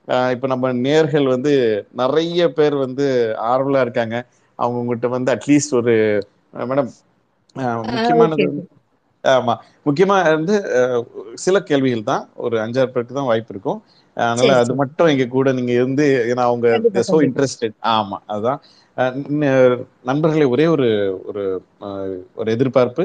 ஆஹ், 0.09 0.31
இப்ப 0.31 0.47
நம்ம 0.47 0.73
நேர்கள் 0.87 1.27
வந்து 1.29 1.53
நிறைய 1.93 2.53
பேர் 2.53 2.75
வந்து 2.77 3.07
ஆர்வலா 3.53 3.81
இருக்காங்க. 3.81 4.17
அவங்க 4.59 4.79
உங்ககிட்ட 4.81 5.09
வந்து 5.09 5.31
அட்லீஸ்ட் 5.35 5.75
ஒரு 5.75 5.95
மேடம் 6.71 6.91
முக்கியமானது 7.91 8.47
ஓகே 9.31 9.55
வந்து 9.55 9.55
ஆமா. 9.55 9.55
முக்கியமா 9.87 10.17
வந்து 10.31 10.55
சில 11.45 11.57
கேள்விகள் 11.69 12.09
தான். 12.11 12.25
ஒரு 12.45 12.57
அஞ்சாறு 12.65 12.91
பேருக்கு 12.93 13.15
தான் 13.15 13.31
வாய்ப்பு 13.31 13.53
இருக்கும். 13.55 13.81
அதனால 14.17 14.53
அது 14.63 14.73
மட்டும் 14.81 15.11
எங்க 15.13 15.27
கூட 15.29 15.49
நீங்க 15.59 15.73
இருந்து 15.73 16.05
ஏன்னா 16.31 16.45
அவங்க 16.49 16.69
சோ 17.09 17.17
இன்ட்ரெஸ்டட் 17.27 17.77
ஆமா 17.93 18.19
அதுதான் 18.27 18.61
நண்பர்களே 20.09 20.47
ஒரே 20.55 20.67
ஒரு 20.69 20.89
ஒரு 21.29 21.43
ஒரு 22.37 22.49
எதிர்பார்ப்பு. 22.57 23.05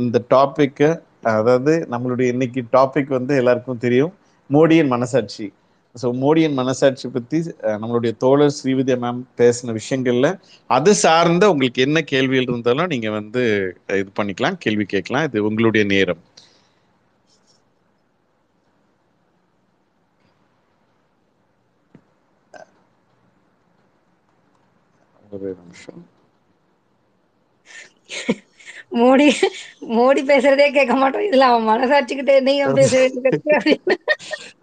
இந்த 0.00 0.18
டாபிக்கை 0.30 0.90
அதாவது 1.32 1.72
நம்மளுடைய 1.90 2.26
இன்னைக்கு 2.34 2.60
டாபிக் 2.72 3.10
வந்து 3.16 3.32
எல்லாருக்கும் 3.36 3.82
தெரியும். 3.84 4.12
மோடியின் 4.50 4.92
மனசாட்சி. 4.94 5.46
ஸோ 5.94 6.08
மோடியின் 6.20 6.56
மனசாட்சி 6.58 7.06
பத்தி 7.10 7.38
அஹ், 7.66 7.78
நம்மளுடைய 7.80 8.12
தோழர் 8.22 8.54
ஸ்ரீவித்யா 8.56 8.96
மேம் 9.02 9.20
பேசின 9.40 9.74
விஷயங்கள்ல 9.78 10.28
அது 10.70 10.92
சார்ந்த 11.02 11.44
உங்களுக்கு 11.52 11.84
என்ன 11.86 12.00
கேள்விகள் 12.12 12.48
இருந்தாலும் 12.48 12.92
நீங்க 12.94 13.10
வந்து 13.18 13.42
இது 13.98 14.10
பண்ணிக்கலாம் 14.18 14.58
கேள்வி 14.64 14.86
கேட்கலாம். 14.88 15.26
இது 15.30 15.46
உங்களுடைய 15.48 15.84
நேரம். 15.94 16.22
ஒரு 25.32 25.50
நிமிஷம். 25.60 26.02
மோடி 28.98 29.26
மோடி 29.96 30.22
பேசுறதே 30.30 30.66
கேட்க 30.76 30.94
மாட்டோம். 31.00 31.26
இதுல 31.28 31.48
அவன் 31.50 31.68
மனசாட்சிக்கிட்ட 31.70 32.32
என்னையும் 32.40 32.76
பேச 32.78 32.92
வேண்டியது 33.02 33.26
அப்படின்னு. 33.58 33.96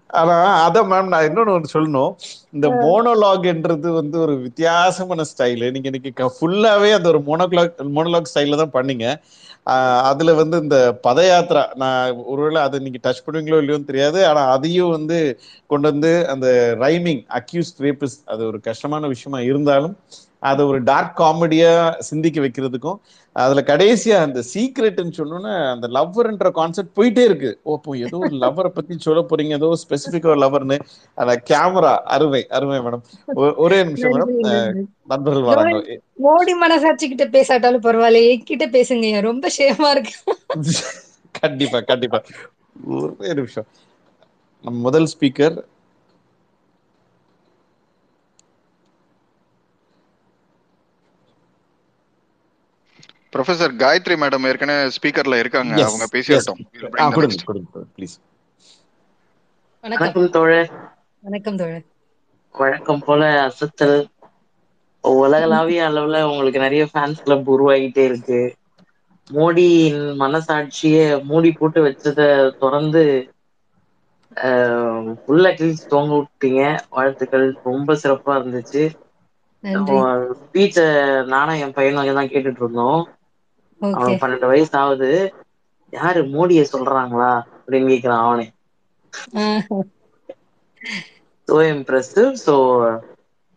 ஆனா 0.10 0.36
அதான் 0.66 0.90
மேம் 0.92 1.12
நான் 1.12 1.26
இன்னொன்னு 1.28 1.54
ஒன்று 1.56 1.74
சொல்லணும். 1.74 2.12
இந்த 2.56 2.68
மோனோலாக்ன்றது 2.84 3.90
வந்து 4.00 4.18
ஒரு 4.26 4.34
வித்தியாசமான 4.46 5.26
ஸ்டைலு 5.32 5.72
நீங்க 5.76 5.90
இன்னைக்கு 5.92 6.30
ஃபுல்லாவே 6.36 6.92
அந்த 6.98 7.08
ஒரு 7.14 7.22
மோனோலாக் 7.30 7.66
மோனோலாக் 7.98 8.32
ஸ்டைல 8.32 8.60
தான் 8.64 8.76
பண்ணீங்க. 8.78 9.06
அதுல 10.10 10.32
வந்து 10.40 10.58
இந்த 10.64 10.78
பத 11.06 11.20
யாத்ரா 11.28 11.64
நான் 11.84 12.02
ஒருவேளை 12.32 12.60
அதை 12.66 12.78
நீங்க 12.86 13.00
டச் 13.06 13.24
பண்ணுவீங்களோ 13.26 13.60
இல்லையோன்னு 13.62 13.90
தெரியாது. 13.92 14.20
ஆனா 14.30 14.42
அதையும் 14.56 14.94
வந்து 14.98 15.18
கொண்டு 15.70 15.88
வந்து 15.92 16.12
அந்த 16.34 16.48
ரைமிங் 16.84 17.22
அக்யூஸ்ட் 17.40 17.82
ரேபிஸ் 17.86 18.18
அது 18.34 18.44
ஒரு 18.52 18.60
கஷ்டமான 18.70 19.08
விஷயமா 19.14 19.42
இருந்தாலும் 19.50 19.96
அதை 20.46 20.64
ஒரு 20.66 20.80
டார்க் 20.84 21.16
காமெடியா 21.16 21.72
சிந்திக்க 22.08 22.40
வைக்கிறதுக்கும் 22.42 23.00
அதுல 23.36 23.62
கடைசியா 23.64 24.18
அந்த 24.26 24.42
சீக்ரெட்னு 24.50 25.14
சொன்னோன்னே 25.18 25.54
அந்த 25.72 25.88
லவ்வர்ன்ற 25.96 26.50
கான்செப்ட் 26.54 26.96
போயிட்டே 26.98 27.24
இருக்கு. 27.28 27.52
ஓ 27.64 27.74
அப்போ 27.78 27.96
ஏதோ 28.04 28.18
ஒரு 28.22 28.36
லவ்வரை 28.44 28.70
பத்தி 28.76 28.98
சொல்ல 29.00 29.22
போறீங்க 29.26 29.58
ஏதோ 29.58 29.70
ஸ்பெசிபிக்கா 29.82 30.32
ஒரு 30.34 30.42
லவ்வர்னு 30.44 30.78
அந்த 31.18 31.34
கேமரா 31.50 31.94
அருமை 32.16 32.42
அருமை 32.58 32.80
மேடம் 32.86 33.04
ஒரே 33.64 33.80
நிமிஷம் 33.84 34.14
மேடம் 34.16 34.34
நண்பர்கள் 35.12 35.50
வராங்க 35.50 35.80
மோடி 36.20 36.54
மனசாட்சி 36.58 37.06
கிட்ட 37.06 37.26
பேசாட்டாலும் 37.34 37.86
பரவாயில்ல 37.86 38.22
என்கிட்ட 38.30 38.68
பேசுங்க 38.76 38.92
ரொம்ப 39.24 39.50
ஷேமா 39.58 39.90
இருக்கு. 39.96 40.14
கண்டிப்பா 41.36 41.80
கண்டிப்பா. 41.90 42.20
ஒரே 42.96 43.32
நிமிஷம். 43.34 43.68
நம்ம 44.64 44.78
முதல் 44.86 45.10
ஸ்பீக்கர் 45.14 45.56
ப்ரொஃபசர் 53.36 53.74
காயத்ரி 53.78 54.16
மேடம் 54.18 54.48
ஏற்கனவே 54.48 54.90
ஸ்பீக்கர்ல 54.96 55.40
இருக்காங்க. 55.44 55.74
அவங்க. 55.84 56.06
கொடுங்க 57.44 57.70
ப்ளீஸ் 57.96 58.16
வணக்கம். 59.84 60.18
வணக்கம் 60.18 60.30
தோழர். 60.30 60.70
வணக்கம் 61.24 61.58
தோழர். 61.58 61.86
வழக்கம் 62.56 63.04
போல 63.04 63.22
அசத்தல். 63.44 63.98
உலகளாவிய 65.04 65.82
அளவுல 65.88 66.22
உங்களுக்கு 66.24 66.60
நிறைய 66.60 66.86
ஃபேன்ஸ் 66.86 67.24
கிளப் 67.24 67.52
உருவாகிட்டே 67.52 68.04
இருக்கு. 68.06 68.40
மோடியின் 69.30 70.02
மனசாட்சிய 70.20 70.98
மூடி 71.24 71.52
போட்டு 71.52 71.82
வச்சதை 71.86 72.28
தொடர்ந்து 72.58 73.04
உள்ள 75.28 75.46
கிழிச்சு 75.52 75.86
தொங்க 75.88 76.14
விட்டீங்க. 76.16 76.62
வாழ்த்துக்கள். 76.90 77.48
ரொம்ப 77.64 77.94
சிறப்பா 77.96 78.34
இருந்துச்சு. 78.36 78.84
நன்றி. 79.64 80.00
ஸ்பீச்ச 80.42 80.78
நானும் 81.28 81.60
என் 81.60 81.74
பையனும் 81.74 82.14
தான் 82.14 82.28
கேட்டுட்டு 82.28 82.62
இருந்தோம். 82.62 83.02
அவனுக்கு 83.92 84.22
பன்னெண்டு 84.22 84.48
வயசு 84.48 84.74
ஆகுது 84.80 85.12
யாரு 85.94 86.22
மோடிய 86.32 86.62
சொல்றாங்களா? 86.72 87.32
அப்படின்னு 87.58 87.92
கேக்குறான் 87.92 88.24
அவனே. 88.24 88.48
ஸோ 91.48 91.56
இம்ப்ரெசிவ் 91.68 92.32
ஸோ 92.42 92.56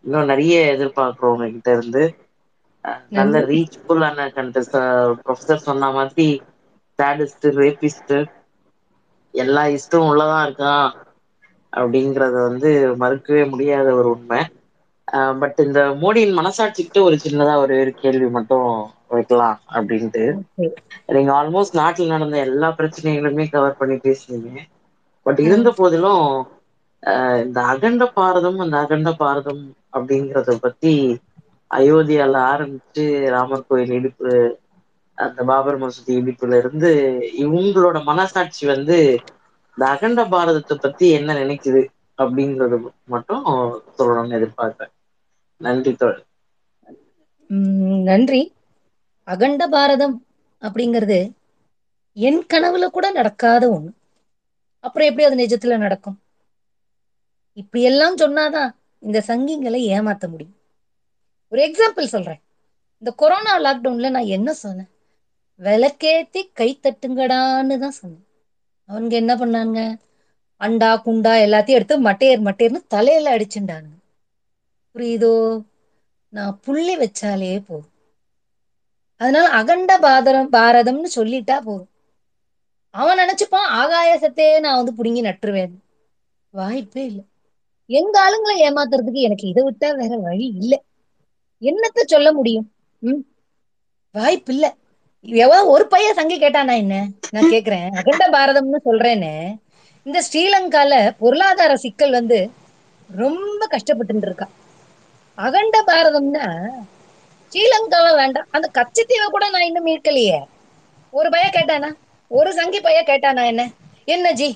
இன்னும் 0.03 0.29
நிறைய 0.29 0.55
எதிர்பார்க்குறோம் 0.71 1.35
உங்ககிட்ட 1.35 1.69
இருந்து. 1.73 2.03
நல்ல 3.15 3.39
ரீச்ஃபுல்லான 3.47 4.25
கண்டெஸ்ட் 4.35 4.77
ப்ரொஃபசர் 5.21 5.65
சொன்ன 5.65 5.91
மாதிரி 5.93 6.27
சேடிஸ்ட் 6.99 7.47
ரேபிஸ்ட் 7.57 8.15
எல்லா 9.33 9.63
இஷ்டம் 9.75 10.07
உள்ளதான் 10.09 10.45
இருக்கான். 10.45 10.89
அப்படிங்கறத 11.73 12.35
வந்து 12.43 12.69
மறுக்கவே 12.99 13.43
முடியாத 13.49 13.87
ஒரு 13.95 14.09
உண்மை. 14.11 14.41
பட் 15.41 15.59
இந்த 15.63 15.79
மோடியின் 16.01 16.37
மனசாட்சிக்கிட்ட 16.37 16.99
ஒரு 17.01 17.15
சின்னதா 17.23 17.53
ஒரு 17.61 17.75
கேள்வி 18.01 18.27
மட்டும் 18.35 18.67
வைக்கலாம் 19.11 19.59
அப்படின்ட்டு. 19.75 20.23
நீங்க 21.15 21.31
ஆல்மோஸ்ட் 21.37 21.79
நாட்டில் 21.79 22.13
நடந்த 22.13 22.37
எல்லா 22.47 22.69
பிரச்சனைகளுமே 22.79 23.45
கவர் 23.49 23.79
பண்ணி 23.79 23.97
பேசுனீங்க. 24.05 24.59
பட் 25.25 25.39
இருந்த 25.45 25.69
போதிலும் 25.73 26.25
இந்த 27.43 27.59
அகண்ட 27.71 28.03
பாரதம் 28.15 28.59
அந்த 28.59 28.75
அகண்ட 28.83 29.09
பாரதம் 29.17 29.63
அப்படிங்கறத 29.95 30.55
பத்தி 30.59 30.93
அயோத்தியால 31.71 32.35
ஆரம்பிச்சு 32.51 33.05
ராமர் 33.33 33.67
கோயில் 33.67 33.95
இடிப்பு 33.97 34.31
அந்த 35.17 35.39
பாபர் 35.49 35.77
மசூதி 35.79 36.13
இடிப்புல 36.19 36.59
இருந்து 36.61 36.91
இவங்களோட 37.43 37.97
மனசாட்சி 38.03 38.63
வந்து 38.71 38.97
இந்த 39.77 39.83
அகண்ட 39.91 40.21
பாரதத்தை 40.29 40.75
பத்தி 40.79 41.05
என்ன 41.15 41.35
நினைக்குது 41.39 41.81
அப்படிங்கறது 42.19 42.77
மட்டும் 43.07 43.43
சொல்லணும்னு 43.97 44.37
எதிர்பார்க்கிறேன் 44.39 44.95
நன்றி 45.61 45.91
தோழி 45.95 46.21
உம் 47.49 48.01
நன்றி. 48.03 48.41
அகண்ட 49.27 49.67
பாரதம் 49.67 50.25
அப்படிங்கிறது 50.61 51.19
என் 52.17 52.41
கனவுல 52.53 52.85
கூட 52.87 53.11
நடக்காத 53.11 53.63
ஒண்ணு. 53.69 53.91
அப்புறம் 54.79 55.07
எப்படி 55.07 55.27
அது 55.27 55.41
நிஜத்துல 55.43 55.77
நடக்கும்? 55.77 56.17
இப்படி 57.53 57.83
எல்லாம் 57.83 58.17
சொன்னாதான் 58.17 58.71
இந்த 58.99 59.23
சங்கிங்களை 59.27 59.81
ஏமாத்த 59.95 60.27
முடியும். 60.29 60.55
ஒரு 61.51 61.61
எக்ஸாம்பிள் 61.67 62.13
சொல்றேன். 62.15 62.41
இந்த 63.01 63.11
கொரோனா 63.11 63.53
லாக்டவுன்ல 63.59 64.09
நான் 64.09 64.33
என்ன 64.37 64.53
சொன்னேன்? 64.53 64.89
விளக்கேத்தி 65.59 66.41
கை 66.53 66.69
தட்டுங்கடான்னு 66.83 67.77
தான் 67.77 67.99
சொன்னேன். 68.01 68.25
அவனுங்க 68.89 69.11
என்ன 69.11 69.35
பண்ணானுங்க? 69.35 69.83
அண்டா 70.61 70.91
குண்டா 71.05 71.33
எல்லாத்தையும் 71.45 71.79
எடுத்து 71.79 71.97
மட்டையர் 72.03 72.45
மட்டையர்னு 72.47 72.81
தலையில 72.87 73.37
அடிச்சுட்டாங்க 73.37 73.89
புரியுதோ? 74.99 75.61
நான் 76.29 76.59
புள்ளி 76.63 76.97
வச்சாலே 76.97 77.63
போதும். 77.67 77.91
அதனால 79.17 79.49
அகண்ட 79.49 79.97
பாதரம் 79.97 80.51
பாரதம்னு 80.51 81.09
சொல்லிட்டா 81.15 81.61
போதும். 81.61 81.89
அவன் 82.89 83.17
நினைச்சுப்பான் 83.17 83.69
ஆகாயசத்தையே 83.73 84.59
நான் 84.59 84.83
வந்து 84.83 84.93
புடுங்கி 84.97 85.23
நட்டுருவேன் 85.25 85.73
வாய்ப்பே 86.49 87.05
இல்லை. 87.05 87.23
எங்க 87.85 88.15
ஆளுங்களை 88.21 88.57
ஏமாத்துறதுக்கு 88.57 89.19
எனக்கு 89.19 89.47
இதை 89.47 89.63
விட்டா 89.63 89.95
வேற 89.95 90.17
வழி 90.17 90.53
இல்ல. 90.55 90.83
என்னத்த 91.61 92.03
சொல்ல 92.05 92.33
முடியும்? 92.33 92.71
உம் 92.99 93.27
வாய்ப்பு 94.11 94.53
இல்ல. 94.53 94.75
எவ்வளவு 95.21 95.69
ஒரு 95.69 95.87
பையன் 95.87 96.13
சங்கி 96.13 96.39
கேட்டானா 96.39 96.75
என்ன? 96.75 97.07
நான் 97.31 97.51
கேக்குறேன். 97.51 97.89
அகண்ட 97.89 98.25
பாரதம்னு 98.29 98.79
சொல்றேன்னு. 98.85 99.55
இந்த 100.03 100.23
ஸ்ரீலங்கால 100.31 101.15
பொருளாதார 101.17 101.77
சிக்கல் 101.77 102.11
வந்து 102.11 102.49
ரொம்ப 103.09 103.67
கஷ்டப்பட்டு 103.67 104.15
இருக்கா. 104.15 104.47
அகண்ட 105.39 105.83
பாரதம்னா 105.87 106.45
ஸ்ரீலங்காவை 107.51 108.15
வேண்டாம். 108.15 108.47
அந்த 108.51 108.69
கச்சத்தீவை 108.73 109.27
கூட 109.29 109.49
நான் 109.49 109.61
இன்னும் 109.61 109.85
மீட்கலையே. 109.85 110.39
ஒரு 111.13 111.29
பைய 111.29 111.49
கேட்டானா? 111.53 111.89
ஒரு 112.27 112.53
சங்கி 112.53 112.81
பைய 112.81 113.03
கேட்டானா 113.05 113.45
என்ன? 113.45 113.63
என்ன 114.05 114.31
ஜி? 114.31 114.49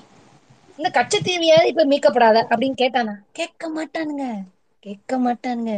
இந்த 0.78 0.90
கச்சத்தீவியாவது 0.94 1.64
இப்ப 1.64 1.84
மீட்கப்படாத 1.84 2.46
அப்படின்னு 2.50 2.76
கேட்டானா? 2.82 3.14
கேட்க 3.32 3.68
மாட்டானுங்க. 3.68 4.24
கேட்க 4.78 5.18
மாட்டானுங்க. 5.18 5.74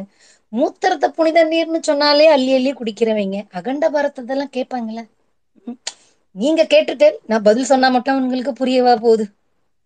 மூத்திரத்தை 0.53 1.09
புனித 1.09 1.45
நீர்னு 1.45 1.83
சொன்னாலே 1.83 2.27
அள்ளி 2.27 2.55
அள்ளி 2.55 2.73
குடிக்கிறவங்க. 2.73 3.47
அகண்ட 3.51 3.91
பாரதத்தெல்லாம் 3.91 4.55
கேட்பாங்களே 4.57 5.05
ம். 5.67 5.79
நீங்க 6.35 6.63
கேட்டுட்டு 6.65 7.17
நான் 7.27 7.43
பதில் 7.43 7.65
சொன்னா 7.65 7.89
மட்டும் 7.89 8.23
உங்களுக்கு 8.23 8.67
புரியவா 8.67 8.97
போகுது. 8.97 9.25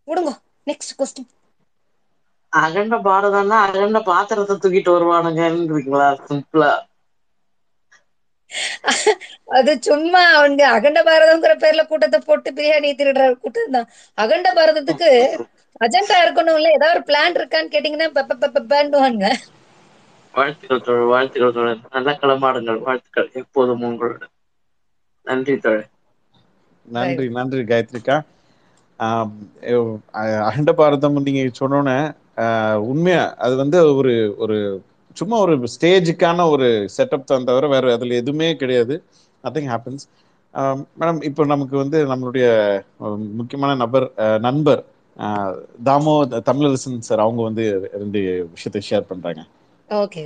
விடுங்க 0.09 0.31
நெக்ஸ்ட் 0.67 0.97
கொஸ்டின் 0.99 1.31
அகண்ட 2.53 2.97
பாரதம்னா 3.05 3.59
அகண்ட 3.67 4.01
பாத்திரத்தை 4.07 4.57
தூக்கிட்டு 4.59 4.95
வருவானுங்கன்னு 4.95 5.65
இருக்கீங்களா 5.67 6.09
சிம்பிளா 6.25 6.73
அது 9.57 9.73
சும்மா 9.85 10.23
அவங்க 10.35 10.63
அகண்ட 10.75 11.01
பாரதம்ங்கிற 11.05 11.55
பேர்ல 11.59 11.83
கூட்டத்தை 11.87 12.21
போட்டு 12.23 12.49
பிரியாணி 12.53 12.91
திருடுற 12.95 13.25
கூட்டம் 13.37 13.75
தான். 13.77 13.89
அகண்ட 14.19 14.49
பாரதத்துக்கு 14.55 15.11
அஜெண்டா 15.81 16.17
இருக்கணும்ல 16.23 16.75
ஏதாவது 16.75 16.97
ஒரு 16.97 17.05
பிளான் 17.07 17.39
இருக்கான்னு 17.39 17.73
கேட்டீங்கன்னா 17.73 18.09
பெப்ப 18.17 18.41
பெப்ப 18.45 18.65
பேண்டுவாங்க 18.71 19.25
வாழ்த்துக்கள் 20.35 20.83
தோழர் 20.83 21.11
வாழ்த்துக்கள் 21.11 21.55
தோழர். 21.55 21.81
நல்ல 21.91 22.11
களமாடுங்கள் 22.19 22.85
வாழ்த்துக்கள். 22.85 23.31
எப்போதும் 23.41 23.85
உங்களுடன் 23.89 24.35
நன்றி 25.27 25.55
தோழர். 25.61 25.89
நன்றி 26.89 27.27
நன்றி 27.31 27.63
அ- 30.21 30.43
அகண்ட 30.49 30.73
பாரதம் 30.75 31.19
நீங்க 31.27 31.43
சொன்னோன்னே 31.59 31.97
உண்மையா 32.91 33.23
அது 33.39 33.55
வந்து 33.57 33.79
ஒரு 33.95 34.13
ஒரு 34.39 34.57
சும்மா 35.17 35.37
ஒரு 35.45 35.55
ஸ்டேஜுக்கான 35.75 36.47
ஒரு 36.51 36.67
செட்டப் 36.97 37.25
தான் 37.25 37.49
தவிர 37.49 37.67
வேற 37.69 37.93
அதுல 37.97 38.19
எதுவுமே 38.23 38.49
கிடையாது. 38.57 38.95
நத்திங் 39.45 39.71
ஹேப்பன்ஸ் 39.73 40.05
மேடம் 40.99 41.21
இப்போ 41.29 41.43
நமக்கு 41.45 41.77
வந்து 41.77 41.99
நம்மளுடைய 42.13 42.47
முக்கியமான 43.39 43.75
நபர் 43.83 44.07
நண்பர் 44.47 44.83
தாமோ 45.89 46.15
தமிழரசன் 46.49 47.07
சார் 47.09 47.25
அவங்க 47.25 47.43
வந்து 47.49 47.65
ரெண்டு 48.03 48.21
விஷயத்தை 48.55 48.83
ஷேர் 48.89 49.11
பண்றாங்க. 49.11 49.43
ஓகே 49.89 50.23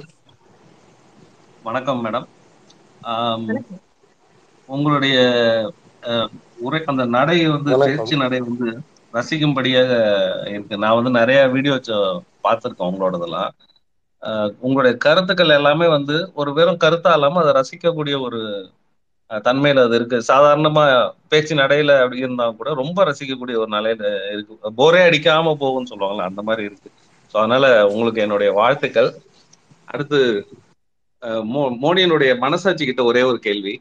வணக்கம் 1.64 2.02
மேடம். 2.04 2.26
உங்களுடைய 4.68 5.16
உரை 6.66 6.80
அந்த 6.92 7.04
நடை 7.16 7.38
வந்து. 7.54 7.72
பேச்சு 7.86 8.14
நடை 8.22 8.40
வந்து 8.48 8.68
ரசிக்கும்படியாக 9.14 9.90
இருக்கு. 10.52 10.76
நான் 10.82 10.96
வந்து 10.98 11.12
நிறைய 11.20 11.40
வீடியோ 11.54 11.74
பார்த்துருக்கேன் 12.44 12.90
உங்களோடதெல்லாம். 12.90 13.50
உங்களுடைய 14.64 14.94
கருத்துக்கள் 15.04 15.56
எல்லாமே 15.58 15.86
வந்து 15.96 16.16
ஒரு 16.34 16.50
வெறும் 16.58 16.82
கருத்தா 16.84 17.12
இல்லாம 17.16 17.40
அதை 17.42 17.52
ரசிக்கக்கூடிய 17.58 18.16
ஒரு 18.26 18.40
தன்மையில 19.30 19.82
அது 19.86 19.96
இருக்கு. 19.98 20.18
சாதாரணமா 20.28 20.82
பேச்சு 21.30 21.54
நடையில 21.60 21.92
அப்படி 22.02 22.24
இருந்தா 22.24 22.46
கூட 22.52 22.72
ரொம்ப 22.82 22.98
ரசிக்கக்கூடிய 23.08 23.56
ஒரு 23.62 23.70
நிலையில 23.76 24.04
இருக்கு. 24.34 24.48
போரே 24.78 25.00
அடிக்காம 25.08 25.54
போகும்னு 25.62 25.90
சொல்லுவாங்கல்ல 25.92 26.28
அந்த 26.30 26.42
மாதிரி 26.48 26.64
இருக்கு. 26.68 26.90
ஸோ 27.34 27.42
அதனால 27.42 27.64
உங்களுக்கு 27.90 28.24
என்னுடைய 28.24 28.50
வாழ்த்துக்கள். 28.60 29.10
அடுத்து 29.88 30.20
மோ 31.48 31.62
மோடியினுடைய 31.82 32.32
மனசாட்சி 32.40 32.84
கிட்ட 32.84 33.02
ஒரே 33.04 33.22
ஒரு 33.30 33.38
கேள்வி. 33.40 33.74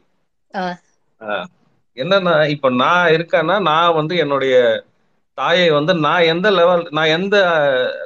என்னன்னா 1.96 2.34
இப்ப 2.54 2.70
நான் 2.78 3.12
இருக்கேன்னா 3.16 3.56
நான் 3.68 3.96
வந்து 3.98 4.14
என்னுடைய 4.16 4.54
தாயை 5.38 5.66
வந்து 5.70 5.92
நான் 6.04 6.28
எந்த 6.32 6.48
லெவல் 6.50 6.82
நான் 6.90 7.12
எந்த 7.16 7.36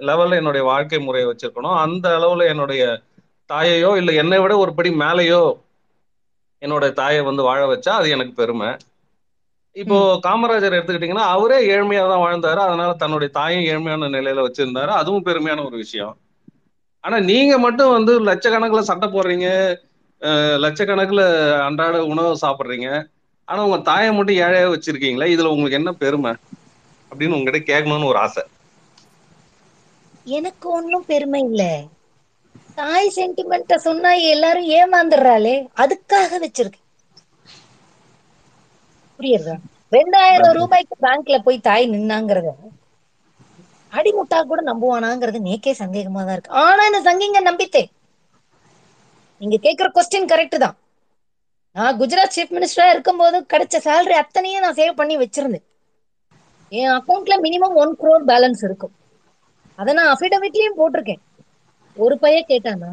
லெவல்ல 0.09 0.39
என்னுடைய 0.41 0.63
வாழ்க்கை 0.65 1.01
முறையை 1.01 1.27
வச்சிருக்கணும் 1.29 1.79
அந்த 1.85 2.07
அளவுல 2.19 2.47
என்னுடைய 2.53 2.83
தாயையோ 3.51 3.91
இல்ல 3.97 4.11
என்னை 4.15 4.39
விட 4.41 4.55
ஒரு 4.59 4.73
படி 4.75 4.91
மேலேயோ 5.03 5.43
என்னோட 6.63 6.85
தாயை 6.93 7.23
வந்து 7.29 7.43
வாழ 7.47 7.61
வச்சா 7.71 7.93
அது 7.99 8.09
எனக்கு 8.11 8.33
பெருமை. 8.35 8.71
இப்போ 9.77 9.97
காமராஜர் 10.25 10.77
எடுத்துக்கிட்டீங்கன்னா 10.77 11.27
அவரே 11.35 11.59
ஏழ்மையா 11.73 12.05
தான் 12.07 12.25
வாழ்ந்தாரு. 12.25 12.61
அதனால 12.67 12.91
தன்னுடைய 12.97 13.31
தாயும் 13.33 13.67
ஏழ்மையான 13.71 14.11
நிலையில 14.17 14.47
வச்சிருந்தாரு. 14.47 14.93
அதுவும் 15.01 15.27
பெருமையான 15.29 15.65
ஒரு 15.65 15.77
விஷயம். 15.77 16.15
ஆனா 17.05 17.17
நீங்க 17.29 17.53
மட்டும் 17.59 17.95
வந்து 17.97 18.13
லட்சக்கணக்குல 18.29 18.83
சட்டை 18.91 19.09
போடுறீங்க. 19.09 19.49
லட்சக்கணக்குல 20.65 21.23
அன்றாட 21.67 21.97
உணவு 22.13 22.33
சாப்பிடுறீங்க. 22.43 22.89
ஆனா 23.49 23.61
உங்க 23.67 23.79
தாயை 23.83 24.11
மட்டும் 24.13 24.41
ஏழையா 24.45 24.67
வச்சிருக்கீங்களா 24.73 25.29
இதுல 25.35 25.53
உங்களுக்கு 25.55 25.81
என்ன 25.81 25.93
பெருமை? 26.03 26.33
அப்படின்னு 27.11 27.37
உங்ககிட்ட 27.39 27.61
கேட்கணும்னு 27.71 28.11
ஒரு 28.13 28.19
ஆசை. 28.19 28.43
எனக்கு 30.31 30.67
ஒன்றும் 30.71 31.07
பெருமை 31.07 31.41
இல்ல. 31.43 31.63
தாய் 32.75 33.13
சென்டிமெண்ட்ட 33.17 33.77
சொன்னா 33.79 34.13
எல்லாரும் 34.33 34.71
ஏமாந்துடுறாளே 34.79 35.55
அதுக்காக 35.79 36.41
வச்சிருக்கேன். 36.41 36.87
புரியுதா? 39.21 39.55
ரெண்டாயிரம் 39.93 40.57
ரூபாய்க்கு 40.59 40.97
பேங்க்ல 41.05 41.39
போய் 41.39 41.59
தாய் 41.61 41.87
நின்னாங்கிறத 41.87 42.51
அடிமுட்டா 43.93 44.39
கூட 44.43 44.61
நம்புவானாங்கிறது 44.63 45.39
நேக்கே 45.41 45.73
சந்தேகமா 45.83 46.21
தான் 46.25 46.33
இருக்கு. 46.33 46.57
ஆனா 46.63 46.83
இந்த 46.87 47.01
சங்கிங்க 47.09 47.41
நம்பித்தேன். 47.41 47.91
நீங்க 49.41 49.57
கேக்குற 49.67 49.89
கொஸ்டின் 49.97 50.31
கரெக்ட் 50.33 50.59
தான். 50.59 50.77
நான் 51.77 51.99
குஜராத் 52.01 52.35
சீஃப் 52.37 52.55
மினிஸ்டரா 52.57 52.91
இருக்கும்போது 52.91 53.39
கிடைச்ச 53.53 53.77
சேலரி 53.85 54.17
அத்தனையும் 54.23 54.61
நான் 54.61 54.75
சேவ் 54.75 54.95
பண்ணி 54.95 55.17
வச்சிருந்தேன். 55.17 55.67
என் 56.69 56.91
அக்கௌண்ட்ல 56.91 57.35
மினிமம் 57.43 57.75
ஒன் 57.75 57.97
குரோர் 58.03 58.29
பேலன்ஸ் 58.31 58.63
இருக்கும். 58.63 58.95
அதை 59.77 59.95
நான் 59.95 60.17
அஃபிடவிட்லயும் 60.17 60.79
போட்டிருக்கேன். 60.79 61.23
ஒரு 61.95 62.19
பையன் 62.19 62.49
கேட்டானா 62.49 62.91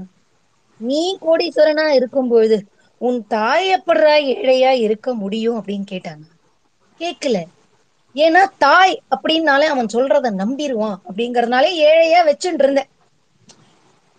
நீ 0.78 1.18
கோடீஸ்வரனா 1.22 1.88
இருக்கும்பொழுது 1.88 2.68
உன் 2.98 3.28
தாய் 3.28 3.68
எப்படிடா 3.70 4.14
ஏழையா 4.14 4.72
இருக்க 4.72 5.14
முடியும்? 5.14 5.64
அப்படின்னு 5.64 5.86
கேட்டாங்க 5.92 6.26
கேட்கல. 7.00 7.38
ஏன்னா 8.16 8.42
தாய் 8.58 9.02
அப்படின்னாலே 9.16 9.66
அவன் 9.74 9.86
சொல்றத 9.86 10.28
நம்பிடுவான் 10.42 10.98
அப்படிங்கறதுனாலே 11.10 11.72
ஏழையா 11.88 12.22
வச்சுட்டு 12.30 12.62
இருந்தேன். 12.64 12.90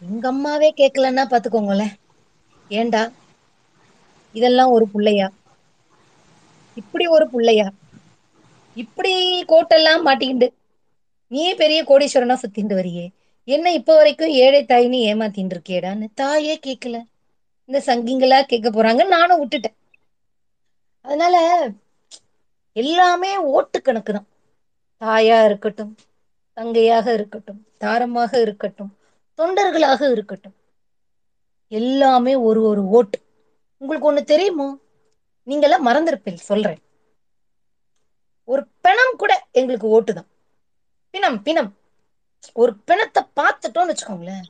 எங்க 0.01 0.29
அம்மாவே 0.29 0.75
கேட்கலன்னா 0.77 1.25
பாத்துக்கோங்களேன் 1.31 1.95
ஏண்டா? 2.69 3.11
இதெல்லாம் 4.33 4.71
ஒரு 4.71 4.89
பிள்ளையா? 4.89 5.31
இப்படி 6.75 7.07
ஒரு 7.07 7.31
பிள்ளையா? 7.31 7.71
இப்படி 8.77 9.13
கோட்டெல்லாம் 9.45 10.03
மாட்டிக்கிண்டு. 10.07 10.49
நீ 11.29 11.55
பெரிய 11.55 11.85
கோடீஸ்வரனா 11.85 12.37
சுத்திண்டு 12.43 12.75
வரியே. 12.79 13.07
என்ன 13.45 13.73
இப்ப 13.73 13.97
வரைக்கும் 13.97 14.33
ஏழை 14.45 14.61
தாயின்னு 14.65 14.99
ஏமாத்தின்னு 15.11 15.55
இருக்கேடான்னு 15.57 16.07
தாயே 16.15 16.61
கேட்கல 16.67 16.97
இந்த 17.69 17.79
சங்கிங்களா 17.87 18.39
கேட்க 18.43 18.69
போறாங்க 18.71 19.07
நானும் 19.07 19.41
விட்டுட்டேன். 19.43 19.77
அதனால 21.01 21.37
எல்லாமே 22.73 23.37
ஓட்டு 23.37 23.83
கணக்கு 23.83 24.13
தான் 24.13 24.29
தாயா 25.01 25.45
இருக்கட்டும் 25.45 25.93
தங்கையாக 26.57 27.07
இருக்கட்டும் 27.13 27.61
தாரமாக 27.79 28.41
இருக்கட்டும் 28.41 28.93
தொண்டர்களாக 29.39 30.11
இருக்கட்டும். 30.13 30.57
எல்லாமே 31.73 32.35
ஒரு 32.35 32.63
ஒரு 32.63 32.83
ஓட்டு. 32.89 33.19
உங்களுக்கு 33.79 34.09
ஒண்ணு 34.13 34.23
தெரியுமோ? 34.25 34.69
நீங்கெல்லாம் 35.47 35.87
மறந்திருப்பீங்க 35.89 36.43
சொல்றேன். 36.51 36.81
ஒரு 38.49 38.63
பிணம் 38.81 39.15
கூட 39.17 39.33
எங்களுக்கு 39.53 39.89
ஓட்டுதான். 39.97 40.29
பிணம் 41.15 41.43
பிணம். 41.43 41.71
ஒரு 42.55 42.73
பிணத்தை 42.77 43.23
பார்த்துட்டோம்னு 43.37 43.93
வச்சுக்கோங்களேன் 43.93 44.47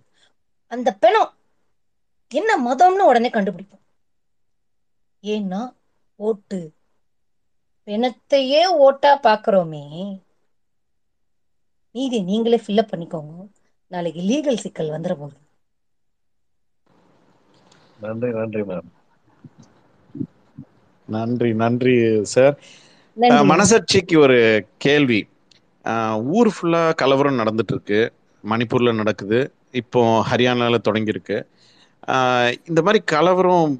அந்த 0.72 0.88
பிணம் 0.94 1.32
என்ன 2.32 2.52
மதம்னு 2.66 3.08
உடனே 3.10 3.28
கண்டுபிடிப்போம். 3.28 3.84
ஏன்னா 5.24 5.60
ஓட்டு. 6.20 6.60
பிணத்தையே 7.88 8.62
ஓட்டா 8.86 9.12
பாக்குறோமே 9.22 9.84
நீதி 11.94 12.22
நீங்களே 12.22 12.62
ஃபில்லப் 12.66 12.92
பண்ணிக்கோங்க. 12.92 13.34
நாளைக்கு 13.92 14.20
லீகல் 14.22 14.56
சிக்கல் 14.56 14.88
வந்துட 14.88 15.14
போகுது. 15.14 15.38
நன்றி 18.00 18.30
நன்றி 18.30 18.62
மேம் 18.62 18.88
நன்றி 21.08 21.54
நன்றி 21.54 21.94
சார் 22.24 22.56
நன்றி 22.56 22.85
மனசாட்சிக்கு 23.46 24.16
ஒரு 24.18 24.38
கேள்வி. 24.78 25.20
ஊர் 26.30 26.50
ஃபுல்லா 26.54 26.94
கலவரம் 26.94 27.38
நடந்துட்டு 27.38 27.74
இருக்கு 27.74 28.00
மணிப்பூர்ல 28.44 28.94
நடக்குது. 28.94 29.38
இப்போ 29.72 30.00
ஹரியானால 30.30 30.78
தொடங்கியிருக்கு. 30.88 31.36
அஹ், 32.08 32.56
இந்த 32.64 32.82
மாதிரி 32.82 33.04
கலவரம் 33.04 33.70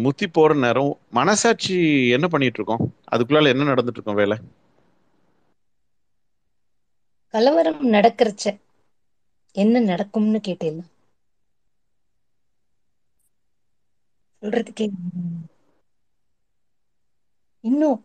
முத்தி 0.00 0.26
போற 0.28 0.54
நேரம் 0.54 0.90
மனசாட்சி 1.10 1.76
என்ன 2.08 2.26
பண்ணிட்டு 2.28 2.58
இருக்கோம் 2.58 2.82
அதுக்குள்ளால 3.12 3.48
என்ன 3.48 3.64
நடந்துட்டு 3.64 3.98
இருக்கோம் 3.98 4.14
வேலை? 4.14 4.36
கலவரம் 7.34 7.92
நடக்கிறச்ச 7.92 8.44
என்ன 9.54 9.80
நடக்கும்னு 9.82 10.40
கேட்டேன் 10.40 10.80
சொல்றதுக்கே 14.42 14.86
இன்னும் 17.64 17.98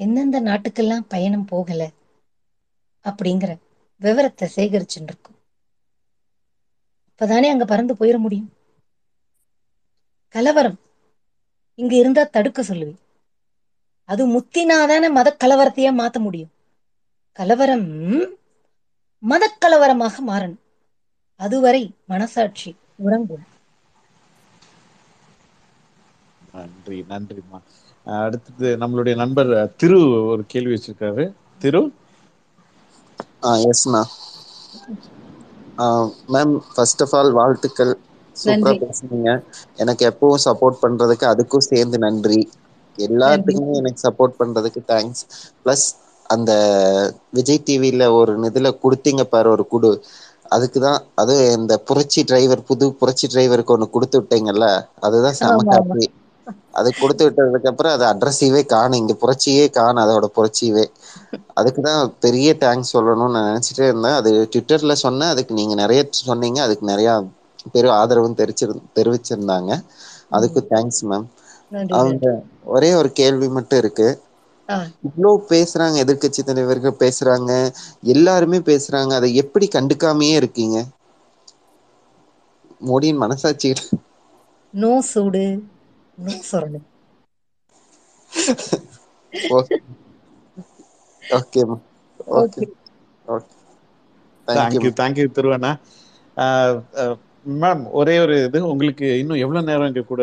எந்தெந்த 0.00 0.40
நாட்டுக்கெல்லாம் 0.40 1.08
பயணம் 1.08 1.46
போகல 1.46 1.82
அப்படிங்கிற 3.04 3.50
விவரத்தை 4.00 4.48
சேகரிச்சுட்டு 4.56 5.10
இருக்கும் 5.10 5.38
அப்பதானே 7.10 7.48
அங்க 7.50 7.64
பறந்து 7.64 7.94
போயிட 7.94 8.16
முடியும். 8.18 8.50
கலவரம் 10.34 10.78
இங்க 11.78 11.94
இருந்தா 11.96 12.22
தடுக்க 12.28 12.62
சொல்லுவேன். 12.62 13.00
அது 14.08 14.22
முத்தினாதானே 14.26 15.08
மத 15.10 15.36
கலவரத்தையே 15.40 15.90
மாத்த 15.94 16.18
முடியும். 16.20 16.52
கலவரம் 17.38 17.86
மத 19.22 19.44
கலவரமாக 19.56 20.16
மாறணும். 20.26 20.62
அதுவரை 21.40 21.82
மனசாட்சி 22.06 22.70
உறங்கும். 22.98 23.44
நன்றி 26.50 26.98
நன்றிம்மா. 27.08 27.60
அடுத்தது 28.16 28.68
நம்மளுடைய 28.80 29.14
நண்பர் 29.16 29.50
திரு 29.76 29.98
ஒரு 30.28 30.44
கேள்வி 30.48 30.74
வச்சிருக்காரு. 30.74 31.24
திரு? 31.60 31.82
ஆ 33.44 33.52
எஸ்ண்ணா 33.64 34.02
மேம் 36.28 36.54
ஃபர்ஸ்ட் 36.68 37.02
ஆஃப் 37.04 37.14
ஆல் 37.14 37.32
வாழ்த்துக்கள். 37.32 37.92
சூப்பரா. 38.36 38.72
பேசுனீங்க. 38.82 39.30
எனக்கு 39.78 40.02
எப்பவும் 40.10 40.44
சப்போர்ட் 40.46 40.82
பண்றதுக்கு 40.82 41.26
அதுக்கும் 41.30 41.68
சேர்ந்து 41.68 41.98
நன்றி. 41.98 42.40
எல்லாத்துக்குமே 42.98 43.74
எனக்கு 43.80 44.00
சப்போர்ட் 44.04 44.38
பண்றதுக்கு 44.38 44.80
தேங்க்ஸ் 44.88 45.24
ப்ளஸ் 45.62 45.86
அந்த 46.30 46.52
விஜய் 47.36 47.64
டிவில 47.64 48.06
ஒரு 48.16 48.32
இதுல 48.48 48.70
கொடுத்தீங்க 48.82 49.22
பாரு 49.28 49.48
ஒரு 49.50 49.64
குடு. 49.66 49.92
அதுக்கு 50.50 50.78
தான் 50.80 51.00
அது 51.14 51.34
இந்த 51.58 51.74
புரட்சி 51.88 52.20
டிரைவர் 52.24 52.62
புது 52.64 52.86
புரட்சி 53.00 53.26
டிரைவருக்கு 53.26 53.74
ஒன்று 53.74 53.88
கொடுத்து 53.90 54.18
விட்டீங்கல்ல 54.20 54.66
அதுதான் 55.00 55.38
செம. 55.38 55.64
ஹாப்பி 55.70 56.06
அது 56.78 56.88
கொடுத்து 56.94 57.22
விட்டதுக்கு 57.26 57.70
அப்புறம் 57.70 57.94
அது 57.96 58.04
அட்ரஸிவே 58.10 58.62
காணும். 58.72 59.00
இங்க 59.02 59.14
புரட்சியே 59.22 59.64
காணும் 59.78 60.02
அதோட 60.04 60.26
புரட்சியவே 60.36 60.84
அதுக்கு 61.58 61.80
தான் 61.82 62.02
பெரிய 62.24 62.48
தேங்க்ஸ் 62.62 62.92
சொல்லணும்னு 62.94 63.34
நான் 63.36 63.48
நினைச்சிட்டே 63.50 63.86
இருந்தேன். 63.90 64.16
அது 64.20 64.30
ட்விட்டர்ல 64.52 64.94
சொன்னேன். 65.04 65.32
அதுக்கு 65.34 65.52
நீங்க 65.60 65.74
நிறைய 65.82 66.00
சொன்னீங்க. 66.22 66.58
அதுக்கு 66.66 66.84
நிறைய 66.92 67.10
பேர் 67.74 67.88
ஆதரவும் 68.00 68.38
தெரிவிச்சிரு 68.40 68.74
தெரிவிச்சிருந்தாங்க. 68.98 69.70
அதுக்கு 70.36 70.60
தேங்க்ஸ் 70.72 71.02
மேம் 71.10 71.26
அவங்க 71.96 72.26
ஒரே 72.74 72.90
ஒரு 73.00 73.10
கேள்வி 73.20 73.48
மட்டும் 73.56 73.80
இருக்கு. 73.82 74.08
இவ்வளோ 75.06 75.30
பேசுறாங்க 75.50 75.96
எதிர்க்கட்சி 76.04 76.42
தலைவர்கள் 76.44 77.00
பேசுறாங்க. 77.02 77.50
எல்லாருமே 78.14 78.60
பேசுறாங்க. 78.70 79.12
அதை 79.20 79.30
எப்படி 79.42 79.68
கண்டுக்காமையே 79.76 80.36
இருக்கீங்க? 80.40 80.78
மோடியின் 82.88 83.22
மனசாட்சி 83.22 83.70
நோ 84.74 84.92
சூடு. 85.08 85.44
No 86.18 86.34
சொரணு 86.48 86.80
okay 89.52 89.76
okay 91.22 91.62
okay 91.62 91.82
okay 92.36 92.64
okay 93.28 93.54
thank you 94.48 94.80
thank you 94.80 94.92
thank you 95.00 95.26
திருவண்ணா 95.36 95.72
ma'am 97.58 97.82
ஒரே 97.98 98.14
ஒரு 98.20 98.36
இது 98.46 98.58
உங்களுக்கு 98.72 99.06
இன்னும் 99.20 99.42
எவ்வளவு 99.42 99.68
நேரம் 99.68 99.90
எங்க 99.90 100.02
கூட 100.06 100.22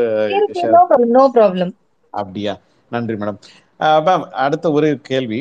நோ 1.09 1.23
ப்ராப்ளம் 1.33 1.73
அப்படியா? 2.13 2.53
நன்றி 2.91 3.15
மேடம் 3.15 3.39
மேம் 4.05 4.25
அடுத்த 4.43 4.65
ஒரு 4.71 4.89
கேள்வி. 5.01 5.39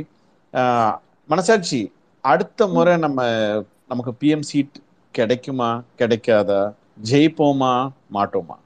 அஹ், 0.55 0.95
மனசாட்சி 1.29 1.81
அடுத்த 2.25 2.67
முறை 2.69 2.95
நம்ம 2.97 3.21
நமக்கு 3.91 4.13
பிஎம் 4.21 4.47
சீட் 4.49 4.77
கிடைக்குமா 5.15 5.71
கிடைக்காதா? 5.99 6.61
ஜெயிப்போமா 7.05 7.73
மாட்டோமா? 8.13 8.57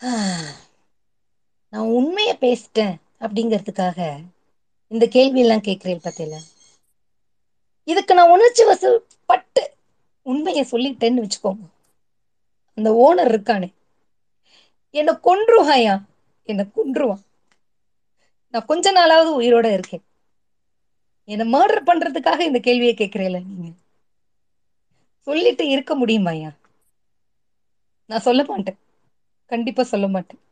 நான் 1.72 1.90
உண்மைய 1.90 2.30
பேசிட்டேன் 2.40 2.94
அப்படிங்கிறதுக்காக 3.20 3.98
இந்த 4.90 5.06
கேள்வி 5.06 5.40
எல்லாம் 5.40 5.60
கேட்கிறேன் 5.60 6.02
இதுக்கு 7.88 8.14
நான் 8.14 8.30
உணர்ச்சி 8.30 8.64
வசப்பட்டு 8.64 9.62
உண்மையை 10.26 10.64
சொல்லிட்டேன்னு 10.70 11.24
வச்சுக்கோங்க. 11.24 11.64
அந்த 12.78 12.90
ஓனர் 13.04 13.30
இருக்கானே. 13.32 13.68
என்னை 14.94 15.14
கொன்றுவாயா? 15.24 15.94
என்னை 16.48 16.64
கொன்றுவான். 16.76 17.22
நான் 18.54 18.64
கொஞ்ச 18.64 18.92
நாளாவது 18.92 19.30
உயிரோட 19.40 19.72
இருக்கேன். 19.72 20.04
என்னை 21.28 21.52
மர்டர் 21.52 21.86
பண்றதுக்காக 21.86 22.40
இந்த 22.40 22.58
கேள்வியை 22.58 22.94
கேட்கிறேன்ல 22.94 23.44
நீங்க? 23.46 23.70
சொல்லிட்டு 25.26 25.68
இருக்க 25.68 25.92
முடியுமாயா 25.98 26.50
நான் 28.10 28.20
சொல்ல 28.20 28.44
மாட்டேன். 28.44 28.78
கண்டிப்பா 29.50 29.82
சொல்ல 29.90 30.06
மாட்டேன். 30.14 30.42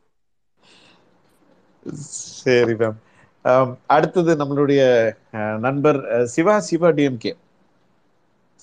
சரி 2.36 2.74
மேம் 2.76 2.98
அடுத்தது 3.88 4.32
நம்மளுடைய 4.36 4.82
அஹ், 5.34 5.58
நண்பர் 5.58 6.00
அஹ், 6.12 6.28
சிவா 6.32 6.54
சிவா 6.68 6.90
டிஎம்கே 6.94 7.32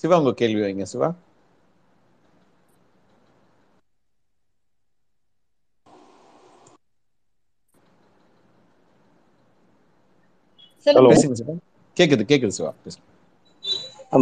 சிவா 0.04 0.18
உங்க 0.20 0.34
கேள்வி 0.36 0.62
வைங்க 0.62 0.86
சிவா. 0.90 1.10
பேசுங்க 11.06 11.36
சிவா. 11.40 11.54
கேக்குது 11.98 12.24
கேக்குது 12.30 12.56
சிவா. 12.58 12.72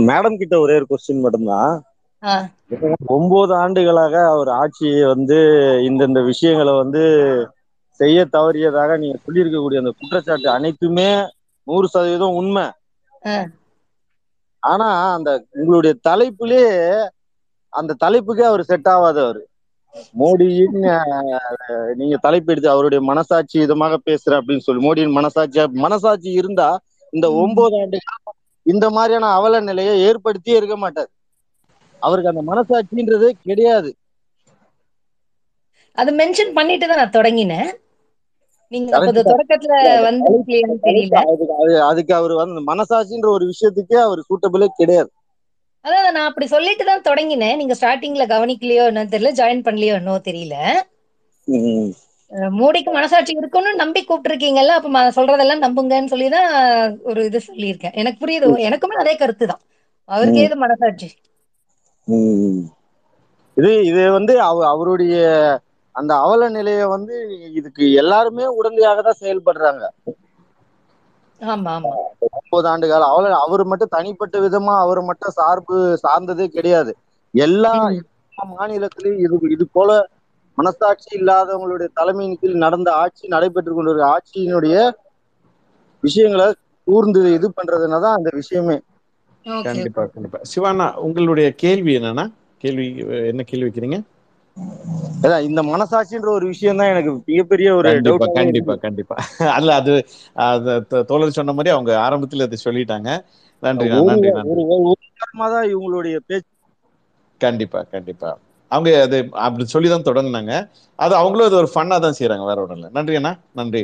மேடம் 0.07 0.39
கிட்ட 0.41 0.55
ஒரே 0.59 0.75
ஒரு 0.79 0.87
கொஸ்டின் 0.89 1.23
மட்டும்தான். 1.23 1.73
ஒன்பது 3.15 3.53
ஆண்டுகளாக 3.57 4.15
அவர் 4.29 4.49
ஆட்சியை 4.59 5.01
வந்து 5.11 5.37
இந்தந்த 5.87 6.19
விஷயங்களை 6.29 6.73
வந்து 6.77 7.03
செய்ய 7.99 8.19
தவறியதாக 8.33 8.97
நீங்க 8.97 9.17
சொல்லியிருக்கக்கூடிய 9.19 9.81
அந்த 9.81 9.93
குற்றச்சாட்டு 9.95 10.49
அனைத்துமே 10.51 11.09
நூறு 11.67 11.87
சதவீதம் 11.87 12.37
உண்மை. 12.39 12.65
ஆனா 14.63 14.87
அந்த 15.15 15.29
உங்களுடைய 15.57 15.93
தலைப்புலயே 16.05 16.71
அந்த 17.73 17.97
தலைப்புக்கே 18.03 18.45
அவர் 18.47 18.69
செட் 18.69 18.89
ஆகாதவர் 18.93 19.39
மோடியின் 20.15 20.77
அஹ், 20.91 21.37
நீங்க 21.95 22.15
தலைப்பு 22.23 22.51
எடுத்து 22.53 22.73
அவருடைய 22.73 23.01
மனசாட்சி 23.09 23.57
இதமாக 23.63 23.95
பேசுறேன் 24.07 24.39
அப்படின்னு 24.39 24.65
சொல்லி 24.65 24.81
மோடியின் 24.85 25.17
மனசாட்சி 25.17 25.55
மனசாட்சி 25.85 26.29
இருந்தா 26.39 26.69
இந்த. 27.13 27.25
ஒன்பது 27.41 27.75
ஆண்டு 27.81 27.99
காலம் 28.05 28.37
இந்த 28.65 28.85
மாதிரியான 28.95 29.31
அவல 29.35 29.59
நிலையை 29.67 29.93
ஏற்படுத்தியே 30.07 30.57
இருக்க 30.57 30.77
மாட்டார் 30.77 31.11
அவருக்கு 31.99 32.31
அந்த 32.35 32.43
மனசாட்சின்றது 32.51 33.29
கிடையாது. 33.43 33.95
அது 35.97 36.15
மென்ஷன் 36.15 36.53
பண்ணிட்டு 36.53 36.87
தான் 36.87 36.97
நான் 36.97 37.09
தொடங்கினேன். 37.09 37.69
நீங்க 38.71 38.97
அப்ப 38.97 39.11
தொடக்கத்துல 39.21 40.01
வந்து 40.01 40.43
தெரியல. 40.83 41.15
அதுக்கு 41.15 41.53
அது- 41.59 41.81
அதுக்கு 41.81 42.13
அவர் 42.13 42.33
வந்து 42.33 42.73
மனசாட்சின்ற 42.73 43.25
ஒரு 43.25 43.45
விஷயத்துக்கே 43.45 43.95
அவர் 43.95 44.19
சூட்டபிளே 44.19 44.67
கிடையாது. 44.75 45.09
அதான் 45.85 46.11
நான் 46.11 46.27
அப்படி 46.27 46.47
சொல்லிட்டு 46.47 46.85
தான் 46.85 47.01
தொடங்கினேன். 47.01 47.55
நீங்க 47.55 47.75
ஸ்டார்டிங்ல 47.81 48.25
கவனிக்கலையோ 48.27 48.85
என்னன்னு 48.87 49.13
தெரியல 49.15 49.31
ஜாயின் 49.39 49.65
பண்ணலையோ 49.67 49.93
என்னவோ 49.93 50.17
தெரியல. 50.17 50.55
மோடிக்கு 52.31 52.91
மனசாட்சி 52.91 53.33
இருக்குன்னு 53.37 53.75
நம்பி 53.75 54.01
கூப்பிட்டுருக்கீங்கல்ல 54.01 54.73
அப்ப 54.77 55.11
சொல்றதெல்லாம் 55.11 55.61
நம்புங்கன்னு 55.61 56.05
சொல்லி 56.05 56.29
தான் 56.29 56.49
ஒரு 57.03 57.25
இது 57.25 57.41
சொல்லியிருக்கேன். 57.47 57.93
எனக்கு 57.93 58.25
புரியுது 58.25 58.43
எனக்குமே 58.69 58.95
அதே 58.97 59.15
கருத்து 59.15 59.47
தான் 59.47 59.59
அவருக்கு 60.05 60.39
ஏது 60.39 60.55
மனசாட்சி. 60.55 61.11
இது 63.57 63.71
இது 63.89 64.01
வந்து 64.17 64.33
அவ 64.47 64.65
அவருடைய 64.73 65.15
அந்த 65.95 66.11
அவல 66.25 66.49
நிலையை 66.57 66.85
வந்து 66.95 67.15
இதுக்கு 67.59 67.83
எல்லாருமே 68.01 68.45
உடனடியாக 68.57 69.01
தான் 69.07 69.21
செயல்படுறாங்க. 69.21 69.83
முப்பது 72.35 72.67
ஆண்டு 72.71 72.85
காலம் 72.91 73.11
அவல 73.13 73.31
அவர் 73.45 73.63
மட்டும் 73.71 73.93
தனிப்பட்ட 73.95 74.35
விதமா 74.45 74.75
அவர் 74.83 75.01
மட்டும் 75.09 75.35
சார்பு 75.39 75.75
சார்ந்ததே 76.05 76.47
கிடையாது. 76.55 76.91
எல்லா 77.33 77.73
மாநிலத்திலையும் 78.37 79.21
இது 79.25 79.35
இது 79.55 79.65
போல 79.75 79.91
மனசாட்சி 80.57 81.09
இல்லாதவங்களுடைய 81.19 81.87
தலைமையின் 81.99 82.39
கீழ் 82.41 82.63
நடந்த 82.65 82.89
ஆட்சி 83.01 83.23
நடைபெற்று 83.35 83.71
கொண்டிருக்கிற 83.73 84.07
ஆட்சியினுடைய 84.15 84.75
விஷயங்களை 86.03 86.47
கூர்ந்து 86.87 87.21
இது 87.37 87.47
பண்றதுனா 87.57 87.97
தான் 88.05 88.17
அந்த 88.19 88.29
விஷயமே. 88.39 88.77
கண்டிப்பா 89.65 90.03
கண்டிப்பா. 90.07 90.39
சிவானா 90.51 90.85
உங்களுடைய 91.05 91.47
கேள்வி 91.63 91.91
என்னன்னா? 91.99 92.25
கேள்வி 92.63 92.85
என்ன 93.31 93.41
கேள்வி 93.45 93.67
வைக்கிறீங்க? 93.67 93.97
அதான் 95.23 95.45
இந்த 95.47 95.61
மனசாட்சின்ற 95.67 96.29
ஒரு 96.33 96.45
விஷயம் 96.51 96.79
தான் 96.79 96.91
எனக்கு 96.93 97.11
மிகப்பெரிய 97.29 97.69
ஒரு 97.75 97.89
கண்டிப்பா 97.89 98.25
டவுட் 98.25 98.37
கண்டிப்பா 98.39 98.73
கண்டிப்பா. 98.85 99.15
அல்ல 99.57 99.69
அது 99.77 99.93
தோழர் 101.09 101.37
சொன்ன 101.37 101.55
மாதிரி 101.57 101.71
அவங்க 101.75 101.91
ஆரம்பத்துல 102.05 102.47
அதை 102.47 102.59
சொல்லிட்டாங்க. 102.63 103.09
நன்றி 103.63 103.89
நன்றி 104.09 104.31
தான் 104.33 104.49
இவங்களுடைய 105.71 106.15
பேச்சு. 106.29 106.51
கண்டிப்பா 107.41 107.79
கண்டிப்பா. 107.91 108.29
அவங்க 108.71 108.89
அது 109.03 109.17
அப்படி 109.45 109.63
சொல்லி 109.73 109.89
தான் 109.89 110.07
தொடங்குனாங்க. 110.07 110.53
அது 110.99 111.13
அவங்களும் 111.19 111.47
அது 111.49 111.57
ஒரு 111.61 111.69
ஃபன்னா 111.73 111.97
தான் 112.05 112.17
செய்றாங்க 112.19 112.45
வேற 112.49 112.59
ஒன்றும் 112.63 112.79
இல்லை. 112.79 112.89
நன்றி 112.97 113.15
அண்ணா. 113.19 113.31
நன்றி. 113.59 113.81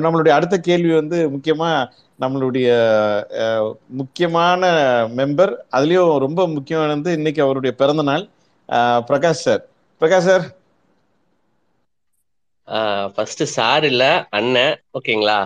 நம்மளுடைய 0.00 0.32
அடுத்த 0.38 0.56
கேள்வி 0.68 0.92
வந்து 1.00 1.18
முக்கியமா 1.34 1.68
நம்மளுடைய 2.20 2.68
முக்கியமான 4.00 4.62
மெம்பர் 5.16 5.52
அதுலயும் 5.76 6.12
ரொம்ப 6.24 6.40
முக்கியமானது 6.48 7.12
இன்னைக்கு 7.12 7.42
அவருடைய 7.46 7.72
பிறந்த 7.76 8.02
நாள். 8.10 8.24
Prakash 9.08 9.44
sir. 9.46 9.62
Prakash 10.00 10.28
sir. 10.28 10.46
First 13.14 13.42
sir 13.56 13.84
இல்ல 13.84 14.04
அண்ணன். 14.38 14.76
ஓகேங்களா? 14.98 15.38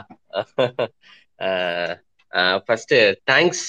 ஃபர்ஸ்ட் 2.66 2.95
தேங்க்ஸ் 3.31 3.66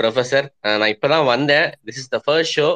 ப்ரொஃபசர் 0.00 0.46
நான் 0.80 0.92
இப்பதான் 0.96 1.30
வந்தேன். 1.32 1.68
This 1.86 2.00
is 2.02 2.12
the 2.14 2.20
first 2.26 2.58
show 2.60 2.68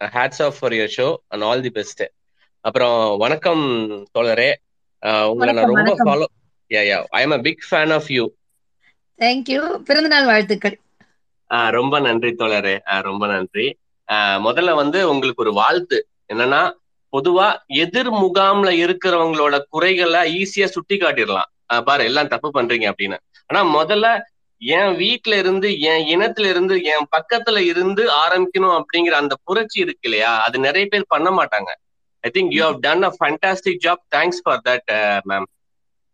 hats 0.00 0.42
off 0.46 0.58
for 0.60 0.74
your 0.78 0.92
show 0.96 1.08
and 1.28 1.44
all 1.48 1.64
the 1.66 1.70
best 1.78 2.02
அப்புறம் 2.64 2.98
வணக்கம் 3.18 3.64
தோழரே. 4.18 4.50
உங்களை 5.30 5.52
நான் 5.54 5.72
ரொம்ப 5.74 5.94
follow 6.04 6.26
yeah 6.70 6.82
yeah 6.90 6.98
I 7.18 7.22
am 7.26 7.36
a 7.36 7.40
big 7.48 7.62
fan 7.70 7.92
of 7.98 8.10
you 8.16 8.24
thank you 9.20 9.60
பிறந்தநாள் 9.80 10.24
வாழ்த்துக்கள். 10.24 10.76
ரொம்ப 11.70 11.94
நன்றி 12.00 12.30
தோழரே. 12.32 12.74
ரொம்ப 13.02 13.24
நன்றி. 13.26 13.66
முதல்ல 14.46 14.74
வந்து 14.74 15.10
உங்களுக்கு 15.10 15.42
ஒரு 15.42 15.52
வாழ்த்து. 15.52 15.98
என்னன்னா 16.32 16.62
பொதுவா 17.12 17.46
எதிர் 17.82 18.10
முகாம்ல 18.14 18.70
இருக்கிறவங்களோட 18.82 19.54
குறைகளை 19.68 20.20
ஈஸியா 20.36 20.66
சுட்டி 20.74 20.96
காட்டிடலாம் 20.96 21.48
பாரு 21.84 22.04
எல்லாம் 22.04 22.28
தப்பு 22.28 22.48
பண்றீங்க 22.54 22.86
அப்படின்னு. 22.92 23.16
ஆனா 23.50 23.60
முதல்ல 23.76 24.06
என் 24.62 24.92
வீட்டுல 24.96 25.34
இருந்து 25.42 25.68
என் 25.90 26.02
இனத்துல 26.12 26.48
இருந்து 26.48 26.74
என் 26.92 27.06
பக்கத்துல 27.16 27.58
இருந்து 27.70 28.02
ஆரம்பிக்கணும் 28.22 28.76
அப்படிங்கிற 28.78 29.14
அந்த 29.20 29.34
புரட்சி 29.44 29.78
இருக்கு 29.80 30.06
இல்லையா? 30.08 30.32
அது 30.46 30.56
நிறைய 30.58 30.86
பேர் 30.90 31.12
பண்ண 31.14 31.28
மாட்டாங்க. 31.30 31.70
I 32.24 32.30
think 32.34 32.52
you 32.52 32.62
have 32.64 32.78
done 32.80 33.02
a 33.02 33.12
fantastic 33.18 33.82
job 33.84 34.02
thanks 34.16 34.42
for 34.42 34.60
that 34.68 34.90
ma'am 35.30 35.46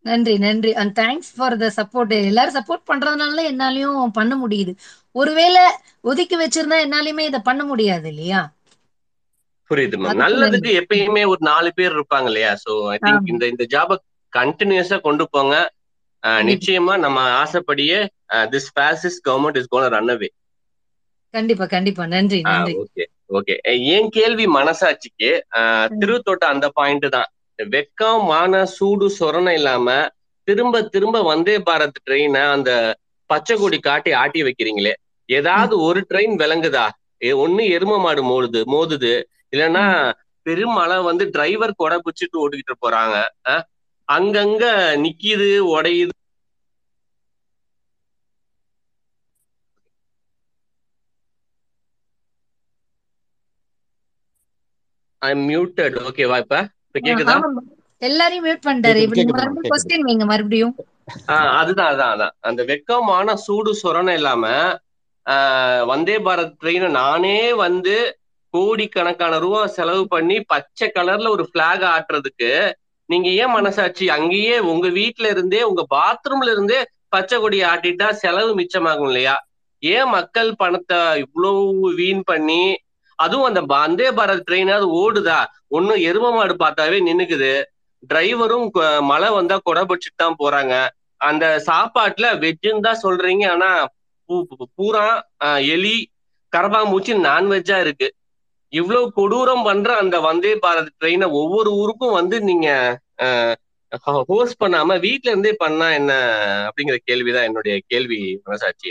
நன்றி 0.07 0.35
நன்றி. 0.45 0.71
And 0.81 0.93
thanks 1.01 1.31
for 1.37 1.57
the 1.63 1.69
support 1.79 2.13
எல்லாரும் 2.31 2.57
சப்போர்ட் 2.59 2.89
பண்றதுனால 2.91 3.45
என்னாலயும் 3.53 4.17
பண்ண 4.19 4.35
முடியுது. 4.43 4.73
ஒருவேளை 5.21 5.63
ஒதுக்கி 6.11 6.37
வச்சிருந்தா 6.43 6.79
என்னாலையுமே 6.87 7.25
இதை 7.31 7.41
பண்ண 7.49 7.63
முடியாது 7.71 8.09
இல்லையா? 8.13 8.43
புரியுது 9.71 9.97
மேம் 10.03 10.21
நல்லதுக்கு 10.25 10.73
எப்பயுமே 10.81 11.23
ஒரு 11.33 11.43
நாலு 11.51 11.71
பேர் 11.79 11.95
இருப்பாங்க 11.97 12.29
இல்லையா? 12.33 12.53
சோ 12.65 12.73
ஐ 12.95 12.99
திங்க் 13.07 13.33
இந்த 13.35 13.45
இந்த 13.53 13.65
ஜாப 13.75 13.99
கண்டினியூஸா 14.33 14.99
கொண்டு 15.09 15.25
போங்க. 15.35 15.55
நிச்சயமா 16.51 16.95
நம்ம 17.05 17.19
ஆசைப்படியே 17.43 17.99
this 18.55 18.71
fascist 18.75 19.23
government 19.29 19.59
is 19.61 19.71
gone 19.75 19.93
run 19.97 20.13
away 20.15 20.29
கண்டிப்பா 21.35 21.65
கண்டிப்பா. 21.75 22.05
நன்றி 22.15 22.39
நன்றி. 22.47 22.75
ஓகே 22.83 23.05
ஓகே 23.39 23.55
என் 23.95 24.11
கேள்வி 24.17 24.45
மனசாட்சிக்கு. 24.59 25.31
திருத்தொட்ட 26.01 26.45
அந்த 26.55 26.67
பாயிண்ட் 26.79 27.07
தான். 27.17 27.29
வெக்கம் 27.59 28.25
மான 28.25 28.65
சூடு 28.75 29.07
சொரணை 29.19 29.53
இல்லாம 29.53 29.87
திரும்ப 30.49 30.83
திரும்ப 30.89 31.23
வந்தே 31.23 31.57
பாரத் 31.61 31.99
ட்ரெயினை 32.05 32.43
அந்த 32.51 32.71
பச்சை 33.31 33.55
கொடி 33.57 33.79
காட்டி 33.81 34.11
ஆட்டி 34.15 34.41
வைக்கிறீங்களே. 34.43 34.93
ஏதாவது 35.29 35.75
ஒரு 35.81 36.01
ட்ரெயின் 36.11 36.37
விளங்குதா? 36.39 36.87
ஒண்ணு 37.39 37.63
எரும 37.77 37.95
மாடு 37.99 38.23
மோதுது 38.25 38.61
மோதுது. 38.67 39.13
இல்லைன்னா 39.53 39.85
ம். 40.01 40.13
பெருமழை 40.47 40.99
வந்து 41.03 41.25
டிரைவர் 41.31 41.73
கொடை 41.75 41.97
பிடிச்சிட்டு 41.99 42.41
ஓட்டிக்கிட்டு 42.43 42.75
போறாங்க. 42.81 43.17
அங்கங்க 44.09 44.65
நிக்கிது 45.05 45.49
உடையுது. 45.71 46.15
ஐ 55.23 55.31
மியூட்டட் 55.43 55.97
ஓகேவா 56.05 56.39
இப்ப. 56.39 56.57
எல்லாரையும் 58.03 58.45
மியூட் 58.47 58.65
பண்ணிட்டாரு. 58.67 59.03
மறுபடியும் 59.33 59.71
கொஸ்டின் 59.71 60.07
வைங்க 60.07 60.25
மறுபடியும். 60.27 60.75
அதுதான் 61.59 61.91
அதான் 61.93 62.13
அதான் 62.15 62.35
அந்த 62.43 62.61
வெக்கமான 62.71 63.35
சூடு 63.45 63.73
சொரணை 63.83 64.15
இல்லாம 64.15 64.45
ஆஹ் 65.27 65.83
வந்தே 65.89 66.17
பாரத் 66.19 66.57
ட்ரெயினை 66.61 66.89
நானே 66.97 67.37
வந்து 67.61 67.95
கோடிக்கணக்கான 68.55 69.39
ரூபா 69.39 69.63
செலவு 69.75 70.05
பண்ணி 70.09 70.37
பச்சை 70.51 70.89
கலர்ல 70.91 71.31
ஒரு 71.31 71.45
பிளாக் 71.53 71.85
ஆட்டுறதுக்கு 71.89 72.51
நீங்க 73.09 73.29
ஏன் 73.41 73.55
மனசாட்சி? 73.55 74.05
அங்கேயே 74.11 74.57
உங்க 74.71 74.87
வீட்ல 74.97 75.27
இருந்தே 75.29 75.61
உங்க 75.63 75.83
பாத்ரூம்ல 75.91 76.51
இருந்தே 76.51 76.79
பச்சை 77.09 77.37
கொடி 77.39 77.59
ஆட்டிட்டா 77.65 78.09
செலவு 78.23 78.53
மிச்சமாகும் 78.59 79.09
இல்லையா? 79.09 79.35
ஏன் 79.83 80.09
மக்கள் 80.11 80.51
பணத்தை 80.55 80.99
இவ்வளவு 81.25 81.63
வீண் 81.97 82.23
பண்ணி 82.25 82.63
அதுவும் 83.19 83.45
அந்த 83.45 83.61
வந்தே 83.69 84.09
பாரத் 84.11 84.47
ட்ரெயினாவது 84.49 84.87
ஓடுதா? 84.99 85.39
ஒன்னும் 85.69 86.03
எரும 86.03 86.33
மாடு 86.33 86.55
பார்த்தாவே 86.55 86.99
நின்னுக்குது. 87.03 87.53
டிரைவரும் 88.11 88.67
மழை 89.03 89.29
வந்தா 89.31 89.59
கொடை 89.59 89.83
பிடிச்சிட்டு 89.83 90.23
தான் 90.25 90.39
போறாங்க. 90.39 90.75
அந்த 91.21 91.45
சாப்பாட்டுல 91.67 92.27
வெஜ்ஜுன்னு 92.39 92.81
தான் 92.81 93.03
சொல்றீங்க. 93.03 93.51
ஆனா 93.51 93.69
பூ- 94.29 94.47
பூரா 94.75 95.07
ஆஹ், 95.45 95.63
எலி 95.69 95.97
கரப்பாம்பூச்சி 96.53 97.13
நான்வெஜ்ஜா 97.25 97.81
இருக்கு. 97.81 98.09
இவ்வளவு 98.73 99.13
கொடூரம் 99.17 99.65
பண்ற 99.65 99.97
அந்த 99.97 100.21
வந்தே 100.21 100.55
பாரத் 100.57 100.95
ட்ரெயினை 101.01 101.31
ஒவ்வொரு 101.33 101.71
ஊருக்கும் 101.73 102.13
வந்து 102.13 102.41
நீங்க 102.43 102.69
ஹோஸ்ட் 104.29 104.63
பண்ணாம 104.63 105.01
வீட்ல 105.01 105.31
இருந்தே 105.31 105.53
பண்ணா 105.55 105.93
என்ன 105.93 106.13
அப்படிங்கிற 106.67 106.97
கேள்விதான் 107.05 107.45
என்னுடைய 107.45 107.81
கேள்வி 107.87 108.19
மனசாட்சி 108.45 108.91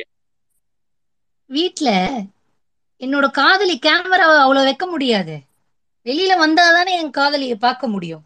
வீட்ல 1.49 1.89
என்னோட 2.99 3.31
காதலி 3.31 3.79
கேமராவை 3.79 4.37
அவ்வளவு 4.37 4.65
வைக்க 4.65 4.85
முடியாது. 4.85 5.39
வெளியில 6.05 6.33
வந்தாதானே 6.39 6.89
என் 6.89 7.11
காதலியை 7.11 7.55
பார்க்க 7.55 7.87
முடியும். 7.87 8.25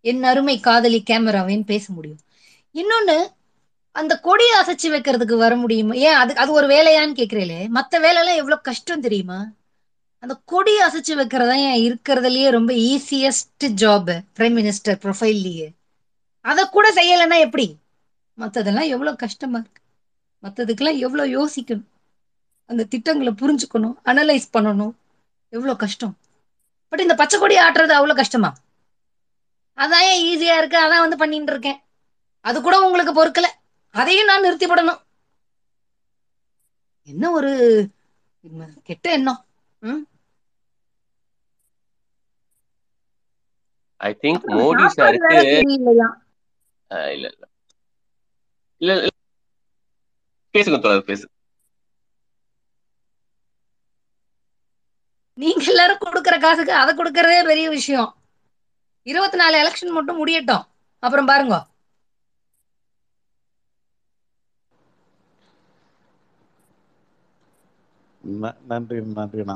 என் 0.00 0.22
அருமை 0.22 0.60
காதலி 0.60 1.02
கேமராவின்னு 1.10 1.64
பேச 1.64 1.92
முடியும். 1.92 2.18
இன்னொன்னு 2.74 3.26
அந்த 3.92 4.20
கொடியை 4.20 4.60
அசைச்சு 4.60 4.94
வைக்கிறதுக்கு 4.94 5.36
வர 5.36 5.56
முடியுமா? 5.56 5.94
ஏன் 5.94 6.14
அது 6.14 6.36
அது 6.36 6.52
ஒரு 6.52 6.66
வேலையான்னு 6.66 7.18
கேக்குறீங்களே? 7.18 7.68
மத்த 7.74 7.90
வேலையெல்லாம் 7.90 8.36
எவ்வளவு 8.36 8.60
கஷ்டம் 8.60 9.00
தெரியுமா? 9.00 9.48
அந்த 10.18 10.40
கொடியை 10.44 10.88
அசைச்சு 10.88 11.18
வைக்கிறதா 11.18 11.54
ஏன் 11.54 11.80
இருக்கிறதுலயே 11.84 12.50
ரொம்ப 12.50 12.72
ஈஸியஸ்ட் 12.72 13.64
ஜாப் 13.64 14.20
பிரைம் 14.36 14.56
மினிஸ்டர் 14.58 15.00
ப்ரொஃபைல்லயே 15.02 15.68
அதை 16.40 16.64
கூட 16.64 16.92
செய்யலைன்னா 16.92 17.38
எப்படி? 17.38 17.76
மத்ததெல்லாம் 18.38 18.88
எவ்வளவு 18.88 19.16
கஷ்டமா 19.16 19.58
இருக்கு. 19.58 19.82
மத்ததுக்கெல்லாம் 20.42 20.98
எவ்வளவு 20.98 21.28
யோசிக்கணும். 21.34 21.91
அந்த 22.70 22.84
திட்டங்களை 22.84 23.32
புரிஞ்சுக்கணும் 23.32 23.96
அனலைஸ் 24.10 24.46
பண்ணணும். 24.56 24.94
எவ்வளவு 25.52 25.78
கஷ்டம்? 25.78 26.14
பட் 26.88 27.00
இந்த 27.00 27.14
பச்சை 27.14 27.40
கொடி 27.40 27.54
ஆட்டுறது 27.54 27.94
அவ்வளவு 27.98 28.20
கஷ்டமா? 28.20 28.50
அதான் 29.76 30.04
ஏன் 30.10 30.22
ஈஸியா 30.30 30.56
இருக்கு? 30.58 30.78
அதான் 30.84 31.04
வந்து 31.04 31.16
பண்ணிட்டு 31.16 31.52
இருக்கேன். 31.52 31.78
அது 32.40 32.58
கூட 32.62 32.76
உங்களுக்கு 32.86 33.12
பொறுக்கல. 33.18 33.48
அதையும் 33.94 34.28
நான் 34.30 34.44
நிறுத்தி 34.44 34.66
போடணும் 34.66 35.00
என்ன 37.10 37.30
ஒரு 37.30 37.50
கெட்ட 38.82 39.06
எண்ணம்? 39.12 39.40
ம்? 39.82 40.02
ஐ 43.96 44.10
திங்க் 44.22 44.46
மோடி 44.58 44.84
சாருக்கு 44.96 45.34
இல்ல 47.16 47.28
இல்ல. 47.30 47.30
இல்ல 48.80 49.08
பேசுங்க 50.54 51.00
பேசு. 51.10 51.24
நீங்க 55.40 55.64
எல்லாரும் 55.72 56.02
கொடுக்கற 56.04 56.34
காசுக்கு 56.40 56.72
அதை 56.80 56.92
கொடுக்கறதே 56.96 57.38
பெரிய 57.50 57.66
விஷயம். 57.78 58.10
இருபத்தி 59.10 59.36
நாலு 59.40 59.56
எலெக்ஷன் 59.62 59.96
மட்டும் 59.98 60.20
முடியட்டும். 60.22 60.64
அப்புறம் 61.02 61.30
பாருங்க. 61.30 61.56
நன்றி 68.70 68.98
நன்றிண்ணா. 69.18 69.54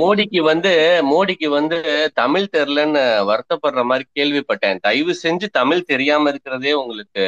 மோடிக்கு 0.00 0.40
வந்து 0.48 0.72
மோடிக்கு 1.12 1.48
வந்து 1.54 1.78
தமிழ் 2.20 2.46
தெரியலன்னு 2.56 3.02
வருத்தப்படுற 3.30 3.82
மாதிரி 3.90 4.04
கேள்விப்பட்டேன். 4.18 4.78
தயவு 4.86 5.14
செஞ்சு 5.22 5.46
தமிழ் 5.58 5.88
தெரியாம 5.92 6.28
இருக்கிறதே 6.28 6.72
உங்களுக்கு 6.82 7.24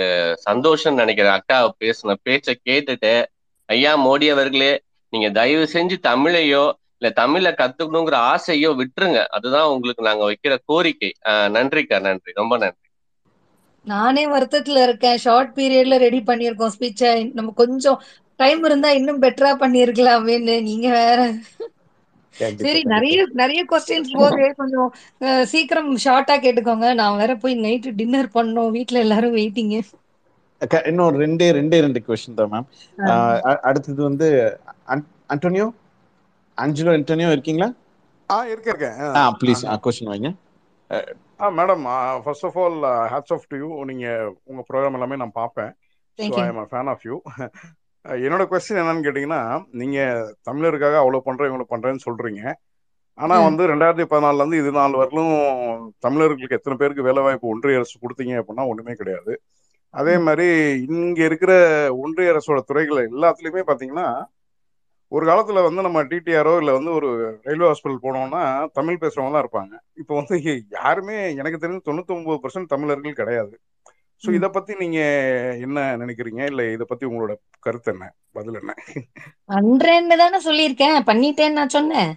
சந்தோஷம் 0.49 1.01
நினைக்கிறேன். 1.01 1.37
அக்கா 1.39 1.59
பேசின 1.81 2.17
பேச்ச 2.29 2.55
கேட்டுட்டு 2.69 3.15
ஐயா 3.69 3.93
மோடி 4.07 4.27
அவர்களே 4.35 4.73
நீங்க 5.13 5.31
தயவு 5.41 5.67
செஞ்சு 5.73 5.97
தமிழையோ 6.11 6.65
இல்ல 7.05 7.13
தமிழை 7.21 7.51
கத்துக்கணுங்கிற 7.59 8.17
ஆசையோ 8.33 8.71
விட்டுருங்க. 8.81 9.21
அதுதான் 9.37 9.73
உங்களுக்கு 9.75 10.09
நாங்க 10.09 10.25
வைக்கிற 10.31 10.55
கோரிக்கை. 10.71 11.11
நன்றிக்கா 11.57 11.99
நன்றி. 12.07 12.33
ரொம்ப 12.41 12.55
நன்றி. 12.65 12.81
நானே 13.87 14.23
வருத்தத்துல 14.33 14.83
இருக்கேன். 14.87 15.19
ஷார்ட் 15.25 15.53
பீரியட்ல 15.59 15.97
ரெடி 16.05 16.21
பண்ணியிருக்கோம் 16.31 16.75
ஸ்பீச்சை 16.77 17.11
நம்ம 17.39 17.53
கொஞ்சம் 17.63 17.99
டைம் 18.41 18.63
இருந்தா 18.69 18.91
இன்னும் 18.99 19.23
பெட்டரா 19.25 19.51
பண்ணியிருக்கலாமேன்னு 19.63 20.55
நீங்க 20.71 20.87
வேற. 21.01 21.19
சரி 22.63 22.81
நிறைய 22.93 23.19
நிறைய 23.41 23.61
கொஸ்டின்ஸ் 23.73 24.15
போது 24.19 24.45
கொஞ்சம் 24.61 24.89
சீக்கிரம் 25.53 25.91
ஷார்ட்டா 26.05 26.37
கேட்டுக்கோங்க. 26.45 26.89
நான் 27.01 27.21
வேற 27.23 27.33
போய் 27.43 27.55
நைட்டு 27.67 27.93
டின்னர் 28.01 28.35
பண்ணோம். 28.39 28.73
வீட்ல 28.77 29.05
எல்லாரும் 29.07 29.37
வெயிட்டிங்க 29.39 29.77
இன்னும் 30.91 31.17
ரெண்டே 31.23 31.47
ரெண்டே 31.57 31.79
ரெண்டு 31.85 32.01
கொஸ்டின் 32.07 32.39
தான் 32.39 32.53
மேம் 32.53 32.67
அடுத்தது 33.69 34.01
வந்து 34.09 34.27
அன்டோனியோ? 35.35 35.67
அஞ்சலோ 36.59 36.93
அன்டோனியோ 36.97 37.31
இருக்கீங்களா? 37.33 37.69
ஆ 38.31 38.37
இருக்கேன் 38.47 38.73
இருக்கேன். 38.75 38.99
ஆ. 39.19 39.23
ப்ளீஸ் 39.41 39.63
ஆ. 39.67 39.75
கொஸ்டின் 39.85 40.13
வைங்க. 40.13 40.31
ஆ 41.41 41.49
madam 41.57 41.85
first 42.25 42.47
of 42.49 42.59
all 42.63 42.79
hats 43.13 43.35
off 43.37 43.47
to 43.51 43.57
you 43.63 43.69
நீங்கள் 43.91 44.21
உங்கள் 44.45 44.67
ப்ரோக்ராம் 44.69 44.97
எல்லாமே 44.99 45.17
நான் 45.23 45.39
பார்ப்பேன். 45.41 45.73
So 46.19 46.33
I 46.39 46.47
am 46.47 46.61
a 46.63 46.67
fan 46.71 46.91
of 46.93 47.05
you 47.05 47.17
என்னோட 48.23 48.45
கொஸ்டின் 48.49 48.81
என்னன்னு 48.81 49.05
கேட்டிங்கன்னா 49.07 49.41
நீங்கள் 49.81 50.17
தமிழருக்காக 50.49 50.97
அவ்வளோ 51.03 51.21
பண்ணுறேன் 51.27 51.51
இவ்வளோ 51.51 51.67
பண்ணுறேன்னு 51.71 52.07
சொல்கிறீங்க 52.07 52.43
ஆனால் 53.19 53.41
ம். 53.41 53.47
வந்து 53.49 53.63
ரெண்டாயிரத்தி 53.73 54.07
பதினாலுலேருந்து 54.13 54.61
இது 54.63 54.71
நாள் 54.73 55.01
வரலும் 55.01 55.33
தமிழர்களுக்கு 56.07 56.59
எத்தனை 56.59 56.77
பேருக்கு 56.79 57.09
வேலை 57.09 57.23
வாய்ப்பு 57.27 57.53
ஒன்றிய 57.53 57.81
அரசு 57.81 57.97
கொடுத்தீங்க 57.99 58.35
அப்படின்னா 58.41 58.65
ஒன்றுமே 58.71 58.95
கிடையாது. 59.01 59.33
அதே 59.95 60.15
மாதிரி 60.25 60.47
இங்கே 60.89 61.25
இருக்கிற 61.29 61.53
ஒன்றிய 62.03 62.33
அரசோட 62.33 62.61
துறைகள் 62.71 63.01
எல்லாத்துலேயுமே 63.09 63.63
பார்த்தீங்கன்னா 63.69 64.07
ஒரு 65.15 65.25
காலத்தில் 65.29 65.67
வந்து 65.67 65.81
நம்ம 65.87 65.99
டிடிஆரோ 66.11 66.53
இல்லை 66.61 66.73
வந்து 66.77 66.91
ஒரு 66.99 67.09
ரயில்வே 67.47 67.69
ஹாஸ்பிட்டல் 67.71 68.05
போனோம்னா 68.07 68.43
தமிழ் 68.79 69.01
பேசுகிறவங்க 69.03 69.35
தான் 69.35 69.45
இருப்பாங்க. 69.45 69.75
இப்போ 70.03 70.15
வந்து 70.21 70.37
யாருமே 70.79 71.17
எனக்கு 71.41 71.63
தெரிஞ்சு 71.63 71.87
தொண்ணூத்தொம்பது 71.89 72.43
பர்சன்ட் 72.45 72.73
தமிழர்கள் 72.75 73.21
கிடையாது. 73.21 73.55
ஸோ 74.23 74.29
இதை 74.39 74.49
பற்றி 74.57 74.73
நீங்கள் 74.83 75.61
என்ன 75.67 75.79
நினைக்கிறீங்க? 76.03 76.43
இல்லை 76.51 76.67
இதை 76.75 76.85
பற்றி 76.91 77.05
உங்களோட 77.09 77.33
கருத்து 77.67 77.91
என்ன? 77.95 78.05
பதில் 78.37 78.59
என்ன? 78.61 78.75
பண்றேன்னு 79.53 80.17
தானே 80.23 80.39
சொல்லியிருக்கேன். 80.49 80.99
பண்ணிட்டேன்னு 81.11 81.59
நான் 81.61 81.77
சொன்னேன். 81.79 82.13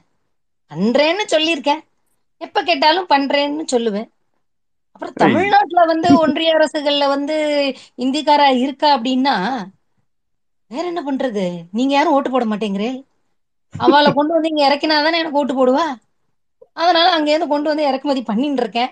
பண்றேன்னு 0.71 1.25
சொல்லியிருக்கேன். 1.33 1.81
எப்ப 2.45 2.61
கேட்டாலும் 2.69 3.09
பண்றேன்னு 3.13 3.65
சொல்லுவேன். 3.73 4.07
அப்புறம் 4.93 5.17
தமிழ்நாட்டுல 5.23 5.81
வந்து 5.93 6.09
ஒன்றிய 6.23 6.53
அரசுகள்ல 6.57 7.07
வந்து 7.15 7.35
இந்திக்காரா 8.05 8.47
இருக்கா 8.65 8.89
அப்படின்னா 8.97 9.35
வேற 10.71 10.83
என்ன 10.87 11.01
பண்றது? 11.01 11.43
நீங்க 11.71 11.93
யாரும் 11.93 12.13
ஓட்டு 12.13 12.29
போட 12.31 12.45
மாட்டேங்கிறே. 12.45 12.89
அவளை 13.75 14.13
கொண்டு 14.13 14.33
வந்து 14.33 14.49
இங்க 14.49 14.61
இறக்கினா 14.67 14.97
தானே 15.05 15.19
எனக்கு 15.19 15.37
ஓட்டு 15.37 15.53
போடுவா? 15.57 15.85
அதனால 16.73 17.07
அங்கேருந்து 17.17 17.47
கொண்டு 17.47 17.67
வந்து 17.69 17.87
இறக்குமதி 17.87 18.21
பண்ணிட்டு 18.21 18.61
இருக்கேன். 18.61 18.91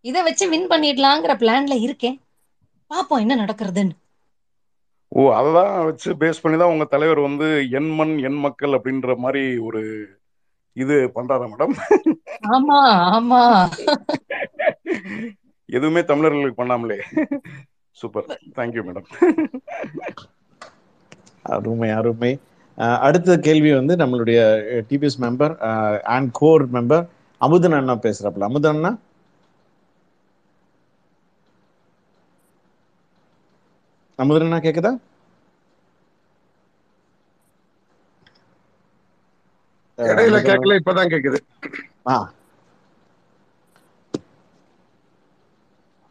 இதை 0.00 0.22
வச்சு 0.22 0.48
வின் 0.48 0.68
பண்ணிடலாங்கிற 0.68 1.34
பிளான்ல 1.42 1.76
இருக்கேன். 1.80 2.20
பாப்போம் 2.90 3.22
என்ன 3.24 3.36
நடக்கிறதுன்னு. 3.36 3.94
ஓ 5.08 5.20
அததான் 5.32 5.84
வச்சு 5.84 6.14
பேஸ் 6.14 6.42
பண்ணி 6.42 6.56
தான் 6.58 6.72
உங்கள் 6.72 6.90
தலைவர் 6.90 7.20
வந்து 7.20 7.46
என் 7.70 7.90
மண் 7.90 8.18
என் 8.18 8.40
மக்கள் 8.46 8.70
அப்படின்ற 8.70 9.16
மாதிரி 9.16 9.58
ஒரு 9.58 9.82
இது 10.72 10.96
பண்றாரா 11.14 11.46
மேடம்? 11.52 11.74
ஆமா 12.56 12.80
ஆமா. 13.16 13.40
எதுவுமே 15.68 16.04
தமிழர்களுக்கு 16.04 16.60
பண்ணாமலே. 16.62 16.98
சூப்பர். 17.90 18.28
Thank you 18.56 18.82
madam. 18.88 19.08
அருமை 21.48 21.90
அருமை. 21.90 22.32
அடுத்த 23.00 23.38
கேள்வி 23.38 23.74
வந்து 23.74 23.96
நம்மளுடைய 23.96 24.38
DPS 24.90 25.20
member 25.20 25.54
and 26.08 26.28
core 26.32 26.70
member 26.70 27.04
Amudhan 27.40 27.72
அண்ணா 27.72 27.92
பேசுறாப்புல. 28.02 28.40
அமுதன் 28.40 28.74
அண்ணா? 28.74 28.92
அமுதன் 34.18 34.42
அண்ணா 34.42 34.58
கேக்குதா? 34.58 34.92
இடையில 39.98 40.36
கேட்கல 40.40 40.78
இப்பதான் 40.80 41.12
கேக்குது. 41.12 41.38
ஆ. 42.08 42.16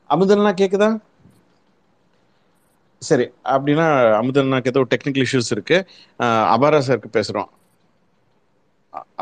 அமுதன் 0.10 0.38
அண்ணா 0.38 0.52
கேக்குதா? 0.52 0.90
சரி 3.02 3.26
அப்படின்னா 3.54 3.86
அமுதன் 4.18 4.45
அண்ணாக்கு 4.45 4.72
ஏதோ 4.74 4.82
டெக்னிக்கல் 4.93 5.26
இஷ்யூஸ் 5.26 5.52
இருக்கு. 5.56 5.78
அபாரா 6.56 6.80
சாருக்கு 6.88 7.10
பேசுறோம். 7.18 7.50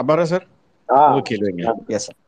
அபாரா 0.02 0.26
சார் 0.32 0.46
எஸ் 1.98 2.06
சார் 2.06 2.20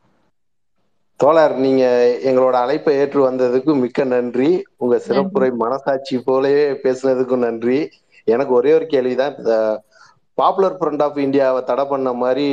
தோழர் 1.20 1.56
நீங்க 1.58 1.84
எங்களோட 2.30 2.56
அழைப்பை 2.64 2.94
ஏற்று 2.96 3.20
வந்ததுக்கு 3.24 3.72
மிக்க 3.82 4.04
நன்றி. 4.12 4.50
உங்க 4.78 4.96
சிறப்புரை 5.08 5.50
மனசாட்சி 5.64 6.18
போலவே 6.22 6.66
பேசுனதுக்கும் 6.84 7.46
நன்றி. 7.48 7.80
எனக்கு 8.28 8.54
ஒரே 8.54 8.72
ஒரு 8.74 8.86
கேள்விதான். 8.88 9.36
பாப்புலர் 10.38 10.78
ஃப்ரண்ட் 10.80 11.04
ஆஃப் 11.04 11.20
இந்தியாவை 11.20 11.62
தடை 11.64 11.86
பண்ண 11.86 12.10
மாதிரி 12.16 12.46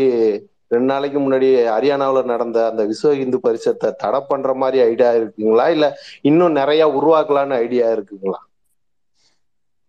ரெண்டு 0.71 0.89
நாளைக்கு 0.91 1.19
முன்னாடி 1.21 1.49
ஹரியானாவில் 1.69 2.31
நடந்த 2.33 2.59
அந்த 2.67 2.83
விஸ்வ 2.91 3.13
இந்து 3.25 3.39
பரிஷத்தை 3.43 3.89
தடை 3.97 4.21
பண்ற 4.29 4.55
மாதிரி 4.55 4.79
ஐடியா 4.85 5.11
இருக்குங்களா? 5.19 5.67
இல்ல 5.69 5.87
இன்னும் 6.23 6.59
நிறைய 6.61 6.83
உருவாக்கலாம்னு 6.99 7.61
ஐடியா 7.65 7.89
இருக்குங்களா? 7.97 8.41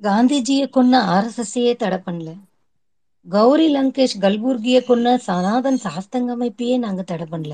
காந்திஜியை 0.02 0.66
கொன்ன 0.68 1.00
ஆர்எஸ்எஸ்ஸையே 1.14 1.74
தடை 1.76 2.00
பண்ணல. 2.06 2.30
கௌரி 3.26 3.68
லங்கேஷ் 3.76 4.16
கல்புர்கியை 4.22 4.82
கொன்ன 4.84 5.16
சனாதன் 5.28 5.80
சாஸ்தங்க 5.84 6.32
அமைப்பையே 6.36 6.76
நாங்க 6.78 7.02
தடை 7.02 7.26
பண்ணல. 7.32 7.54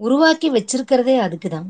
உருவாக்கி 0.00 0.48
வச்சிருக்கிறதே 0.50 1.16
அதுக்குதான். 1.26 1.68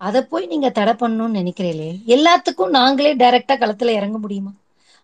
அதை 0.00 0.20
போய் 0.22 0.46
நீங்க 0.46 0.68
தடை 0.70 0.94
பண்ணணும்னு 0.94 1.38
நினைக்கிறீங்களே? 1.40 1.90
எல்லாத்துக்கும் 2.14 2.74
நாங்களே 2.78 3.12
டைரக்டா 3.16 3.54
களத்துல 3.58 3.96
இறங்க 3.98 4.18
முடியுமா? 4.18 4.52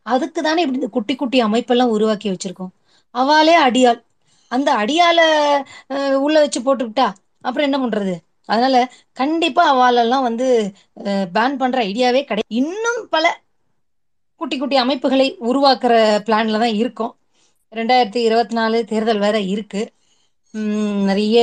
அதுக்கு 0.06 0.40
தானே 0.42 0.60
இப்படி 0.62 0.80
இந்த 0.80 0.90
குட்டி 0.96 1.14
குட்டி 1.16 1.38
அமைப்பெல்லாம் 1.44 1.94
உருவாக்கி 1.96 2.28
வச்சிருக்கோம். 2.30 2.72
அவாலே 3.14 3.54
அடியாள். 3.66 4.00
அந்த 4.52 4.68
அடியால 4.76 5.20
உள்ள 6.26 6.36
வச்சு 6.40 6.60
போட்டுக்கிட்டா 6.60 7.06
அப்புறம் 7.40 7.66
என்ன 7.68 7.78
பண்றது? 7.84 8.14
அதனால 8.48 8.76
கண்டிப்பா 9.12 9.64
அவாலெல்லாம் 9.72 10.26
வந்து 10.28 10.46
பேன் 11.34 11.58
பண்ற 11.62 11.78
ஐடியாவே 11.84 12.22
கிடையாது 12.22 12.54
இன்னும் 12.62 13.00
பல 13.10 13.24
குட்டி 14.40 14.56
குட்டி 14.58 14.76
அமைப்புகளை 14.82 15.26
உருவாக்குற 15.48 15.94
பிளான்ல 16.26 16.60
தான் 16.64 16.76
இருக்கோம். 16.82 17.14
ரெண்டாயிரத்தி 17.72 18.20
இருபத்தி 18.28 18.54
நாலு 18.54 18.78
தேர்தல் 18.90 19.22
வேற 19.24 19.36
இருக்கு. 19.52 19.82
உம், 20.54 21.00
நிறைய 21.08 21.38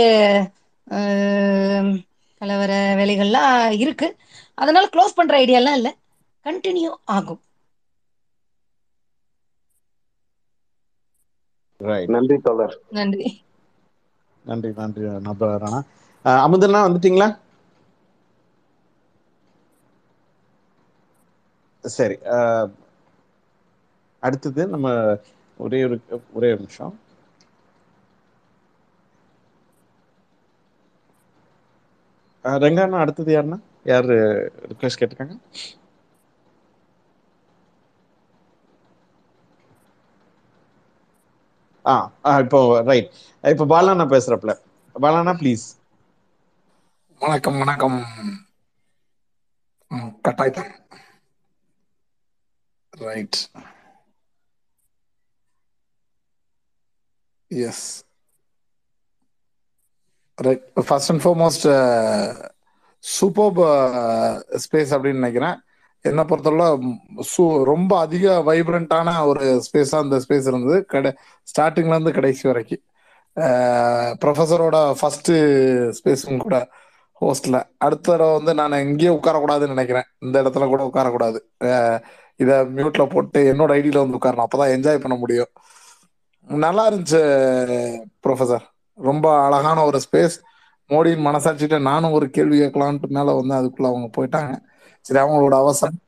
கலவர 2.42 2.72
வேலைகள்லாம் 3.00 3.54
இருக்கு. 3.84 4.08
அதனால 4.58 4.86
க்ளோஸ் 4.94 5.18
பண்ற 5.20 5.34
ஐடியாலாம் 5.44 5.78
இல்லை. 5.80 5.94
கண்டினியூ 6.46 6.92
ஆகும். 7.18 7.42
ரைட் 11.82 12.14
நன்றி 12.16 12.38
தோழர். 12.46 12.76
நன்றி. 12.98 13.28
நன்றி 14.46 14.70
நன்றி 14.78 15.04
நபரானா 15.28 15.80
அமுதண்ணா 16.46 16.82
வந்துட்டீங்களா? 16.86 17.30
சரி 21.84 22.16
அடுத்தது 24.26 24.62
நம்ம 24.68 24.88
ஒரே 25.60 25.80
ஒரு 25.88 25.98
ஒரே 26.34 26.50
ஒரு 26.54 26.62
நிமிஷம். 26.62 26.96
ரெங்கானா 32.46 33.00
அடுத்தது 33.00 33.32
யாருன்னா? 33.34 33.58
யார் 33.92 34.10
ரிக்வெஸ்ட் 34.72 35.00
கேட்டிருக்காங்க? 35.02 35.36
ஆ 41.86 41.94
இப்போ 42.44 42.60
ரைட் 42.90 43.10
இப்போ 43.44 43.66
பாலானா 43.74 44.06
பேசுறப்பல. 44.14 44.54
பாலானா 44.96 45.34
ப்ளீஸ் 45.42 45.66
வணக்கம் 47.22 47.60
வணக்கம். 47.60 48.00
கட்டாயத்தான் 50.26 50.72
right 52.94 53.40
yes 57.62 58.04
right 60.36 60.74
first 60.88 61.12
and 61.12 61.22
foremost 61.22 61.68
super 63.00 63.54
space 64.66 64.94
அப்படின்னு 64.96 65.14
நினைக்கிறேன். 65.14 65.58
என்னை 66.02 66.24
பொறுத்தவரை 66.24 66.78
ம், 66.78 67.64
ரொம்ப 67.64 68.00
அதிக 68.00 68.44
வைப்ரண்டான 68.46 69.26
ஒரு 69.26 69.62
ஸ்பேஸா 69.68 69.96
அந்த 69.96 70.18
ஸ்பேஸ் 70.18 70.48
இருந்தது. 70.48 70.86
கடை 70.86 71.14
ஸ்டார்டிங்ல 71.44 71.88
இருந்து 71.88 72.12
கடைசி 72.12 72.48
வரைக்கும். 72.48 72.84
ப்ரொஃபஸரோட 74.22 74.96
ஃபர்ஸ்ட் 75.00 75.32
ஸ்பேஸும் 76.00 76.38
கூட 76.38 76.70
ஹோஸ்டில் 77.22 77.64
அடுத்த 77.78 78.12
தடவை 78.12 78.34
வந்து 78.34 78.54
நான் 78.54 78.72
எங்கேயே 78.72 79.12
உட்காரக்கூடாதுன்னு 79.12 79.68
நினைக்கிறேன். 79.68 80.04
இந்த 80.20 80.44
இடத்துல 80.44 80.68
கூட 80.68 80.92
உட்காரக்கூடாது. 80.94 81.40
இதை 82.36 82.56
மியூட்டில் 82.56 83.10
போட்டு 83.10 83.54
என்னோட 83.54 83.72
ஐடியில் 83.80 84.10
வந்து 84.10 84.18
உட்காரணும். 84.18 84.46
அப்பதான் 84.48 84.74
என்ஜாய் 84.78 85.00
பண்ண 85.00 85.18
முடியும். 85.18 85.52
நல்லா 86.48 86.92
இருந்துச்சு 86.92 87.22
ப்ரொஃபசர் 88.24 88.66
ரொம்ப 88.94 89.46
அழகான 89.46 89.84
ஒரு 89.84 90.02
ஸ்பேஸ் 90.06 90.36
மோடியின் 90.90 91.26
மனசாட்சிட்ட 91.28 91.82
நானும் 91.82 92.12
ஒரு 92.12 92.30
கேள்வி 92.30 92.60
கேட்கலான்ட்டு 92.60 93.08
மேல 93.08 93.34
வந்து 93.34 93.56
அதுக்குள்ள 93.60 93.86
அவங்க 93.86 94.08
போயிட்டாங்க. 94.18 94.54
சரி 95.02 95.20
அவங்களோட 95.20 95.54
அவசரம். 95.54 96.00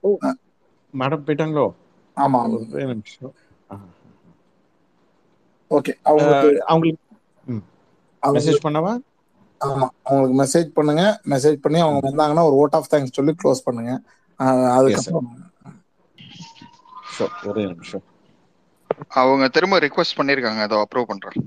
மேடம் 0.93 1.25
போயிட்டாங்களோ? 1.27 1.67
ஆமா. 2.17 2.39
ஓகே 5.69 5.93
அவங்களுக்கு 6.03 6.65
அவங்களுக்கு 6.65 7.03
அவங்க 8.19 8.39
மெசேஜ் 8.39 8.65
பண்ணவா? 8.67 8.93
ஆமா. 9.65 9.87
அவங்களுக்கு 10.03 10.37
மெசேஜ் 10.43 10.69
பண்ணுங்க. 10.77 11.21
மெசேஜ் 11.29 11.55
பண்ணி 11.55 11.79
அவங்க 11.79 11.99
வந்தாங்கன்னா 12.09 12.43
ஒரு 12.49 12.57
ஓட் 12.63 12.75
ஆஃப் 12.75 12.91
தேங்க்ஸ் 12.91 13.17
சொல்லி 13.17 13.35
க்ளோஸ் 13.43 13.65
பண்ணுங்க. 13.65 14.01
அதுக்கப்புறம் 14.75 15.29
ஒரே 17.43 17.65
நிமிஷம். 17.65 18.03
அவங்க 19.21 19.45
திரும்ப 19.55 19.79
ரிக்வெஸ்ட் 19.85 20.17
பண்ணிருக்காங்க 20.19 20.61
அதை 20.67 20.77
அப்ரூவ் 20.83 21.09
பண்றேன். 21.11 21.37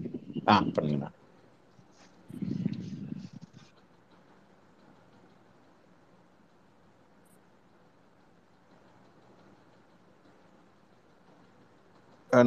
ஆ 0.53 0.57
பண்ணுங்க. 0.77 1.07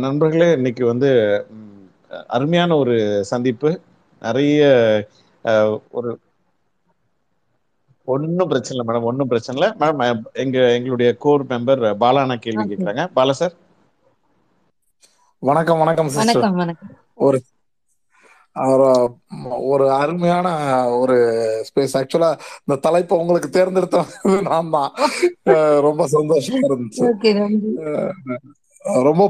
நண்பர்களே 0.04 0.48
இன்னைக்கு 0.58 0.84
வந்து 0.90 1.10
அருமையான 2.36 2.76
ஒரு 2.84 2.96
சந்திப்பு. 3.32 3.70
நிறைய 4.22 4.62
ஒரு 6.00 6.12
ஒன்றும் 8.08 8.50
பிரச்சனை 8.52 8.76
இல்லை 8.76 8.86
மேடம் 8.90 9.08
ஒன்றும் 9.10 9.30
பிரச்சனை 9.32 9.56
இல்லை. 9.58 9.70
மேடம் 9.82 10.02
எங்க 10.44 10.58
எங்களுடைய 10.78 11.10
கோர் 11.26 11.44
மெம்பர் 11.54 11.84
பாலானா 12.04 12.38
கேள்வி 12.46 12.66
கேட்குறாங்க 12.72 13.04
பாலா 13.18 13.36
சார்? 13.42 13.56
வணக்கம் 15.44 15.80
வணக்கம் 15.80 16.10
சிஸ்டர் 16.10 16.26
ஒரு 17.18 17.38
ஒரு- 19.70 19.90
அருமையான 19.94 20.48
ஒரு 20.98 21.16
ஸ்பேஸ் 21.68 21.96
ஆக்சுவலா 22.00 22.30
இந்த 22.60 22.76
தலைப்பை 22.82 23.18
உங்களுக்கு 23.18 23.50
தேர்ந்தெடுத்த 23.50 24.04
நான் 24.42 24.70
தான் 24.70 24.92
ரொம்ப 25.88 26.08
சந்தோஷமா 26.08 26.60
இருந்துச்சு. 26.68 27.04
ரொம்ப 29.04 29.24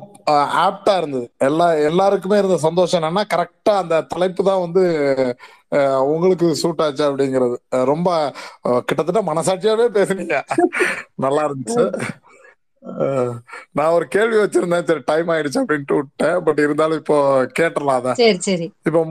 ஆப்டா 0.61 0.97
இருந்தது. 0.97 1.25
எல்லா 1.39 1.73
எல்லாருக்குமே 1.83 2.37
இருந்த 2.37 2.57
சந்தோஷம் 2.57 3.01
என்னன்னா 3.01 3.23
கரெக்டா 3.33 3.73
அந்த 3.75 4.01
தலைப்பு 4.03 4.43
தான் 4.43 4.59
வந்து 4.59 4.83
உங்களுக்கு 6.05 6.55
சூட் 6.55 6.81
ஆச்சு 6.81 7.03
அப்படிங்கிறது. 7.09 7.57
ரொம்ப 7.85 8.09
கிட்டத்தட்ட 8.85 9.21
மனசாட்சியாவே 9.23 9.87
பேசுனீங்க. 9.97 10.37
நல்லா 11.17 11.43
இருந்துச்சு. 11.47 11.85
நான் 13.77 13.95
ஒரு 13.97 14.05
கேள்வி 14.15 14.37
வச்சிருந்தேன் 14.41 14.87
சரி 14.89 15.03
டைம் 15.11 15.29
ஆயிடுச்சு 15.33 15.61
அப்படின்ட்டு 15.61 15.97
விட்டேன். 15.99 16.37
பட் 16.45 16.61
இருந்தாலும் 16.65 17.01
இப்போ 17.01 17.17
கேட்டலாம் 17.59 17.99
அத 18.01 18.13
சரி 18.21 18.39
சரி. 18.49 18.67
இப்போ 18.87 19.01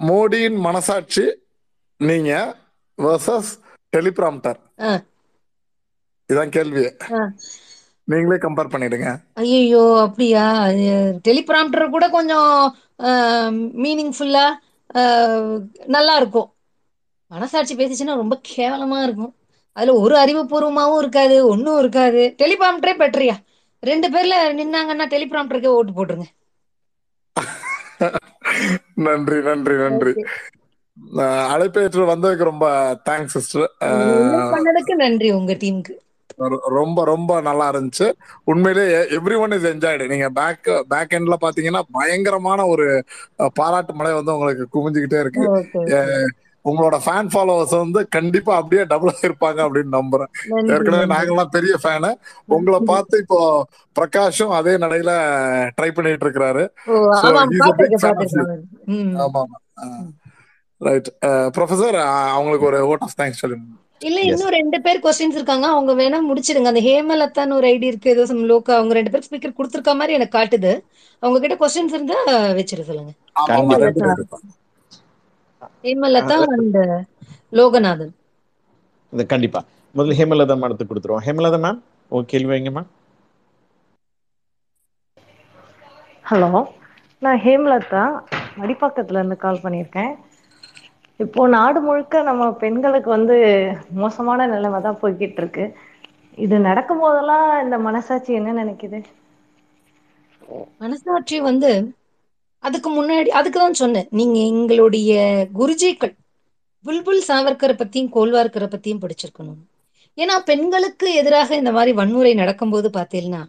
மோடியின் 0.00 0.58
மனசாட்சி 0.68 1.24
நீங்க 2.08 2.32
வர்சஸ் 2.98 3.52
டெலிபிராம்டர். 3.96 4.58
இதான் 6.32 6.54
கேள்வி. 6.56 6.84
நீங்களே 8.12 8.38
கம்பேர் 8.42 8.72
பண்ணிடுங்க. 8.72 9.08
ஐயோ 9.44 9.84
அப்படியா? 10.06 10.44
டெலிபிராம்டர் 11.28 11.94
கூட 11.94 12.06
கொஞ்சம் 12.16 12.52
மீனிங்ஃபுல்லா 13.84 14.46
நல்லா 15.96 16.14
இருக்கும். 16.20 16.48
மனசாட்சி 17.30 17.74
பேசிச்சுன்னா 17.76 18.20
ரொம்ப 18.22 18.36
கேவலமா 18.54 18.98
இருக்கும். 19.06 19.32
அதுல 19.76 19.94
ஒரு 19.98 20.14
அறிவுபூர்வமாவும் 20.16 20.98
இருக்காது 20.98 21.48
ஒன்றும் 21.48 21.78
இருக்காது. 21.78 22.22
டெலிபிராம்டரே 22.38 22.94
பெட்டரியா. 22.98 23.36
ரெண்டு 23.82 24.08
பேர்ல 24.08 24.34
நின்னாங்கன்னா 24.58 25.06
டெலிபிராம்டருக்கே 25.14 25.72
ஓட்டு 25.74 25.92
போட்டுருங்க. 25.92 26.28
நன்றி 29.06 29.38
நன்றி 29.42 29.74
நன்றி. 29.76 30.12
அழைப்பேற்று 31.52 32.04
வந்ததுக்கு 32.06 32.50
ரொம்ப 32.50 32.66
தேங்க்ஸ் 33.08 33.36
சிஸ்டர் 33.36 33.68
பண்ணதுக்கு 34.52 34.94
நன்றி 34.96 35.30
உங்க 35.32 35.54
டீமுக்கு. 35.54 35.94
ரொம்ப 36.74 36.98
ரொம்ப 37.04 37.32
நல்லா 37.40 37.66
இருந்துச்சு. 37.70 38.06
உண்மையிலேயே 38.44 38.98
எவ்ரி 39.16 39.36
ஒன் 39.38 39.50
இஸ் 39.50 39.66
என்ஜாய்டு 39.66 40.06
நீங்க 40.06 40.28
பேக் 40.30 40.60
பேக் 40.88 41.14
எண்ட்ல 41.14 41.36
பாத்தீங்கன்னா 41.40 41.82
பயங்கரமான 41.92 42.66
ஒரு 42.66 42.86
பாராட்டு 43.54 43.94
மழை 43.94 44.12
வந்து 44.12 44.34
உங்களுக்கு 44.34 44.66
குவிஞ்சுக்கிட்டே 44.74 45.20
இருக்கு. 45.20 45.46
உங்களோட 46.70 46.96
ஃபேன் 47.04 47.30
ஃபாலோவர்ஸ் 47.32 47.74
வந்து 47.82 48.00
கண்டிப்பா 48.16 48.52
அப்படியே 48.60 48.82
டபுளா 48.92 49.14
இருப்பாங்க 49.26 49.60
அப்படின்னு 49.66 49.96
நம்புறேன். 49.98 50.30
ஏற்கனவே 50.74 51.06
நாங்கெல்லாம் 51.14 51.54
பெரிய 51.56 51.74
ஃபேனு 51.84 52.10
உங்களை 52.56 52.80
பார்த்து 52.92 53.22
இப்போ 53.24 53.40
பிரகாஷும் 53.98 54.54
அதே 54.58 54.74
நடையில 54.84 55.12
ட்ரை 55.78 55.90
பண்ணிட்டு 55.96 56.26
இருக்கிறாரு. 56.26 56.64
ஆமா 59.24 59.42
ரைட் 60.80 61.10
ப்ரொஃபசர் 61.56 61.98
அவங்களுக்கு 62.36 62.68
ஒரு 62.70 62.80
ஓட் 62.92 63.04
ஆஃப் 63.06 63.18
தேங்க்ஸ் 63.20 63.42
சொல்லுங்க. 63.42 63.66
இல்ல 64.08 64.18
இன்னும் 64.30 64.54
ரெண்டு 64.56 64.78
பேர் 64.84 64.98
கொஸ்டின்ஸ் 65.04 65.38
இருக்காங்க. 65.38 65.66
அவங்க 65.74 65.92
வேணா 66.00 66.18
முடிச்சிடுங்க 66.28 66.70
அந்த 66.72 66.82
ஹேமலதான்னு 66.88 67.56
ஒரு 67.58 67.66
ஐடி 67.74 67.86
இருக்கு. 67.90 68.12
ஏதோ 68.14 68.26
சம் 68.30 68.42
லோக்கா 68.50 68.72
அவங்க 68.78 68.94
ரெண்டு 68.98 69.12
பேர் 69.12 69.24
ஸ்பீக்கர் 69.26 69.56
கொடுத்துருக்க 69.58 69.94
மாதிரி 70.00 70.16
எனக்கு 70.18 70.36
காட்டுது. 70.38 70.72
அவங்க 71.22 71.38
கிட்ட 71.44 71.56
கொஸ்டின்ஸ் 71.62 71.96
இருந்தா 71.96 72.18
வச்சிட 72.58 72.82
சொல்லுங்க. 72.90 73.12
ஹேமலதா 75.84 76.38
அண்ட் 76.54 76.78
லோகநாதன். 77.58 78.14
இது 79.12 79.24
கண்டிப்பா. 79.32 79.60
முதல்ல 79.94 80.16
ஹேமலதா 80.20 80.56
மேடத்துக்கு 80.62 80.92
கொடுத்துருவோம். 80.92 81.24
ஹேமலதா 81.26 81.60
மேம் 81.64 81.80
உங்க 82.12 82.30
கேள்வி 82.32 82.52
வைங்கம்மா 82.54 82.82
ஹலோ 86.24 86.48
நான் 87.22 87.40
ஹேம்லதா 87.44 88.04
மடிப்பாக்கத்துல 88.60 89.20
இருந்து 89.20 89.36
கால் 89.44 89.62
பண்ணியிருக்கேன். 89.64 90.12
இப்போ 91.20 91.42
நாடு 91.54 91.78
முழுக்க 91.86 92.22
நம்ம 92.28 92.48
பெண்களுக்கு 92.62 93.10
வந்து 93.16 93.36
மோசமான 94.00 94.46
நிலைமை 94.54 94.80
தான் 94.86 95.00
போய்கிட்டு 95.02 95.40
இருக்கு. 95.42 95.64
இது 96.44 96.56
நடக்கும் 96.68 97.02
போதெல்லாம் 97.04 97.46
இந்த 97.64 97.78
மனசாட்சி 97.88 98.32
என்ன 98.40 98.56
நினைக்குது? 98.62 99.00
மனசாட்சி 100.82 101.36
வந்து 101.48 101.70
அதுக்கு 102.66 102.90
முன்னாடி 102.96 103.30
அதுக்கு 103.38 103.58
தான் 103.58 103.80
சொன்னேன். 103.80 104.08
நீங்க 104.18 104.38
எங்களுடைய 104.52 105.12
குருஜிக்கள் 105.58 106.14
புல்புல் 106.84 107.22
சாவர்கரை 107.28 107.74
பத்தியும் 107.80 108.12
கோல்வார்கரை 108.16 108.68
பத்தியும் 108.72 109.02
படிச்சிருக்கணும். 109.02 109.60
ஏன்னா 110.18 110.34
பெண்களுக்கு 110.50 111.06
எதிராக 111.20 111.56
இந்த 111.56 111.72
மாதிரி 111.76 111.92
வன்முறை 111.92 112.32
நடக்கும்போது 112.34 112.88
பார்த்தீங்கன்னா 112.98 113.42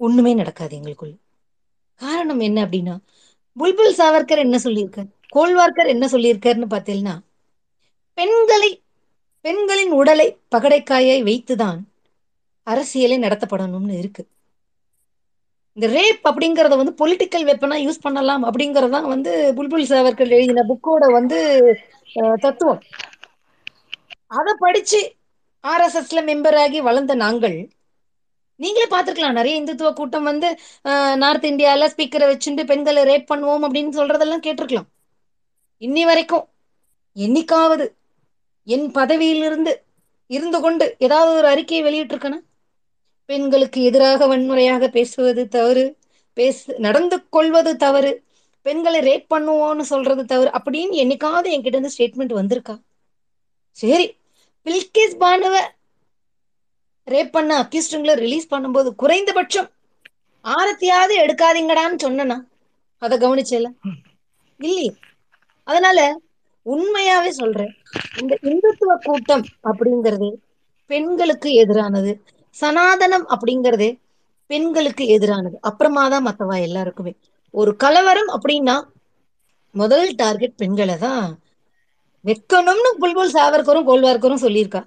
ஒண்ணுமே 0.00 0.32
நடக்காது 0.34 0.74
எங்களுக்குள்ள. 0.78 1.14
காரணம் 2.00 2.42
என்ன 2.48 2.58
அப்படின்னா 2.66 2.94
புல்புல் 3.56 3.94
சாவர்கர் 4.00 4.44
என்ன 4.46 4.56
சொல்லியிருக்கார்? 4.64 5.10
கோல்வார்கர் 5.36 5.92
என்ன 5.94 6.04
சொல்லியிருக்காருன்னு 6.14 6.68
பார்த்தீங்கன்னா 6.74 7.14
பெண்களை 8.18 8.70
பெண்களின் 9.44 9.92
உடலை 10.00 10.26
பகடைக்காயை 10.54 11.18
வைத்துதான் 11.28 11.80
அரசியலை 12.66 13.16
நடத்தப்படணும்னு 13.18 13.94
இருக்கு. 13.98 14.22
இந்த 15.76 15.86
ரேப் 15.92 16.22
அப்படிங்கறத 16.24 16.76
வந்து 16.76 16.94
பொலிட்டிக்கல் 17.00 17.46
வெப்பனா 17.46 17.76
யூஸ் 17.82 18.02
பண்ணலாம் 18.02 18.44
அப்படிங்கறதான் 18.44 19.06
வந்து 19.06 19.52
புல்புல் 19.56 19.90
சாவர்கள் 19.90 20.30
எழுதின 20.30 20.64
புக்கோட 20.68 21.12
வந்து 21.12 21.38
அஹ், 22.16 22.38
தத்துவம். 22.40 22.80
அதை 24.32 24.52
படிச்சு 24.58 25.00
ஆர்எஸ்எஸ்ல 25.64 26.20
மெம்பர் 26.22 26.56
ஆகி 26.56 26.80
வளர்ந்த 26.80 27.14
நாங்கள் 27.14 27.56
நீங்களே 28.60 28.86
பார்த்திருக்கலாம். 28.86 29.32
நிறைய 29.32 29.62
இந்துத்துவ 29.62 29.92
கூட்டம் 29.92 30.22
வந்து 30.22 30.48
நார்த் 31.14 31.46
இந்தியால 31.46 31.88
ஸ்பீக்கரை 31.92 32.26
வச்சுட்டு 32.26 32.66
பெண்களை 32.66 33.02
ரேப் 33.04 33.30
பண்ணுவோம் 33.32 33.64
அப்படின்னு 33.64 33.98
சொல்றதெல்லாம் 33.98 34.44
கேட்டிருக்கலாம். 34.46 34.88
இன்னி 35.82 36.02
வரைக்கும் 36.04 36.46
என்னைக்காவது 37.16 37.86
என் 38.66 38.92
பதவியிலிருந்து 38.92 39.72
இருந்து 40.30 40.60
கொண்டு 40.60 40.96
ஏதாவது 40.98 41.36
ஒரு 41.36 41.46
அறிக்கையை 41.46 41.82
வெளியிட்டிருக்கேன்னா 41.84 42.40
பெண்களுக்கு 43.26 43.82
எதிராக 43.82 44.26
வன்முறையாக 44.26 44.88
பேசுவது 44.88 45.48
தவறு 45.48 45.96
பேசு 46.32 46.78
நடந்து 46.78 47.28
கொள்வது 47.28 47.76
தவறு 47.76 48.24
பெண்களை 48.62 49.00
ரேப் 49.00 49.32
பண்ணுவோம்னு 49.34 49.80
சொல்றது 49.80 50.24
தவறு 50.24 50.50
அப்படின்னு 50.50 50.94
என்னைக்காவது 51.02 51.48
என்கிட்ட 51.54 51.66
இருந்து 51.66 51.90
ஸ்டேட்மெண்ட் 51.98 52.34
வந்திருக்கா? 52.40 52.80
சரி 53.70 54.16
பில்கேஸ் 54.66 55.16
பானுவ 55.18 55.74
ரேப் 57.06 57.30
பண்ண 57.30 57.62
அக்யூஸ்டுங்களை 57.62 58.14
ரிலீஸ் 58.14 58.54
பண்ணும்போது 58.54 58.94
குறைந்தபட்சம் 58.94 59.70
ஆரத்தியாவது 60.44 61.14
எடுக்காதீங்கடான்னு 61.24 61.98
சொன்னனா? 62.02 62.36
அதை 62.98 63.18
கவனிச்சல? 63.18 63.68
இல்லையே. 64.60 64.94
அதனால 65.64 66.20
உண்மையாவே 66.66 67.28
சொல்றேன். 67.28 67.72
இந்த 68.20 68.38
இந்துத்துவ 68.42 68.94
கூட்டம் 69.02 69.44
அப்படிங்கிறது 69.62 70.28
பெண்களுக்கு 70.86 71.50
எதிரானது. 71.52 72.12
சனாதனம் 72.60 73.26
அப்படிங்கிறதே 73.34 73.90
பெண்களுக்கு 74.50 75.04
எதிரானது. 75.16 75.56
அப்புறமா 75.68 76.02
தான் 76.14 76.26
மத்தவா 76.28 76.56
எல்லாருக்குமே. 76.66 77.12
ஒரு 77.54 77.72
கலவரம் 77.84 78.30
அப்படின்னா 78.36 78.76
முதல் 79.74 80.08
டார்கெட் 80.20 80.58
பெண்களை 80.60 80.96
தான் 81.06 81.24
வைக்கணும்னு 82.24 82.90
புல்புல் 83.02 83.34
சாவர்கரும் 83.36 83.88
கோல்வார்கரும் 83.88 84.44
சொல்லியிருக்கா. 84.44 84.82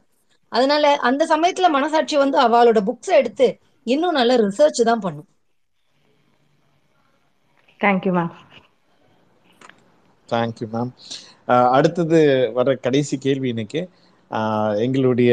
அதனால 0.52 0.92
அந்த 1.10 1.24
சமயத்துல 1.34 1.68
மனசாட்சி 1.78 2.16
வந்து 2.24 2.38
அவளோட 2.46 2.80
புக்ஸை 2.90 3.16
எடுத்து 3.22 3.48
இன்னும் 3.88 4.18
நல்ல 4.20 4.32
ரிசர்ச் 4.46 4.82
தான் 4.90 5.04
பண்ணும். 5.06 5.28
தேங்க்யூ 7.82 8.12
மேம் 8.18 8.34
தேங்க்யூ 10.30 10.68
மேம் 10.74 10.92
அடுத்தது 11.76 12.18
வர 12.58 12.74
கடைசி 12.86 13.16
கேள்வி 13.26 13.48
இன்னைக்கு 13.54 13.82
எங்களுடைய 14.86 15.32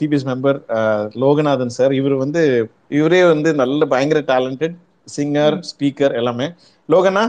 டிபிஎஸ் 0.00 0.26
மெம்பர் 0.30 0.58
லோகநாதன் 1.22 1.76
சார் 1.76 1.92
இவர் 2.00 2.14
வந்து 2.24 2.42
இவரே 2.98 3.20
வந்து 3.32 3.50
நல்ல 3.60 3.86
பயங்கர 3.92 4.20
டேலண்டட் 4.32 4.74
சிங்கர் 5.16 5.56
ஸ்பீக்கர் 5.70 6.16
எல்லாமே. 6.20 6.46
லோகனா 6.92 7.24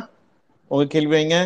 உங்க 0.71 0.85
கேள்வி 0.93 1.13
வைங்க. 1.15 1.37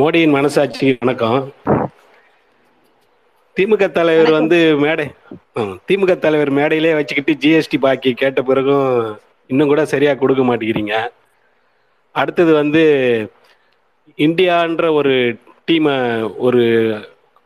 மோடியின் 0.00 0.36
மனசாட்சி 0.38 0.88
வணக்கம். 1.00 1.40
திமுக 3.56 3.86
தலைவர் 3.98 4.30
வந்து 4.38 4.58
மேடை 4.84 5.06
திமுக 5.88 6.12
தலைவர் 6.18 6.50
மேடையிலே 6.58 6.92
வச்சுக்கிட்டு 6.98 7.32
ஜிஎஸ்டி 7.42 7.78
பாக்கி 7.84 8.10
கேட்ட 8.22 8.42
பிறகும் 8.50 8.88
இன்னும் 9.52 9.70
கூட 9.72 9.82
சரியா 9.92 10.12
கொடுக்க 10.14 10.42
மாட்டேங்கிறீங்க. 10.50 10.94
அடுத்தது 12.14 12.52
வந்து 12.60 12.84
இந்தியான்ற 14.26 14.86
ஒரு 15.00 15.14
டீமை 15.72 16.36
ஒரு 16.36 16.62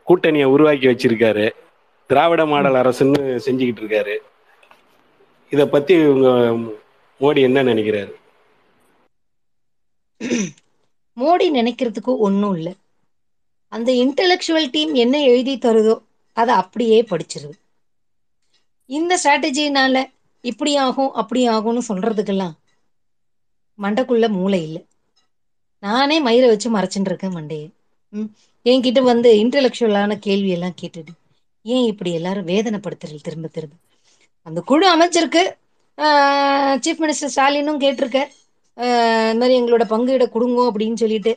கூட்டணியை 0.07 0.43
உருவாக்கி 0.43 0.87
வச்சிருக்காரு. 0.87 1.49
திராவிட 2.07 2.45
மாடல் 2.45 2.73
அரசுன்னு 2.73 3.21
செஞ்சுக்கிட்டு 3.45 3.81
இருக்காரு. 3.83 4.17
இத 5.49 5.67
பத்தி 5.67 6.05
உங்க 6.05 6.29
மோடி 7.19 7.41
என்ன 7.41 7.63
நினைக்கிறாரு? 7.63 8.13
மோடி 11.15 11.47
நினைக்கிறதுக்கு 11.53 12.17
ஒன்றும் 12.17 12.55
இல்லை. 12.55 12.75
அந்த 13.67 13.91
இன்டெலெக்சுவல் 13.91 14.69
டீம் 14.71 14.93
என்ன 14.93 15.21
எழுதி 15.21 15.57
தருதோ 15.57 16.01
அதை 16.33 16.55
அப்படியே 16.55 17.01
படிச்சிருது. 17.01 17.57
இந்த 18.85 19.19
ஸ்ட்ராட்டஜினால 19.23 20.11
இப்படி 20.41 20.75
ஆகும் 20.75 21.13
அப்படி 21.13 21.49
ஆகும்னு 21.49 21.81
சொல்றதுக்கெல்லாம் 21.87 22.53
மண்டைக்குள்ள 23.81 24.29
மூளை 24.29 24.63
இல்லை. 24.63 24.85
நானே 25.79 26.19
மயிரை 26.19 26.49
வச்சு 26.49 26.75
மறைச்சுட்டு 26.75 27.09
இருக்கேன் 27.09 27.35
மண்டையை. 27.35 27.76
ம். 28.09 28.29
என்கிட்ட 28.65 29.01
வந்து 29.01 29.29
இன்டலெக்சுவலான 29.33 30.15
கேள்வி 30.19 30.49
எல்லாம் 30.49 30.75
கேட்டுட்டு 30.81 31.13
ஏன் 31.65 31.85
இப்படி 31.85 32.11
எல்லாரும் 32.13 32.47
வேதனைப்படுத்துறது 32.47 33.21
திரும்ப 33.21 33.47
திரும்ப? 33.47 33.75
அந்த 34.47 34.61
குழு 34.61 34.85
அமைச்சிருக்கு. 34.93 35.43
சீஃப் 36.83 37.01
மினிஸ்டர் 37.03 37.33
ஸ்டாலினும் 37.35 37.81
கேட்டிருக்கார். 37.83 38.29
இந்த 38.77 39.35
மாதிரி 39.39 39.61
எங்களோட 39.61 39.83
பங்கீட 39.93 40.25
கொடுங்கோ 40.35 40.63
அப்படின்னு 40.71 41.01
சொல்லிட்டு. 41.03 41.33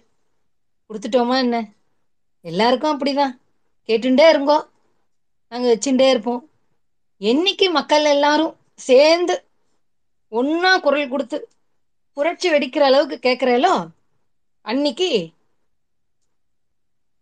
கொடுத்துட்டோமா 0.88 1.36
என்ன? 1.38 1.56
எல்லாருக்கும் 2.44 2.94
அப்படிதான். 2.94 3.34
கேட்டுட்டே 3.88 4.24
இருங்கோ. 4.32 4.59
நாங்கள் 5.52 5.72
வச்சுட்டே 5.76 6.09
இருப்போம். 6.09 6.42
என்னைக்கு 7.20 7.66
மக்கள் 7.70 8.05
எல்லாரும் 8.05 8.55
சேர்ந்து 8.88 9.34
ஒன்னா 10.32 10.72
குரல் 10.80 11.09
கொடுத்து 11.09 11.38
புரட்சி 12.16 12.51
வெடிக்கிற 12.51 12.84
அளவுக்கு 12.88 13.16
கேட்குறாலோ 13.28 13.74
அன்னைக்கு 14.64 15.09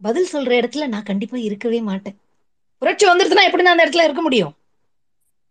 பதில் 0.00 0.32
சொல்ற 0.32 0.50
இடத்துல 0.60 0.86
நான் 0.86 1.08
கண்டிப்பா 1.10 1.36
இருக்கவே 1.48 1.80
மாட்டேன். 1.88 2.16
புரட்சி 2.82 3.04
வந்துருச்சுன்னா 3.06 3.46
எப்படி 3.48 3.64
நான் 3.64 3.74
அந்த 3.74 3.86
இடத்துல 3.86 4.06
இருக்க 4.08 4.22
முடியும்? 4.26 4.54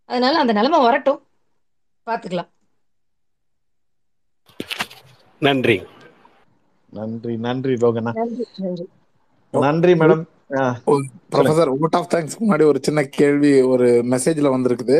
அதனால 0.08 0.38
அந்த 0.38 0.52
நிலைமை 0.52 0.78
வரட்டும். 0.80 1.20
பாத்துக்கலாம். 2.06 2.50
நன்றி. 5.46 5.76
நன்றி 6.92 7.34
நன்றி 7.46 7.74
லோகனா 7.82 8.12
நன்றி 9.54 9.92
madam. 9.92 10.22
Professor 11.32 11.70
vote 11.80 11.96
of 11.98 12.10
thanks 12.14 12.38
முன்னாடி 12.42 12.64
ஒரு 12.70 12.78
சின்ன 12.86 13.00
கேள்வி 13.18 13.52
ஒரு 13.72 13.88
மெசேஜ்ல 14.12 14.52
வந்திருக்குது. 14.54 14.96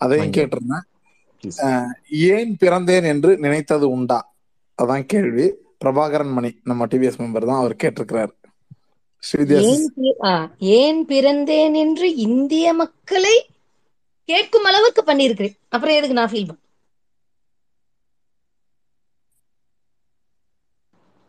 அதையும். 0.00 0.34
கேட்டிருந்தேன். 0.36 0.84
ஏன் 2.30 2.52
பிறந்தேன் 2.62 3.06
என்று 3.12 3.30
நினைத்தது 3.44 3.88
உண்டா? 3.90 4.18
அதான் 4.82 5.06
கேள்வி. 5.12 5.46
பிரபாகரன் 5.84 6.34
மணி 6.36 6.50
நம்ம 6.64 6.86
டிவிஎஸ் 6.86 7.20
மெம்பர் 7.22 7.48
தான் 7.50 7.60
அவர் 7.62 7.80
கேட்டிருக்கிறார். 7.82 8.32
ஏன் 9.22 9.86
ஏன் 10.58 11.06
பிறந்தேன் 11.06 11.74
என்று 11.74 12.14
இந்திய 12.16 12.74
மக்களை 12.74 13.46
கேட்கும் 14.24 14.64
அளவுக்கு 14.64 15.02
பண்ணியிருக்கிறேன். 15.02 15.56
அப்புறம் 15.68 15.96
எதுக்கு 15.96 16.18
நான் 16.18 16.30
ஃபீல் 16.30 16.46
பண்ண? 16.46 16.58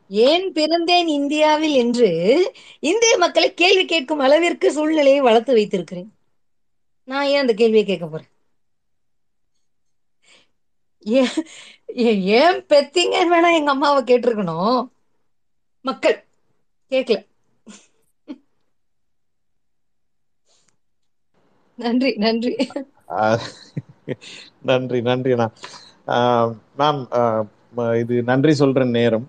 ஏன் 0.09 0.53
பிறந்தேன் 0.53 1.07
இந்தியாவில் 1.07 1.71
என்று 1.71 2.09
இந்திய 2.79 3.17
மக்களை 3.17 3.53
கேள்வி 3.53 3.85
கேட்கும் 3.85 4.19
அளவிற்கு 4.19 4.71
சூழ்நிலையை 4.71 5.21
வளர்த்து 5.21 5.53
வைத்திருக்கிறேன். 5.53 6.09
நான் 7.03 7.25
ஏன் 7.25 7.39
அந்த 7.39 7.53
கேள்வியை 7.53 7.85
கேட்க 7.85 8.07
போறேன்? 8.07 8.29
ஏன் 11.05 11.29
ஏன் 12.41 12.59
பெத்தீங்கன்னு 12.71 13.33
வேணா 13.35 13.53
எங்க 13.53 13.71
அம்மாவை 13.71 14.01
கேட்டிருக்கணும். 14.03 14.91
மக்கள் 15.81 16.25
கேட்கல. 16.91 17.19
நன்றி 21.81 22.11
நன்றி. 22.17 22.51
நன்றி 24.69 24.99
நன்றி 25.07 25.31
அண்ணா. 25.35 25.47
மேம் 26.79 27.01
இது 28.01 28.15
நன்றி 28.29 28.53
சொல்ற 28.61 28.83
நேரம். 28.95 29.25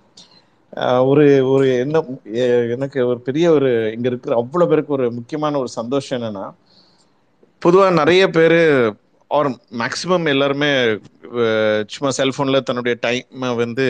ஆஹ் 0.73 1.03
ஒரு 1.09 1.25
ஒரு 1.51 1.67
என்ன 1.77 1.97
எனக்கு 2.75 2.99
ஒரு 3.09 3.19
பெரிய 3.27 3.47
ஒரு 3.53 3.71
இங்க 3.95 4.07
இருக்கிற 4.11 4.33
அவ்வளவு 4.41 4.71
பேருக்கு 4.71 4.97
ஒரு 4.97 5.07
முக்கியமான 5.19 5.59
ஒரு 5.59 5.71
சந்தோஷம் 5.79 6.17
என்னன்னா 6.19 6.45
பொதுவா 7.63 7.87
நிறைய 8.01 8.23
பேர் 8.31 8.59
ஆர் 9.31 9.49
மேக்சிமம் 9.81 10.27
எல்லாருமே 10.33 10.71
சும்மா 11.93 12.11
செல்போன்ல 12.19 12.61
தன்னுடைய 12.63 12.95
டைம் 13.03 13.27
வந்து 13.63 13.87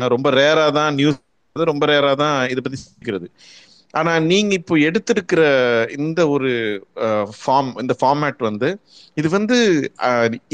ரொம்ப 0.00 0.28
ரேரா 0.36 0.66
தான் 0.76 0.94
நியூஸ் 0.96 1.20
ரொம்ப 1.56 1.84
ரேரா 1.86 2.12
தான் 2.16 2.38
இதை 2.52 2.60
பத்தி 2.60 2.78
சிக்கிறது 2.80 3.26
ஆனா 3.98 4.12
நீங்க 4.30 4.52
இப்போ 4.60 4.74
எடுத்திருக்கிற 4.88 5.42
இந்த 5.98 6.20
ஒரு 6.34 6.50
ஃபார்ம் 7.40 7.70
இந்த 7.82 7.94
ஃபார்மேட் 8.00 8.40
வந்து 8.48 8.68
இது 9.20 9.28
வந்து 9.38 9.58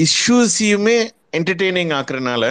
இஷ்யூஸையுமே 0.06 0.98
என்டர்டெய்னிங் 1.38 1.92
ஆக்குறதுனால 1.96 2.44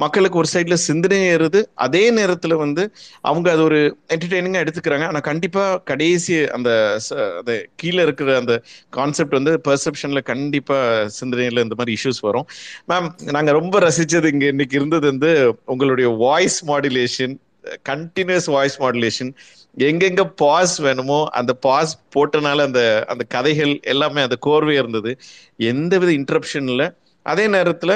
மக்களுக்கு 0.00 0.38
ஒரு 0.40 0.48
சைட்ல 0.52 0.76
சிந்தனை 0.86 1.18
ஏறுது. 1.32 1.60
அதே 1.84 2.02
நேரத்துல 2.18 2.54
வந்து 2.62 2.82
அவங்க 3.28 3.48
அது 3.54 3.62
ஒரு 3.68 3.80
என்டர்டெய்னிங்கா 4.14 4.62
எடுத்துக்கிறாங்க. 4.64 5.06
ஆனா 5.10 5.20
கண்டிப்பா 5.28 5.64
கடைசி 5.90 6.36
அந்த 6.56 6.70
அந்த 7.40 7.52
கீழே 7.80 8.00
இருக்கிற 8.06 8.36
அந்த 8.42 8.54
கான்செப்ட் 8.98 9.38
வந்து 9.38 9.54
பெர்செப்ஷன்ல 9.68 10.22
கண்டிப்பா 10.32 10.78
சிந்தனையில 11.20 11.64
இந்த 11.66 11.78
மாதிரி 11.80 11.96
இஷ்யூஸ் 11.98 12.22
வரும். 12.28 12.46
மேம் 12.92 13.08
நாங்க 13.38 13.52
ரொம்ப 13.60 13.78
ரசிச்சது 13.88 14.32
இங்க 14.34 14.46
இன்னைக்கு 14.54 14.78
இருந்தது 14.80 15.06
வந்து 15.12 15.32
உங்களுடைய 15.74 16.08
voice 16.26 16.60
modulation 16.72 17.34
continues 17.90 18.48
voice 18.56 18.76
modulation 18.82 19.32
எங்கெங்க 19.76 20.22
பாஸ் 20.36 20.74
வேணுமோ 20.82 21.18
அந்த 21.30 21.52
பாஸ் 21.66 21.92
போட்டனால 22.14 22.64
அந்த 22.68 22.80
அந்த 23.08 23.24
கதைகள் 23.34 23.72
எல்லாமே 23.92 24.20
அந்த 24.20 24.36
கோர்வையா 24.46 24.80
இருந்தது. 24.82 25.12
எந்தவித 25.70 26.10
இன்டரப்ஷன் 26.12 26.68
இல்லை. 26.72 26.86
அதே 27.26 27.44
நேரத்துல 27.46 27.92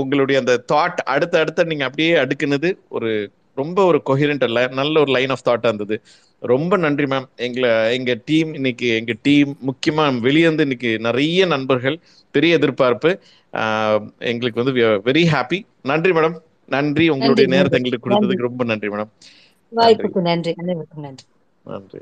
உங்களுடைய 0.00 0.36
அந்த 0.42 0.54
தாட் 0.72 1.00
அடுத்த 1.14 1.34
அடுத்த 1.42 1.64
நீங்க 1.64 1.84
அப்படியே 1.84 2.12
அடுக்குனது 2.22 2.70
ஒரு 2.88 3.10
ரொம்ப 3.56 3.78
ஒரு 3.84 3.98
கொஹிரண்ட் 4.10 4.44
அல்ல 4.46 4.60
நல்ல 4.80 4.94
ஒரு 5.00 5.10
லைன் 5.16 5.32
ஆஃப் 5.34 5.46
தாட்டா 5.48 5.68
இருந்தது. 5.70 5.96
ரொம்ப 6.42 6.72
நன்றி 6.76 7.06
மேம் 7.12 7.26
எங்களை 7.46 7.70
எங்க 7.96 8.12
டீம் 8.24 8.50
இன்னைக்கு 8.54 8.88
எங்க 8.98 9.14
டீம் 9.22 9.50
முக்கியமா 9.68 10.04
வெளியேந்து 10.26 10.66
இன்னைக்கு 10.66 10.90
நிறைய 11.06 11.46
நண்பர்கள் 11.46 11.96
பெரிய 12.34 12.58
எதிர்பார்ப்பு. 12.58 13.10
எங்களுக்கு 14.32 14.62
வந்து 14.62 14.74
வெரி 15.08 15.24
ஹாப்பி 15.34 15.58
நன்றி 15.90 16.12
மேடம் 16.12 16.36
நன்றி. 16.68 17.04
உங்களுடைய 17.14 17.46
நேரத்தை 17.54 17.78
எங்களுக்கு 17.80 18.06
கொடுத்ததுக்கு 18.06 18.48
ரொம்ப 18.48 18.64
நன்றி 18.64 18.88
மேடம் 18.88 19.10
வாய்ப்புக்கு 19.72 20.20
நன்றி. 20.20 20.52
அனைவருக்கும் 20.56 21.02
நன்றி. 21.02 21.24
நன்றி. 21.64 22.00